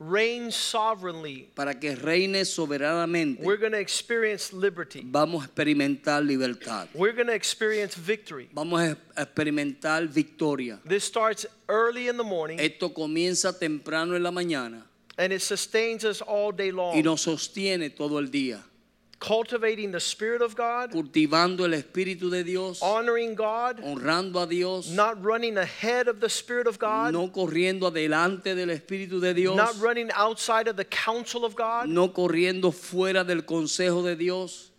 reign 0.00 0.50
sovereignly, 0.50 1.50
para 1.54 1.74
que 1.74 1.94
reine 1.94 2.44
soberanamente, 2.44 3.42
we're 3.42 3.58
going 3.58 3.72
to 3.72 3.78
experience 3.78 4.52
liberty. 4.52 5.02
vamos 5.04 5.44
a 5.44 5.46
experimentar 5.46 6.26
libertad. 6.26 6.88
We're 6.94 7.12
going 7.12 7.26
to 7.26 7.34
experience 7.34 7.94
victory. 7.94 8.48
Vamos 8.54 8.80
a 8.80 8.96
experimentar 9.16 10.08
victoria. 10.08 10.78
This 10.84 11.04
starts 11.04 11.46
early 11.68 12.08
in 12.08 12.16
the 12.16 12.24
morning 12.24 12.58
Esto 12.58 12.88
comienza 12.88 13.52
temprano 13.58 14.16
en 14.16 14.22
la 14.22 14.30
mañana 14.30 14.82
and 15.18 15.34
it 15.34 15.42
sustains 15.42 16.04
us 16.04 16.22
all 16.22 16.50
day 16.50 16.72
long. 16.72 16.96
y 16.96 17.02
nos 17.02 17.20
sostiene 17.22 17.90
todo 17.94 18.18
el 18.18 18.30
día. 18.30 18.58
Cultivating 19.20 19.92
the 19.92 20.00
Spirit 20.00 20.40
of 20.40 20.56
God, 20.56 20.92
Cultivando 20.92 21.66
el 21.66 21.74
Espíritu 21.74 22.30
de 22.30 22.42
Dios, 22.42 22.80
honoring 22.80 23.34
God, 23.34 23.78
honrando 23.84 24.42
a 24.42 24.46
Dios, 24.46 24.88
not 24.90 25.22
running 25.22 25.58
ahead 25.58 26.08
of 26.08 26.20
the 26.20 26.28
Spirit 26.30 26.66
of 26.66 26.78
God, 26.78 27.12
no 27.12 27.28
corriendo 27.28 27.86
adelante 27.86 28.54
del 28.54 28.70
Espíritu 28.70 29.20
de 29.20 29.34
Dios, 29.34 29.54
not 29.56 29.78
running 29.78 30.10
outside 30.14 30.68
of 30.68 30.76
the 30.76 30.86
counsel 30.86 31.44
of 31.44 31.54
God, 31.54 31.86
no 31.86 32.08
corriendo 32.08 32.72
fuera 32.72 33.22
del 33.22 33.42
consejo 33.42 34.02
de 34.02 34.16
Dios, 34.16 34.70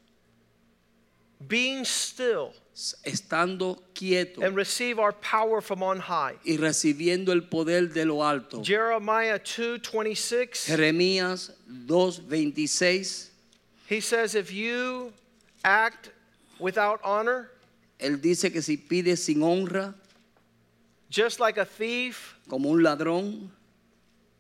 being 1.48 1.86
still 1.86 2.52
estando 3.06 3.80
quieto 3.94 4.42
and 4.42 4.56
receive 4.56 4.98
our 4.98 5.12
power 5.12 5.62
from 5.62 5.84
on 5.84 6.00
high. 6.00 6.34
y 6.44 6.58
recibiendo 6.58 7.32
el 7.32 7.44
poder 7.44 7.94
de 7.94 8.06
lo 8.06 8.24
alto. 8.24 8.64
Jeremiah 8.64 9.38
2:26 9.38 10.66
Jeremías 10.66 11.52
2:26, 11.70 13.31
he 13.92 14.00
says 14.00 14.36
if 14.36 14.54
you 14.54 15.12
act 15.66 16.12
without 16.60 17.02
honor 17.04 17.52
él 18.00 18.20
dice 18.22 18.52
que 18.52 18.62
si 18.62 18.78
pide 18.78 19.18
sin 19.18 19.42
honra, 19.42 19.94
just 21.10 21.40
like 21.40 21.58
a 21.58 21.66
thief 21.66 22.36
como 22.50 22.70
un 22.70 22.82
ladrón 22.82 23.50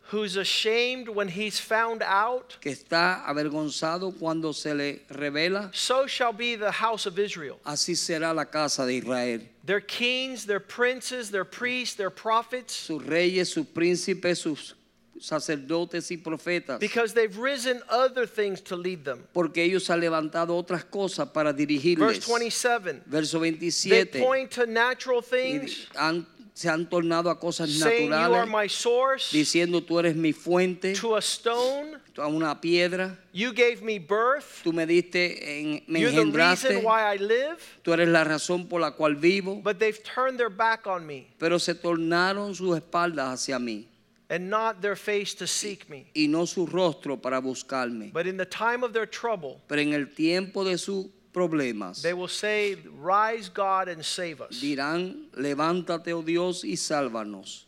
who's 0.09 0.37
ashamed 0.37 1.09
when 1.09 1.27
he's 1.27 1.59
found 1.59 2.01
out 2.01 2.57
que 2.61 2.71
está 2.71 3.25
avergonzado 3.25 4.17
cuando 4.17 4.53
se 4.53 4.73
le 4.73 4.99
revela, 5.11 5.69
so 5.75 6.07
shall 6.07 6.33
be 6.33 6.55
the 6.55 6.71
house 6.71 7.05
of 7.05 7.19
Israel 7.19 7.59
así 7.65 7.93
será 7.93 8.33
la 8.33 8.45
casa 8.45 8.85
de 8.85 8.99
Israel. 8.99 9.41
their 9.65 9.81
kings 9.81 10.45
their 10.45 10.61
princes 10.61 11.29
their 11.29 11.45
priests 11.45 11.95
their 11.95 12.09
prophets 12.09 12.73
Sus 12.73 13.03
reyes, 13.03 13.51
sus 13.51 13.65
príncipes, 13.65 14.39
sus 14.39 14.73
sacerdotes 15.19 16.09
y 16.11 16.17
profetas. 16.17 16.79
because 16.79 17.13
they've 17.13 17.37
risen 17.37 17.79
other 17.89 18.25
things 18.27 18.61
to 18.61 18.75
lead 18.75 19.03
them. 19.03 19.19
Porque 19.33 19.63
ellos 19.63 19.89
han 19.89 19.99
levantado 19.99 20.55
otras 20.55 20.83
cosas 20.83 21.29
para 21.29 21.51
verse 21.53 21.57
dirigirles. 21.67 22.25
27 22.25 23.03
Verso 23.05 23.39
they 23.39 23.51
27. 23.51 24.19
point 24.19 24.49
to 24.51 24.65
natural 24.65 25.21
things. 25.21 25.87
han- 25.95 26.25
se 26.53 26.67
han 26.69 26.87
tornado 26.89 27.29
a 27.29 27.39
cosas 27.39 27.71
saying 27.71 28.09
you 28.09 28.13
are 28.13 28.29
naturales, 28.45 28.49
my 28.51 28.67
source. 28.67 29.31
diciendo 29.31 29.81
tú 29.81 29.97
eres 29.99 30.15
mi 30.15 30.33
fuente, 30.33 30.93
to 30.93 31.15
a 31.15 31.21
stone. 31.21 31.97
A 32.17 32.27
una 32.27 32.59
piedra, 32.59 33.17
you 33.31 33.53
gave 33.53 33.81
me 33.81 33.97
birth. 33.97 34.61
Tú 34.63 34.73
me 34.73 34.85
diste, 34.85 35.59
en- 35.61 35.81
me 35.87 36.01
you're 36.01 36.11
the 36.11 36.21
engendraste, 36.21 36.67
reason 36.69 36.83
why 36.85 37.03
I 37.15 37.17
live. 37.17 37.57
Tú 37.83 37.93
eres 37.93 38.09
la 38.09 38.25
razón 38.25 38.67
por 38.67 38.81
la 38.81 38.91
cual 38.91 39.15
vivo, 39.15 39.61
but 39.63 39.79
they've 39.79 40.03
turned 40.03 40.37
their 40.37 40.49
back 40.49 40.85
on 40.87 41.05
me. 41.07 41.27
Pero 41.39 41.57
se 41.57 41.73
tornaron 41.73 42.53
sus 42.53 42.75
espaldas 42.75 43.29
hacia 43.33 43.57
mí 43.57 43.87
and 44.31 44.49
not 44.49 44.81
their 44.81 44.95
face 44.95 45.33
to 45.35 45.45
seek 45.45 45.87
me 45.89 46.07
y 46.15 46.25
no 46.27 46.45
su 46.45 46.65
rostro 46.65 47.17
para 47.21 47.39
buscarme. 47.41 48.11
but 48.13 48.25
in 48.25 48.37
the 48.37 48.45
time 48.45 48.83
of 48.83 48.93
their 48.93 49.05
trouble 49.05 49.59
Pero 49.67 49.81
en 49.81 49.93
el 49.93 50.05
tiempo 50.15 50.63
de 50.63 50.77
sus 50.77 51.05
problemas 51.33 52.01
they 52.01 52.13
will 52.13 52.27
say 52.29 52.75
rise 52.97 53.49
God 53.49 53.87
and 53.89 54.03
save 54.03 54.41
us 54.41 54.59
dirán, 54.61 55.29
levántate, 55.35 56.13
oh 56.13 56.21
Dios, 56.23 56.63
y 56.63 56.75
sálvanos. 56.77 57.65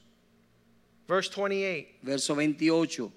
verse 1.08 1.30
28 1.30 1.86
Verso 2.02 2.34
28. 2.34 3.12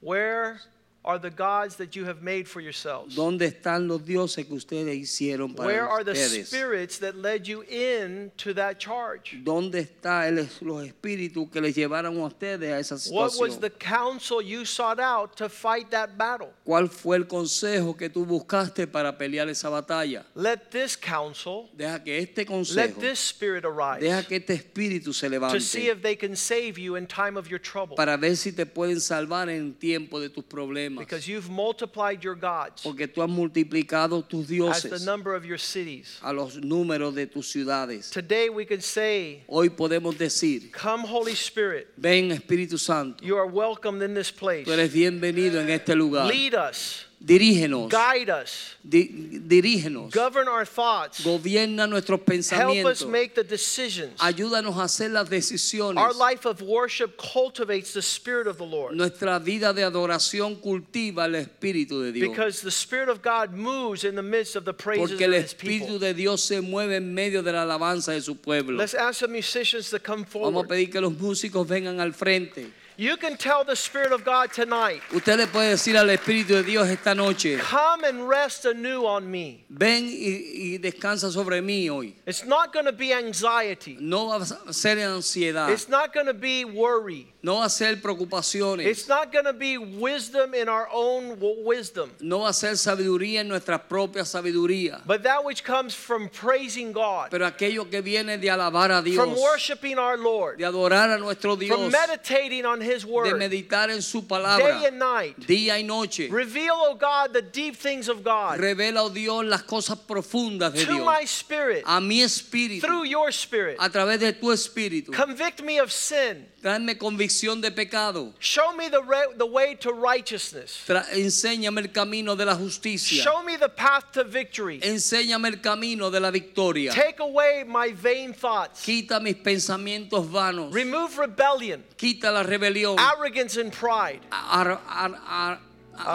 where 0.00 0.60
are 1.08 1.18
the 1.18 1.30
gods 1.30 1.76
that 1.76 1.96
you 1.96 2.04
have 2.04 2.22
made 2.22 2.46
for 2.46 2.60
yourselves? 2.60 3.16
¿Dónde 3.16 3.46
están 3.46 3.88
los 3.88 4.04
dioses 4.04 4.44
que 4.46 4.54
ustedes 4.54 4.94
hicieron 4.94 5.56
para 5.56 5.66
Where 5.66 5.88
are 5.88 6.04
the 6.04 6.12
ustedes? 6.12 6.48
spirits 6.48 6.98
that 6.98 7.16
led 7.16 7.48
you 7.48 7.62
in 7.62 8.30
to 8.36 8.52
that 8.52 8.78
charge? 8.78 9.40
¿Dónde 9.42 9.80
están 9.80 10.36
los 10.60 10.86
espíritus 10.86 11.50
que 11.50 11.62
les 11.62 11.74
llevaron 11.74 12.18
a 12.18 12.26
ustedes 12.26 12.70
a 12.70 12.78
esa 12.78 12.96
What 13.10 13.32
was 13.40 13.58
the 13.58 13.70
counsel 13.70 14.42
you 14.42 14.66
sought 14.66 15.00
out 15.00 15.34
to 15.36 15.48
fight 15.48 15.90
that 15.90 16.18
battle? 16.18 16.50
¿Cuál 16.66 16.90
fue 16.90 17.16
el 17.16 17.26
consejo 17.26 17.96
que 17.96 18.10
tú 18.10 18.26
buscaste 18.26 18.86
para 18.86 19.16
pelear 19.16 19.48
esa 19.48 19.70
batalla? 19.70 20.26
Let 20.34 20.70
this 20.70 20.94
counsel, 20.94 21.70
Deja 21.74 22.04
que 22.04 22.18
este 22.18 22.42
let 22.42 22.48
consejo, 22.48 23.00
this 23.00 23.18
spirit 23.18 23.64
arise 23.64 24.00
deja 24.00 24.22
que 24.24 24.36
este 24.36 24.52
espíritu 24.52 25.14
se 25.14 25.30
to 25.30 25.58
see 25.58 25.86
levante 25.86 25.90
if 25.90 26.02
they 26.02 26.16
can 26.16 26.36
save 26.36 26.78
you 26.78 26.96
in 26.96 27.06
time 27.06 27.38
of 27.38 27.48
your 27.48 27.58
trouble. 27.58 27.96
para 27.96 28.18
ver 28.18 28.36
si 28.36 28.52
te 28.52 28.66
pueden 28.66 29.00
salvar 29.00 29.48
en 29.48 29.72
tiempo 29.72 30.20
de 30.20 30.28
tus 30.28 30.44
problemas. 30.44 30.97
Because 30.98 31.26
you've 31.28 31.48
multiplied 31.50 32.22
your 32.22 32.34
gods 32.34 32.82
Porque 32.82 33.06
tú 33.06 33.22
has 33.22 33.30
multiplicado 33.30 34.22
tus 34.26 34.42
as 34.42 34.48
the 34.48 34.58
dioses 34.58 35.04
number 35.06 35.34
of 35.34 35.44
your 35.44 35.58
cities. 35.58 36.18
a 36.22 36.32
los 36.32 36.56
números 36.56 37.14
de 37.14 37.26
tus 37.26 37.48
ciudades. 37.48 38.10
Today 38.10 38.48
we 38.48 38.64
can 38.64 38.80
say, 38.80 39.42
Hoy 39.48 39.68
podemos 39.70 40.16
decir, 40.18 40.70
Come, 40.72 41.04
Holy 41.06 41.34
Spirit, 41.34 41.88
ven 41.96 42.30
Espíritu 42.30 42.78
Santo, 42.78 43.24
you 43.24 43.36
are 43.36 43.46
welcomed 43.46 44.02
in 44.02 44.14
this 44.14 44.30
place. 44.30 44.64
tú 44.66 44.72
eres 44.72 44.92
bienvenido 44.92 45.60
en 45.60 45.70
este 45.70 45.94
lugar. 45.94 46.26
Lead 46.26 46.54
us, 46.54 47.04
Dirígenos, 47.20 47.90
guide 47.90 48.30
us, 48.30 48.76
di- 48.88 49.40
dirígenos, 49.44 50.12
govern 50.12 50.46
our 50.46 50.64
thoughts, 50.64 51.20
gobierna 51.24 51.88
nuestros 51.88 52.20
help 52.20 52.28
us 52.28 52.34
pensamientos, 52.48 53.08
make 53.08 53.34
the 53.34 53.42
decisions. 53.42 54.16
ayúdanos 54.20 54.76
a 54.76 54.84
hacer 54.84 55.10
las 55.10 55.28
decisiones. 55.28 56.00
Our 56.00 56.14
life 56.14 56.46
of 56.46 56.62
worship 56.62 57.16
cultivates 57.16 57.92
the 57.92 58.02
Spirit 58.02 58.46
of 58.46 58.58
the 58.58 58.64
Lord. 58.64 58.94
Nuestra 58.94 59.40
vida 59.40 59.72
de 59.74 59.82
adoración 59.82 60.60
cultiva 60.62 61.24
el 61.24 61.34
Espíritu 61.34 62.00
de 62.04 62.12
Dios. 62.12 62.28
Because 62.28 62.60
the 62.62 62.70
Spirit 62.70 63.08
of 63.08 63.20
God 63.20 63.52
moves 63.52 64.04
in 64.04 64.14
the 64.14 64.22
midst 64.22 64.54
of 64.54 64.64
the 64.64 64.72
praises 64.72 65.10
Porque 65.10 65.24
of 65.26 65.32
el 65.34 65.42
His 65.42 65.54
people. 65.54 65.88
Espíritu 65.88 65.98
de 65.98 66.14
Dios 66.14 66.44
se 66.44 66.60
mueve 66.60 66.96
en 66.98 67.12
medio 67.14 67.42
de 67.42 67.50
la 67.50 67.62
alabanza 67.64 68.12
de 68.12 68.20
su 68.20 68.36
pueblo. 68.36 68.76
Let's 68.78 68.94
ask 68.94 69.20
the 69.20 69.28
musicians 69.28 69.90
to 69.90 69.98
come 69.98 70.22
Vamos 70.22 70.28
a 70.28 70.30
forward. 70.30 70.68
pedir 70.68 70.90
que 70.92 71.00
los 71.00 71.12
músicos 71.14 71.66
vengan 71.66 71.98
al 72.00 72.12
frente. 72.12 72.70
You 73.00 73.16
can 73.16 73.36
tell 73.36 73.62
the 73.62 73.76
Spirit 73.76 74.10
of 74.10 74.24
God 74.24 74.52
tonight, 74.52 75.02
Usted 75.14 75.38
le 75.38 75.46
puede 75.46 75.70
decir 75.70 75.96
al 75.96 76.08
Espíritu 76.10 76.48
de 76.54 76.64
Dios 76.64 76.88
esta 76.88 77.14
noche, 77.14 77.56
come 77.58 78.02
and 78.02 78.28
rest 78.28 78.64
anew 78.64 79.06
on 79.06 79.30
me. 79.30 79.64
ven 79.70 80.06
y, 80.06 80.74
y 80.74 80.78
descansa 80.78 81.30
sobre 81.30 81.62
mí 81.62 81.88
hoy. 81.88 82.16
It's 82.26 82.44
not 82.44 82.72
going 82.72 82.86
to 82.86 82.92
be 82.92 83.12
anxiety. 83.12 83.96
No 84.00 84.26
va 84.26 84.44
a 84.66 84.72
ser 84.72 84.96
ansiedad, 84.98 85.70
It's 85.70 85.88
not 85.88 86.12
going 86.12 86.26
to 86.26 86.34
be 86.34 86.64
worry. 86.64 87.32
No 87.40 87.58
va 87.58 87.66
a 87.66 87.70
ser 87.70 88.00
preocupaciones, 88.00 88.86
It's 88.86 89.06
not 89.08 89.32
going 89.32 89.44
to 89.44 89.52
be 89.52 89.78
wisdom 89.78 90.54
in 90.54 90.68
our 90.68 90.88
own 90.92 91.38
wisdom. 91.64 92.10
no 92.20 92.40
va 92.40 92.48
a 92.48 92.52
ser 92.52 92.76
sabiduría 92.76 93.40
en 93.40 93.48
nuestra 93.48 93.78
propia 93.78 94.24
sabiduría, 94.24 95.00
But 95.06 95.22
that 95.22 95.44
which 95.44 95.62
comes 95.62 95.94
from 95.94 96.28
praising 96.28 96.92
God, 96.92 97.28
pero 97.30 97.46
aquello 97.46 97.88
que 97.88 98.02
viene 98.02 98.38
de 98.38 98.50
alabar 98.50 98.90
a 98.90 99.02
Dios, 99.02 99.16
from 99.16 99.36
worshiping 99.36 99.98
our 99.98 100.18
Lord, 100.18 100.58
de 100.58 100.64
adorar 100.64 101.10
a 101.10 101.18
nuestro 101.18 101.56
from 101.56 101.90
meditating 101.92 102.66
on 102.66 102.80
His 102.80 103.06
word. 103.06 103.28
de 103.28 103.34
meditar 103.34 103.90
en 103.90 104.02
su 104.02 104.20
day 104.22 104.86
and 104.86 104.98
night. 104.98 105.36
día 105.46 105.78
y 105.78 105.82
noche. 105.82 106.28
Reveal, 106.30 106.74
O 106.74 106.94
God, 106.96 107.32
the 107.32 107.42
deep 107.42 107.76
things 107.76 108.08
of 108.08 108.24
God 108.24 108.58
Revela, 108.58 109.02
oh 109.04 109.10
Dios, 109.10 109.44
las 109.44 109.62
cosas 109.62 109.98
profundas 109.98 110.72
de 110.72 110.84
to 110.84 110.92
Dios 110.92 111.06
my 111.06 111.24
spirit 111.24 111.84
a 111.86 112.00
mi 112.00 112.20
espíritu, 112.22 112.80
through 112.80 113.04
your 113.04 113.30
spirit. 113.30 113.76
a 113.78 113.88
través 113.88 114.18
de 114.18 114.32
tu 114.32 114.50
espíritu. 114.50 115.12
Convict 115.12 115.62
me 115.62 115.78
of 115.78 115.92
sin. 115.92 116.46
Tráeme 116.60 116.98
convicción 116.98 117.27
de 117.60 117.70
pecado. 117.70 118.32
Show 118.38 118.72
me 118.76 118.88
the, 118.88 119.00
the 119.36 119.46
way 119.46 119.74
to 119.76 119.92
righteousness. 119.92 120.78
Enséñame 121.12 121.78
el 121.78 121.88
camino 121.92 122.34
de 122.34 122.44
la 122.44 122.54
justicia. 122.54 123.22
Show 123.22 123.42
me 123.42 123.56
the 123.56 123.68
path 123.68 124.12
to 124.12 124.24
victory. 124.24 124.80
Enséñame 124.80 125.46
el 125.48 125.60
camino 125.60 126.10
de 126.10 126.20
la 126.20 126.30
victoria. 126.30 126.92
Take 126.92 127.20
away 127.20 127.64
my 127.66 127.92
vain 127.92 128.32
thoughts. 128.32 128.84
Quita 128.84 129.20
mis 129.20 129.34
pensamientos 129.36 130.26
vanos. 130.30 130.72
Remove 130.72 131.18
rebellion, 131.18 131.84
Quita 131.96 132.30
la 132.30 132.42
rebelión, 132.42 132.96
arrogance, 132.98 133.56
and 133.56 133.72
pride. 133.72 134.20
ar- 134.32 134.80
ar- 134.88 135.20
ar- 135.26 135.60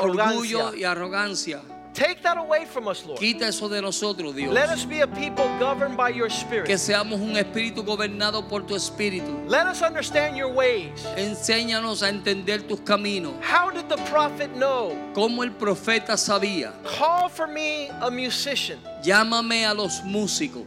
orgullo 0.01 0.73
y 0.75 0.83
arrogancia. 0.83 1.61
Take 1.93 2.23
that 2.23 2.37
away 2.37 2.65
from 2.65 2.87
us, 2.87 3.05
Lord. 3.05 3.19
Quita 3.19 3.45
eso 3.47 3.69
de 3.69 3.81
nosotros, 3.81 4.35
Dios. 4.35 4.51
Let 4.51 4.69
us 4.69 4.83
be 4.83 5.01
a 5.01 5.07
people 5.07 5.45
governed 5.59 5.95
by 5.95 6.09
your 6.09 6.27
Que 6.27 6.35
spirit. 6.35 6.67
seamos 6.79 7.21
un 7.21 7.35
espíritu 7.37 7.83
gobernado 7.85 8.47
por 8.49 8.61
tu 8.61 8.73
espíritu. 8.73 9.47
Let 9.47 9.67
us 9.67 9.81
understand 9.83 10.35
your 10.35 10.49
ways. 10.49 11.05
Enséñanos 11.15 12.01
a 12.01 12.09
entender 12.09 12.67
tus 12.67 12.79
caminos. 12.79 13.39
How 13.41 13.69
did 13.69 13.89
the 13.89 13.97
prophet 14.09 14.49
know? 14.55 14.97
Como 15.13 15.43
el 15.43 15.51
profeta 15.51 16.17
sabía. 16.17 16.73
Call 16.83 17.29
for 17.29 17.45
me 17.47 17.89
a 18.01 18.09
musician. 18.09 18.79
Llámame 19.03 19.69
a 19.69 19.73
los 19.73 20.01
músicos. 20.01 20.65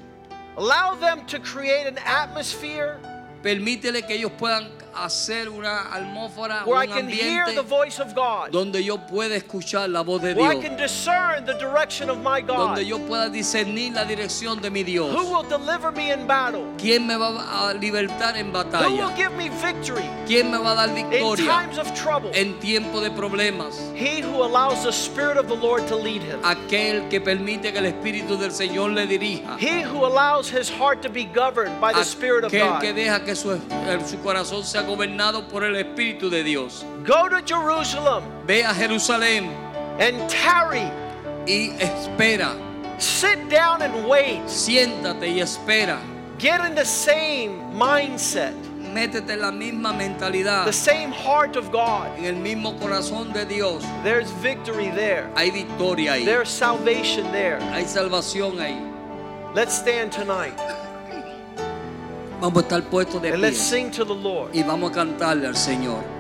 Allow 0.56 0.94
them 0.94 1.26
to 1.26 1.40
create 1.40 1.86
an 1.86 1.98
atmosphere 1.98 2.98
Permítele 3.42 4.04
que 4.04 4.14
ellos 4.16 4.32
puedan 4.38 4.75
hacer 5.04 5.48
una 5.48 5.82
atmósfera, 5.92 6.64
where 6.66 6.78
I 6.82 6.86
un 6.86 6.92
can 6.92 7.08
hear 7.08 7.44
the 7.46 7.60
ambiente 7.60 7.68
voice 7.68 7.98
of 8.00 8.14
God, 8.14 8.50
donde 8.52 8.82
yo 8.82 8.98
pueda 8.98 9.36
escuchar 9.36 9.88
la 9.90 10.02
voz 10.02 10.22
de 10.22 10.34
where 10.34 10.50
I 10.52 10.54
Dios. 10.54 10.64
can 10.64 10.76
discern 10.76 11.44
the 11.44 11.54
direction 11.54 12.08
of 12.10 12.18
my 12.18 12.40
God. 12.40 12.56
Donde 12.76 12.86
yo 12.86 12.98
pueda 12.98 13.28
discernir 13.30 13.92
la 13.94 14.04
dirección 14.04 14.60
de 14.60 14.70
mi 14.70 14.82
Dios. 14.82 15.12
Who 15.14 15.30
will 15.32 15.42
deliver 15.48 15.92
me 15.92 16.12
in 16.12 16.26
battle? 16.26 16.64
¿Quién 16.78 17.06
me 17.06 17.16
va 17.16 17.70
a 17.70 17.74
libertar 17.74 18.36
en 18.36 18.52
Who 18.52 18.58
will 18.58 18.64
batalla? 18.64 19.16
give 19.16 19.32
me 19.36 19.48
victory 19.62 20.04
¿Quién 20.26 20.50
me 20.50 20.58
va 20.58 20.72
a 20.72 20.74
dar 20.86 20.88
in 20.88 21.08
victoria 21.10 21.46
times 21.46 21.78
of 21.78 21.92
trouble? 21.94 22.30
en 22.34 22.58
tiempo 22.60 23.00
de 23.00 23.10
problemas? 23.10 23.74
He 23.94 24.20
who 24.20 24.42
allows 24.42 24.82
the 24.82 24.92
Spirit 24.92 25.36
of 25.36 25.48
the 25.48 25.54
Lord 25.54 25.86
to 25.88 25.96
lead 25.96 26.22
him. 26.22 26.40
Aquel 26.42 27.08
que 27.08 27.20
permite 27.20 27.72
que 27.72 27.78
el 27.78 27.86
Espíritu 27.86 28.36
del 28.38 28.50
Señor 28.52 28.90
le 28.92 29.06
dirija. 29.06 29.56
He 29.58 29.82
who 29.82 30.04
allows 30.04 30.48
his 30.48 30.68
heart 30.68 31.02
to 31.02 31.08
be 31.08 31.24
governed 31.24 31.80
by 31.80 31.92
the 31.92 32.04
Spirit 32.04 32.44
of 32.44 32.52
Aquel 32.52 32.80
que 32.80 32.92
God. 32.92 32.96
deja 32.96 33.24
que 33.24 33.34
su, 33.34 33.52
eh, 33.52 33.98
su 34.06 34.16
corazón 34.18 34.64
sea 34.64 34.82
gobernado 34.86 35.48
por 35.48 35.64
el 35.64 35.74
Espíritu 35.76 36.30
de 36.30 36.42
Dios. 36.42 36.84
Go 37.04 37.28
to 37.28 37.42
Jerusalem 37.42 38.22
Ve 38.46 38.62
a 38.62 38.72
Jerusalén 38.72 39.50
and 39.98 40.28
tarry. 40.30 40.90
y 41.46 41.70
espera. 41.80 42.54
Sit 42.98 43.48
down 43.48 43.82
and 43.82 44.06
wait. 44.08 44.42
Siéntate 44.46 45.28
y 45.28 45.40
espera. 45.40 45.98
Get 46.38 46.60
in 46.60 46.74
the 46.74 46.84
same 46.84 47.72
mindset, 47.78 48.54
Métete 48.94 49.30
en 49.32 49.40
la 49.40 49.50
misma 49.52 49.92
mentalidad, 49.92 50.64
the 50.64 50.72
same 50.72 51.10
heart 51.12 51.56
of 51.56 51.70
God. 51.70 52.06
en 52.18 52.24
el 52.24 52.34
mismo 52.34 52.78
corazón 52.78 53.32
de 53.32 53.44
Dios. 53.44 53.82
There's 54.02 54.30
victory 54.42 54.90
there. 54.90 55.30
Hay 55.34 55.50
victoria 55.50 56.12
ahí. 56.12 56.24
There's 56.24 56.48
salvation 56.48 57.30
there. 57.32 57.58
Hay 57.72 57.84
salvación 57.84 58.58
ahí. 58.58 58.80
Let's 59.54 59.74
stand 59.78 60.12
tonight 60.12 60.58
Vamos 62.40 62.58
a 62.58 62.60
estar 62.60 62.82
puestos 62.82 63.22
de 63.22 63.30
and 63.30 63.40
let's 63.40 63.58
pie 63.58 63.78
sing 63.78 63.90
to 63.90 64.04
the 64.04 64.14
Lord. 64.14 64.50
y 64.54 64.62
vamos 64.62 64.90
a 64.90 64.94
cantarle 64.94 65.46
al 65.46 65.56
Señor. 65.56 66.15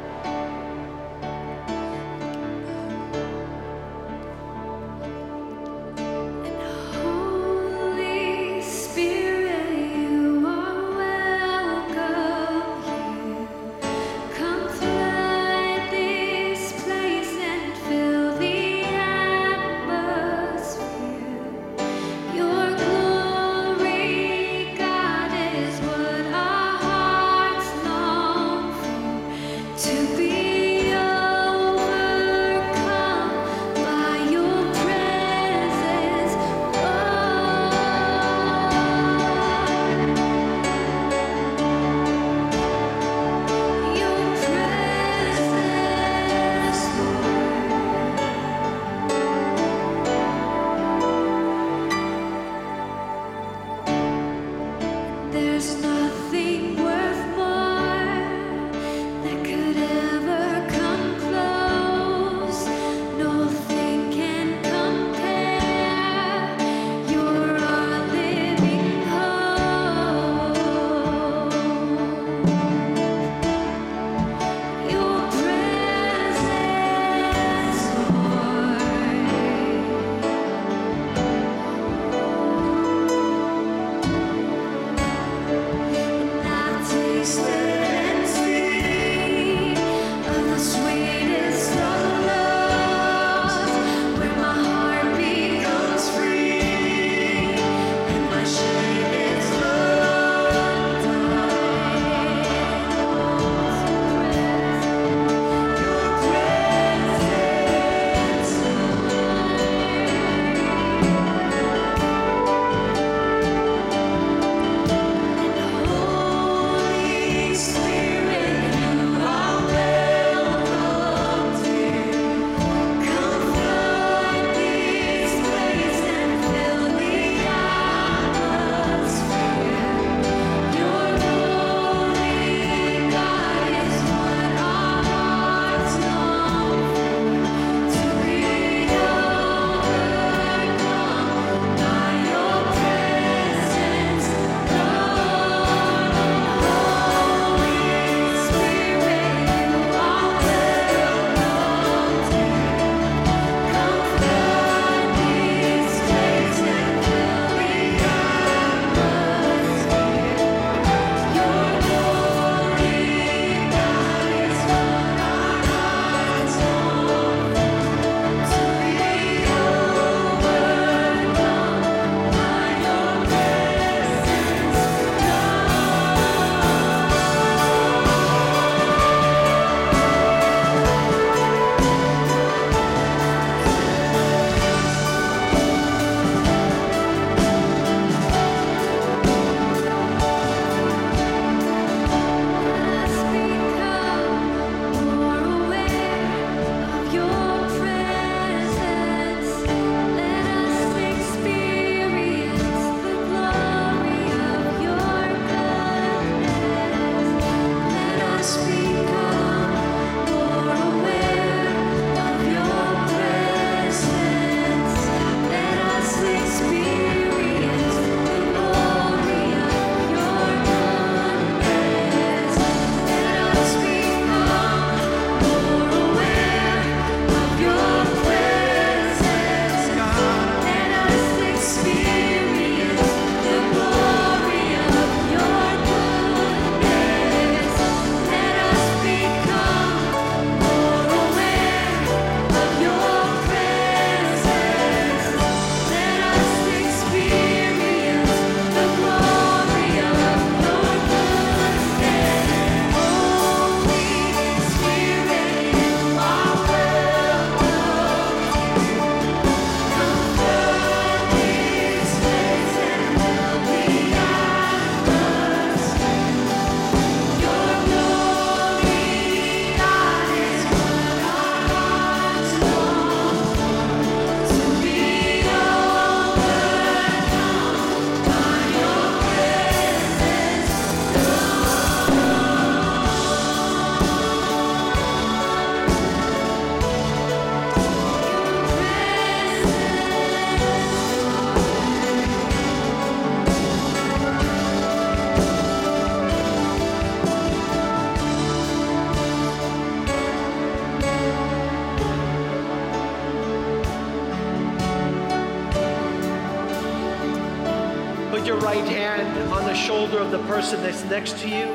Person 310.56 310.82
that's 310.82 311.04
next 311.04 311.36
to 311.42 311.48
you. 311.48 311.66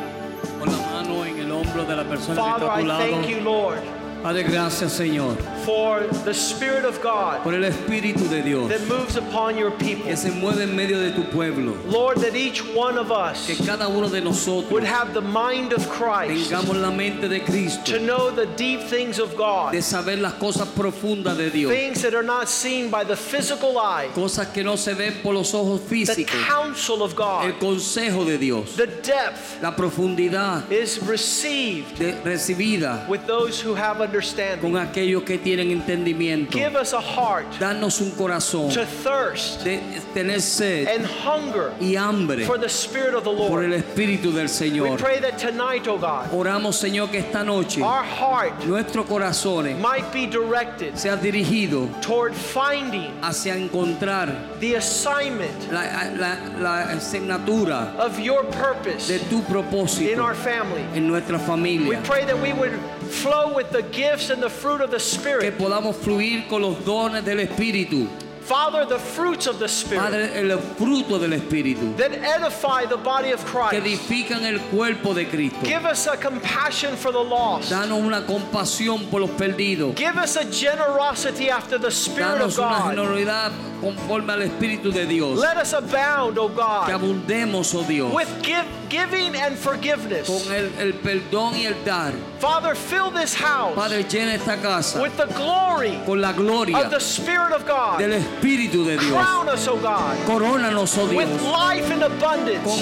Con 0.59 0.67
la 0.71 0.77
mano 0.77 1.23
en 1.23 1.37
el 1.37 1.51
hombro 1.51 1.85
de 1.85 1.95
la 1.95 2.03
persona 2.03 2.35
Father, 2.35 2.67
que 2.67 2.81
está 2.81 2.95
a 2.95 2.99
tu 2.99 3.05
I 3.05 3.11
thank 3.11 3.29
you. 3.29 3.41
Lord, 3.41 3.79
Padre, 4.23 4.43
gracias, 4.43 4.93
Señor, 4.93 5.37
for 5.65 6.07
the 6.25 6.33
Spirit 6.33 6.85
of 6.85 7.01
God 7.01 7.43
por 7.43 7.53
el 7.53 7.63
Espíritu 7.63 8.29
de 8.29 8.41
Dios 8.41 8.69
that 8.69 8.81
moves 8.87 9.15
upon 9.15 9.57
your 9.57 9.71
people. 9.71 10.05
que 10.05 10.15
se 10.15 10.29
mueve 10.29 10.61
en 10.63 10.75
medio 10.75 10.99
de 10.99 11.11
tu 11.13 11.23
pueblo. 11.31 11.75
Lord, 11.87 12.17
that 12.17 12.35
each 12.35 12.63
one 12.75 12.97
of 12.97 13.11
us 13.11 13.45
Que 13.47 13.55
cada 13.55 13.87
uno 13.89 14.07
de 14.09 14.21
nosotros 14.21 14.71
would 14.71 14.83
have 14.83 15.13
the 15.13 15.21
mind 15.21 15.73
of 15.73 15.87
Christ 15.89 16.51
tengamos 16.51 16.79
la 16.81 16.91
mente 16.91 17.27
de 17.27 17.39
Cristo, 17.39 17.97
to 17.97 17.99
know 17.99 18.29
the 18.31 18.45
deep 18.55 18.81
things 18.81 19.19
of 19.19 19.35
God, 19.35 19.71
de 19.73 19.81
saber 19.81 20.17
las 20.17 20.33
cosas 20.33 20.67
profundas 20.69 21.37
de 21.37 21.49
Dios, 21.49 21.71
things 21.71 22.01
that 22.01 22.13
are 22.13 22.23
not 22.23 22.47
seen 22.49 22.89
by 22.89 23.03
the 23.03 23.15
physical 23.15 23.77
eye, 23.77 24.09
cosas 24.13 24.47
que 24.53 24.63
no 24.63 24.75
se 24.75 24.93
ven 24.93 25.13
por 25.23 25.33
los 25.33 25.53
ojos 25.53 25.81
the 25.87 25.95
físicos, 26.05 26.45
counsel 26.47 27.01
of 27.03 27.15
God, 27.15 27.45
el 27.45 27.53
consejo 27.53 28.25
de 28.25 28.37
Dios, 28.37 28.75
the 28.75 28.87
depth 28.87 29.61
la 29.61 29.71
profundidad 29.75 30.69
is 30.71 30.99
received 31.03 31.97
de- 31.97 32.13
recibida 32.23 33.07
with 33.07 33.25
those 33.27 33.59
who 33.61 33.73
have 33.73 34.01
understanding. 34.01 34.59
con 34.61 34.75
aquellos 34.81 35.23
que 35.23 35.37
tienen 35.37 35.71
entendimiento. 35.71 36.10
Give 36.51 36.75
us 36.75 36.93
a 36.93 37.01
heart 37.01 37.45
Danos 37.59 38.01
un 38.01 38.11
corazón 38.11 38.71
to 38.73 38.85
thirst 38.85 39.63
de 39.63 39.79
tener 40.13 40.39
sed 40.39 40.87
and 40.87 41.05
hunger 41.05 41.73
y 41.79 41.95
hambre 41.95 42.45
for 42.45 42.57
the 42.57 42.69
Spirit 42.69 43.13
of 43.13 43.23
the 43.23 43.31
por 43.31 43.63
el 43.63 43.69
Lord. 43.71 43.83
Espíritu 43.83 44.31
del 44.33 44.43
We 44.43 44.47
Señor. 44.47 44.97
pray 44.97 45.19
that 45.19 45.37
tonight, 45.37 45.87
oh 45.87 45.97
God, 45.97 46.29
Oramos, 46.31 46.75
Señor, 46.75 47.09
que 47.11 47.19
esta 47.19 47.43
noche 47.43 47.81
our 47.81 48.03
heart 48.03 48.63
nuestros 48.65 49.05
corazones 49.05 49.77
might 49.79 50.11
be 50.11 50.25
directed 50.25 50.97
sea 50.97 51.15
dirigido 51.17 51.87
toward 52.01 52.33
finding 52.35 53.11
hacia 53.21 53.55
encontrar 53.55 54.59
the 54.59 54.75
assignment 54.75 55.71
la, 55.71 55.81
la, 56.17 56.35
la 56.59 56.83
asignatura 56.93 57.95
of 57.97 58.19
your 58.19 58.43
purpose 58.45 59.07
de 59.07 59.19
tu 59.29 59.37
in 59.37 59.43
propósito 59.43 60.21
our 60.23 60.35
family. 60.35 60.81
en 60.95 61.07
nuestra 61.07 61.37
We 61.37 61.43
familia. 61.45 62.01
pray 62.03 62.25
that 62.25 62.39
we 62.41 62.53
would 62.53 62.77
flow 63.11 63.53
with 63.53 63.69
the 63.71 63.83
gifts 63.83 64.29
and 64.29 64.41
the 64.41 64.49
fruit 64.49 64.81
of 64.81 64.89
the 64.91 64.99
Spirit. 64.99 65.41
Que 65.41 65.51
podamos 65.51 65.95
fluir 65.97 66.47
con 66.49 66.61
los 66.61 66.77
dones 66.85 67.23
del 67.23 67.37
Espíritu. 67.45 68.07
Father, 68.41 68.85
the 68.85 68.97
fruits 68.99 69.45
of 69.47 69.59
the 69.59 69.67
Spirit 69.69 70.01
Padre, 70.01 70.23
el 70.33 70.57
fruto 70.75 71.19
del 71.19 71.29
Espíritu. 71.39 71.95
that 71.95 72.11
edify 72.11 72.83
the 72.85 72.97
body 72.97 73.31
of 73.31 73.39
Que 73.45 73.51
Christ. 73.51 73.73
edifican 73.85 74.43
el 74.43 74.59
cuerpo 74.71 75.13
de 75.13 75.25
Cristo. 75.25 75.59
Give 75.63 75.85
us 75.85 76.07
a 76.07 76.17
compassion 76.17 76.95
for 76.97 77.11
the 77.13 77.19
lost. 77.23 77.71
Danos 77.71 78.03
una 78.03 78.23
compasión 78.25 79.09
por 79.09 79.21
los 79.21 79.29
perdidos. 79.29 79.95
Give 79.95 80.17
us 80.17 80.35
a 80.35 80.43
generosity 80.51 81.49
after 81.49 81.77
the 81.77 81.91
Spirit 81.91 82.41
of 82.41 82.51
Danos 82.51 82.57
una 82.57 82.79
God. 82.79 82.89
generosidad 82.95 83.51
conforme 83.79 84.33
al 84.33 84.41
Espíritu 84.41 84.91
de 84.91 85.05
Dios. 85.05 85.39
Let 85.39 85.57
us 85.57 85.71
abound, 85.73 86.37
O 86.37 86.49
Que 86.49 86.55
God, 86.55 86.89
abundemos, 86.89 87.73
oh 87.75 87.83
Dios, 87.83 88.11
with 88.13 88.27
give, 88.43 88.65
giving 88.89 89.35
and 89.35 89.55
forgiveness. 89.55 90.27
con 90.27 90.51
el, 90.53 90.71
el 90.79 90.93
perdón 90.95 91.53
y 91.55 91.65
el 91.67 91.75
dar. 91.85 92.11
Father, 92.41 92.73
fill 92.73 93.11
this 93.11 93.35
house 93.35 93.75
Padre, 93.75 94.03
llena 94.03 94.33
esta 94.33 94.57
casa 94.57 94.99
with 94.99 95.15
the 95.15 95.27
glory 95.35 95.99
con 96.07 96.19
la 96.19 96.31
gloria 96.33 96.75
of 96.79 96.89
the 96.89 96.99
Spirit 96.99 97.51
of 97.51 97.65
God. 97.67 97.99
del 97.99 98.13
Espíritu 98.13 98.83
de 98.83 98.97
Dios. 98.97 99.11
Crown 99.13 99.47
us, 99.47 99.67
O 99.67 99.77
God, 99.77 100.17
Corónanos, 100.25 100.97
oh 100.97 101.07
Dios, 101.07 101.13
with 101.29 101.41
life 101.43 101.91
and 101.91 102.01
abundance, 102.01 102.63
con 102.65 102.79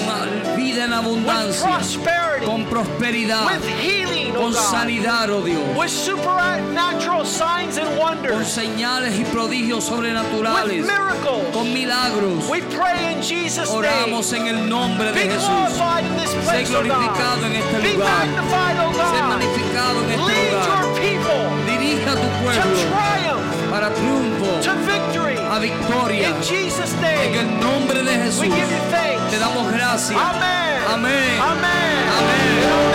vida 0.56 0.84
en 0.84 0.90
with 0.90 0.98
abundancia, 1.26 1.62
prosperity, 1.76 2.46
con 2.46 2.64
prosperidad, 2.66 3.44
with 3.60 3.68
healing, 3.80 4.32
con 4.32 4.52
God, 4.52 4.56
sanidad, 4.56 5.28
oh 5.28 5.44
Dios, 5.44 5.76
with 5.76 5.90
supernatural 5.90 7.26
signs 7.26 7.76
and 7.76 7.86
con 7.88 7.98
wonders, 7.98 8.46
señales 8.48 9.18
y 9.18 9.24
prodigios 9.24 9.90
with 9.90 9.98
sobrenaturales, 9.98 10.86
miracles. 10.86 11.52
con 11.52 11.72
milagros. 11.74 12.48
We 12.48 12.62
pray 12.74 13.12
in 13.12 13.20
Jesus' 13.22 13.68
name. 13.70 13.84
Oramos 13.84 14.32
en 14.32 14.46
el 14.48 14.68
nombre 14.70 15.12
Be 15.12 15.24
de 15.24 15.34
Jesús. 15.34 15.46
glorified 15.48 16.04
in 16.06 16.16
this 16.16 16.30
Sé 16.30 16.42
place, 16.44 16.70
O 16.74 16.80
glorificado 16.82 17.44
en 17.44 17.52
God. 17.52 17.60
este 17.60 17.82
Be 17.82 17.92
lugar. 17.92 18.26
magnified, 18.26 18.76
O 18.80 18.90
Sé 18.92 19.20
God. 19.20 19.49
Magnificado 19.50 20.04
en 20.04 20.10
este 20.10 20.50
lugar. 20.50 20.82
your 20.82 20.94
people 21.00 21.50
Dirige 21.66 22.04
tu 22.04 22.12
to 22.12 22.42
pueblo 22.42 22.62
triumph, 22.62 23.70
para 23.70 23.90
triunfo, 23.90 24.60
to 24.62 24.72
victory. 24.86 25.36
a 25.36 25.58
victoria. 25.58 26.28
In 26.28 26.42
Jesus' 26.42 26.92
En 26.94 27.00
name, 27.00 27.38
el 27.38 27.60
nombre 27.60 28.02
de 28.02 28.12
Jesús 28.18 28.40
we 28.40 28.48
give 28.48 28.58
you 28.70 28.78
te 28.90 28.96
thanks. 28.96 29.40
damos 29.40 29.72
gracias. 29.72 30.18
Amén. 30.18 30.82
Amén. 30.88 31.40
Amén. 31.40 32.89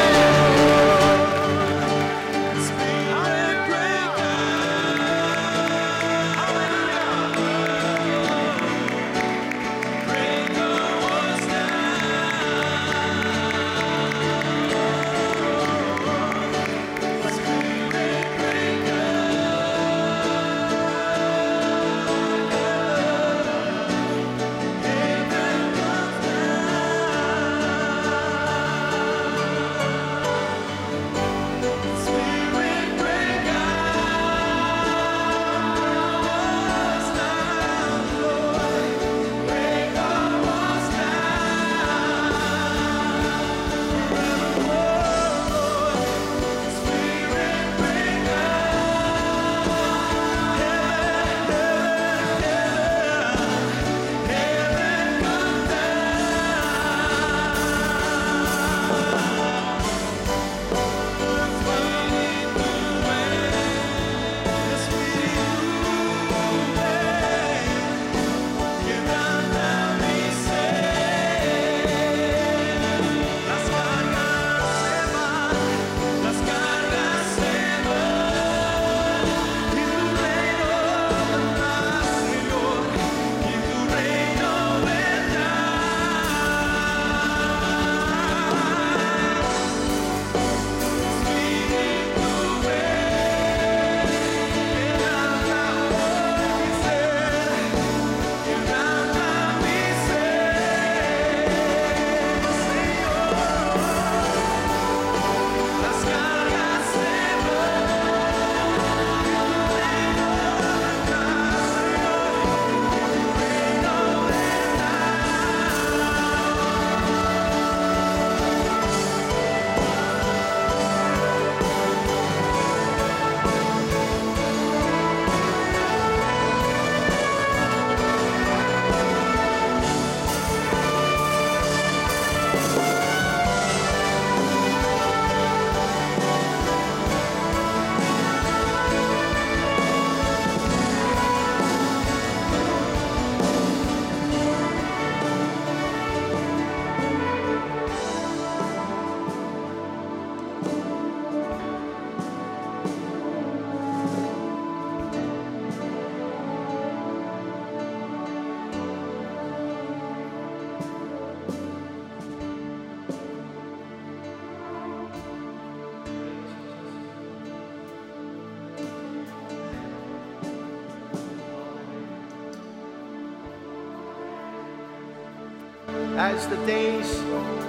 As 176.35 176.47
the 176.47 176.57
days 176.65 177.07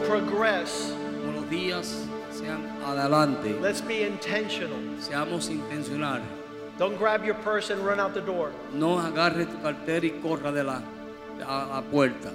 progress, 0.09 0.93
como 1.23 1.41
los 1.41 1.45
días 1.49 2.05
sean 2.33 2.67
adelante, 2.85 3.55
let's 3.61 3.81
be 3.81 4.03
intentional. 4.03 4.77
seamos 4.99 5.49
intencionales. 5.49 6.25
Don't 6.77 6.99
grab 6.99 7.25
your 7.25 7.37
purse 7.37 7.71
and 7.71 7.81
run 7.87 8.01
out 8.01 8.13
the 8.13 8.21
door. 8.21 8.51
No 8.73 8.99
agarre 8.99 9.47
tu 9.47 9.57
cartera 9.59 10.05
y 10.05 10.21
corra 10.21 10.53
de 10.53 10.65
la 10.65 10.83
a, 11.47 11.79
a 11.79 11.83
puerta. 11.83 12.33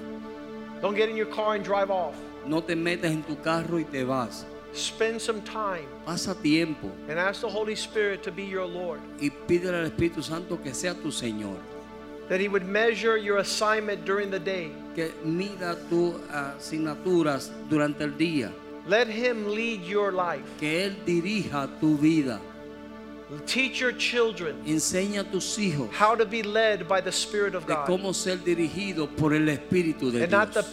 Don't 0.82 0.96
get 0.96 1.10
in 1.10 1.18
your 1.18 1.28
car 1.28 1.56
and 1.56 1.66
drive 1.66 1.92
off. 1.92 2.16
No 2.46 2.62
te 2.62 2.76
metas 2.76 3.12
en 3.12 3.24
tu 3.24 3.36
carro 3.36 3.78
y 3.78 3.84
te 3.84 4.04
vas. 4.04 4.46
Spend 4.74 5.22
some 5.22 5.42
time 5.42 5.86
Pasa 6.06 6.34
tiempo 6.34 6.90
and 7.10 7.20
ask 7.20 7.42
the 7.42 7.50
Holy 7.50 7.76
Spirit 7.76 8.24
to 8.24 8.32
be 8.32 8.44
your 8.46 8.66
Lord. 8.66 9.02
y 9.20 9.30
pídele 9.30 9.84
al 9.84 9.90
Espíritu 9.92 10.24
Santo 10.24 10.56
que 10.56 10.74
sea 10.74 10.94
tu 10.94 11.10
Señor. 11.10 11.58
That 12.30 12.40
He 12.40 12.48
would 12.48 12.66
measure 12.66 13.18
your 13.18 13.40
assignment 13.40 14.06
during 14.06 14.32
the 14.32 14.40
day. 14.40 14.72
Que 14.96 15.12
mida 15.24 15.76
tus 15.90 16.16
asignaturas 16.30 17.52
durante 17.70 18.04
el 18.04 18.18
día. 18.18 18.52
Let 18.88 19.08
Him 19.08 19.48
lead 19.48 19.84
your 19.84 20.12
life. 20.12 20.44
Que 20.60 20.86
Él 20.86 20.96
dirija 21.06 21.70
tu 21.80 21.98
vida. 21.98 22.40
Teach 23.46 23.80
your 23.80 23.94
children 23.94 24.62
Enseña 24.66 25.22
a 25.22 25.24
tus 25.24 25.58
hijos 25.58 25.90
how 25.94 26.16
to 26.16 26.26
be 26.26 26.44
led 26.44 26.86
by 26.88 27.00
the 27.00 27.12
Spirit 27.12 27.56
of 27.56 27.66
de 27.66 27.74
God 27.74 27.88
cómo 27.88 28.14
ser 28.14 28.38
dirigido 28.38 29.08
por 29.16 29.34
el 29.34 29.48
Espíritu 29.48 30.12
de 30.12 30.24
and 30.24 30.32
not 30.32 30.52
the, 30.54 30.66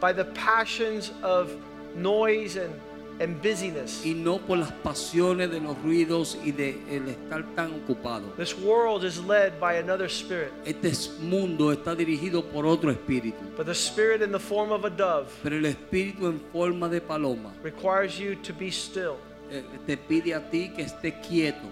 by 0.00 0.12
the 0.12 0.24
passions 0.24 1.12
of 1.22 1.52
noise 1.94 2.56
and, 2.56 2.74
and 3.20 3.40
busyness. 3.42 4.04
Y 4.04 4.14
no 4.14 4.38
por 4.38 4.56
las 4.58 4.72
pasiones 4.72 5.50
de 5.50 5.60
los 5.60 5.76
ruidos 5.82 6.38
y 6.42 6.52
de 6.52 6.78
el 6.90 7.06
estar 7.08 7.44
tan 7.54 7.70
ocupado. 7.74 8.32
This 8.38 8.54
world 8.56 9.04
is 9.04 9.18
led 9.18 9.60
by 9.60 9.76
another 9.76 10.06
spirit, 10.08 10.50
Este 10.64 10.90
mundo 11.20 11.70
está 11.70 11.94
dirigido 11.94 12.42
por 12.42 12.64
otro 12.66 12.90
espíritu. 12.90 13.36
but 13.56 13.66
the 13.66 13.74
spirit 13.74 14.22
in 14.22 14.32
the 14.32 14.38
form 14.40 14.72
of 14.72 14.84
a 14.86 14.90
dove 14.90 15.26
Pero 15.42 15.56
el 15.56 15.66
espíritu 15.66 16.26
en 16.28 16.40
forma 16.52 16.88
de 16.88 17.00
paloma 17.00 17.52
requires 17.62 18.18
you 18.18 18.34
to 18.36 18.54
be 18.54 18.70
still, 18.70 19.16
eh, 19.50 19.62
te 19.86 19.96
pide 19.98 20.34
a 20.34 20.40
ti 20.50 20.70
que 20.74 20.82
estés 20.84 21.14
quieto, 21.26 21.68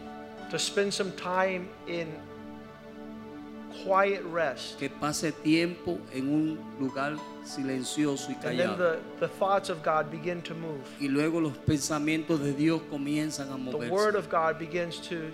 to 0.50 0.58
spend 0.58 0.92
some 0.92 1.10
time 1.12 1.66
in 1.86 2.08
quiet 3.84 4.22
rest. 4.32 4.78
que 4.78 4.88
pase 4.90 5.32
tiempo 5.32 5.98
en 6.12 6.28
un 6.28 6.58
lugar 6.80 7.16
silencioso 7.48 8.30
y 8.30 8.34
And 8.34 8.42
then 8.42 8.56
callado. 8.58 8.76
the, 8.78 9.00
the 9.20 9.28
thoughts 9.28 9.70
of 9.70 9.82
God 9.82 10.10
begin 10.10 10.42
to 10.42 10.54
move. 10.54 10.82
Y 11.00 11.08
luego 11.08 11.40
los 11.40 11.56
pensamientos 11.58 12.40
de 12.40 12.52
Dios 12.52 12.82
comienzan 12.90 13.48
a 13.50 13.70
The 13.70 13.76
Word 13.76 14.14
moverse. 14.14 14.18
of 14.18 14.28
God 14.30 14.58
begins 14.58 14.98
to 15.08 15.30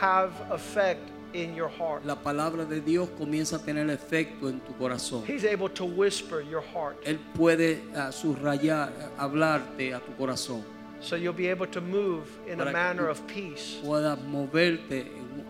have 0.00 0.32
effect 0.50 1.10
in 1.34 1.54
your 1.54 1.68
heart. 1.68 2.04
La 2.04 2.14
palabra 2.16 2.64
de 2.64 2.80
Dios 2.80 3.08
comienza 3.18 3.56
a 3.56 3.58
tener 3.58 3.90
efecto 3.90 4.48
en 4.48 4.60
tu 4.60 4.72
corazón. 4.74 5.24
He's 5.26 5.44
able 5.44 5.68
to 5.70 5.84
whisper 5.84 6.40
your 6.40 6.62
heart. 6.62 6.96
Él 7.04 7.18
puede 7.34 7.82
ah, 7.94 8.10
subrayar, 8.10 8.90
hablarte 9.18 9.94
a 9.94 10.00
tu 10.00 10.12
corazón. 10.12 10.62
So 11.00 11.16
you'll 11.16 11.32
be 11.32 11.48
able 11.48 11.66
to 11.68 11.80
move 11.80 12.26
in 12.46 12.60
a 12.60 12.64
Para 12.64 12.72
manner 12.72 13.08
of 13.08 13.24
peace. 13.26 13.78
Puedas 13.84 14.18
moverte 14.24 15.06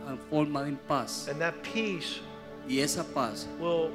en 0.09 0.19
forma 0.29 0.65
de 0.65 0.73
paz. 0.89 1.29
And 1.29 1.41
that 1.41 1.55
peace 1.63 2.21
Y 2.69 2.81
esa 2.81 3.03
paz 3.03 3.47
will 3.59 3.91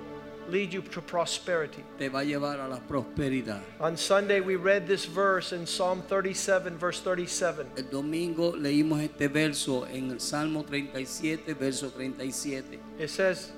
lead 0.49 0.73
you 0.73 0.81
to 0.81 1.01
prosperity. 1.01 1.83
te 1.97 2.09
va 2.09 2.19
a 2.19 2.23
llevar 2.23 2.59
a 2.59 2.67
la 2.67 2.79
prosperidad. 2.79 3.61
On 3.79 3.97
Sunday, 3.97 4.41
we 4.41 4.55
read 4.55 4.87
this 4.87 5.05
verse 5.05 5.53
in 5.53 5.65
Psalm 5.65 6.01
37, 6.01 6.77
verse 6.77 7.01
37. 7.01 7.67
El 7.77 7.83
domingo 7.83 8.51
leímos 8.53 9.01
este 9.01 9.31
verso 9.31 9.85
en 9.85 10.11
el 10.11 10.19
Salmo 10.19 10.63
37, 10.63 11.53
verso 11.53 11.89
37. 11.89 12.79
It 12.99 13.09
says, 13.09 13.51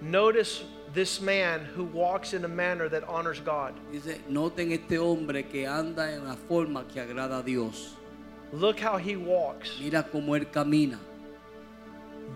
Notice 0.00 0.64
this 0.92 1.20
man 1.20 1.60
who 1.60 1.84
walks 1.84 2.34
in 2.34 2.44
a 2.44 2.48
manner 2.48 2.88
that 2.88 3.04
honors 3.08 3.40
God. 3.40 3.74
Dice, 3.90 4.20
noten 4.28 4.72
este 4.72 4.98
hombre 4.98 5.44
que 5.44 5.66
anda 5.66 6.12
en 6.12 6.24
la 6.24 6.36
forma 6.36 6.84
que 6.84 7.00
agrada 7.00 7.40
a 7.40 7.42
Dios. 7.42 7.94
Look 8.52 8.78
how 8.78 8.98
he 8.98 9.16
walks. 9.16 9.78
Mira 9.80 10.04
cómo 10.04 10.38
él 10.38 10.46
camina. 10.52 10.98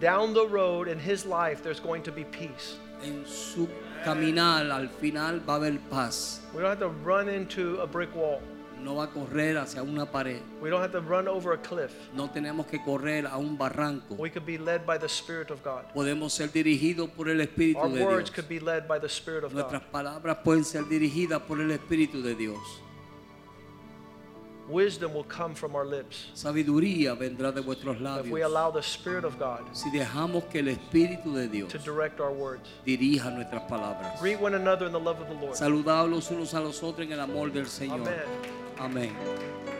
Down 0.00 0.34
the 0.34 0.46
road 0.46 0.88
in 0.88 0.98
his 0.98 1.24
life, 1.26 1.62
there's 1.62 1.80
going 1.80 2.02
to 2.02 2.12
be 2.12 2.24
peace. 2.24 2.76
En 3.02 3.24
su 3.26 3.68
caminar 4.04 4.70
al 4.70 4.88
final 4.88 5.40
va 5.48 5.54
a 5.54 5.56
haber 5.56 5.78
paz. 5.90 6.42
We 6.54 6.62
don't 6.62 6.70
have 6.70 6.80
to 6.80 6.90
run 7.04 7.28
into 7.28 7.80
a 7.80 7.86
brick 7.86 8.14
wall. 8.14 8.40
No 8.80 8.94
va 8.94 9.04
a 9.04 9.10
correr 9.10 9.56
hacia 9.58 9.82
una 9.82 10.06
pared. 10.06 10.40
We 10.62 10.70
don't 10.70 10.80
have 10.80 10.92
to 10.92 11.00
run 11.00 11.26
over 11.26 11.52
a 11.52 11.58
cliff. 11.58 11.90
No 12.14 12.30
tenemos 12.30 12.66
que 12.66 12.78
correr 12.84 13.26
a 13.26 13.36
un 13.36 13.58
barranco. 13.58 14.14
We 14.16 14.30
could 14.30 14.46
be 14.46 14.56
led 14.56 14.86
by 14.86 14.98
the 14.98 15.08
Spirit 15.08 15.50
of 15.50 15.62
God. 15.64 15.84
Podemos 15.92 16.32
ser 16.32 16.52
dirigidos 16.52 17.10
por 17.10 17.28
el 17.28 17.40
Espíritu 17.40 17.80
Our 17.80 17.90
de 17.92 18.04
words 18.04 18.30
Dios. 18.30 18.30
could 18.36 18.48
be 18.48 18.60
led 18.60 18.86
by 18.86 19.00
the 19.00 19.08
Spirit 19.08 19.42
of 19.44 19.52
Nuestras 19.52 19.82
God. 19.82 19.90
palabras 19.90 20.38
pueden 20.44 20.64
ser 20.64 20.84
dirigidas 20.88 21.42
por 21.42 21.60
el 21.60 21.72
Espíritu 21.72 22.22
de 22.22 22.36
Dios. 22.36 22.58
Wisdom 24.68 25.14
will 25.14 25.24
come 25.24 25.54
from 25.54 25.74
our 25.74 25.86
lips 25.86 26.26
Sabiduría 26.34 27.14
vendrá 27.18 27.52
de 27.54 27.62
vuestros 27.62 27.96
if 27.96 28.30
we 28.30 28.40
labios. 28.40 28.44
allow 28.46 28.70
the 28.70 28.82
Spirit 28.82 29.24
of 29.24 29.38
God 29.38 29.60
Si 29.72 29.90
dejamos 29.90 30.44
que 30.50 30.60
el 30.60 30.68
Espíritu 30.68 31.34
de 31.34 31.48
Dios 31.48 31.70
to 31.72 31.78
direct 31.78 32.20
our 32.20 32.32
words. 32.32 32.68
dirija 32.84 33.30
nuestras 33.34 33.62
palabras. 33.68 34.20
Greet 34.20 34.40
one 34.40 34.54
another 34.54 34.86
in 34.86 34.92
the 34.92 35.00
love 35.00 35.20
of 35.20 35.28
the 35.28 35.34
Lord. 35.34 36.08
Los 36.10 36.30
unos 36.30 36.54
a 36.54 36.60
los 36.60 36.82
otros 36.82 37.06
en 37.06 37.12
el 37.12 37.20
amor 37.20 37.50
del 37.50 37.66
Señor. 37.66 38.00
Amen. 38.78 39.12
Amén. 39.12 39.77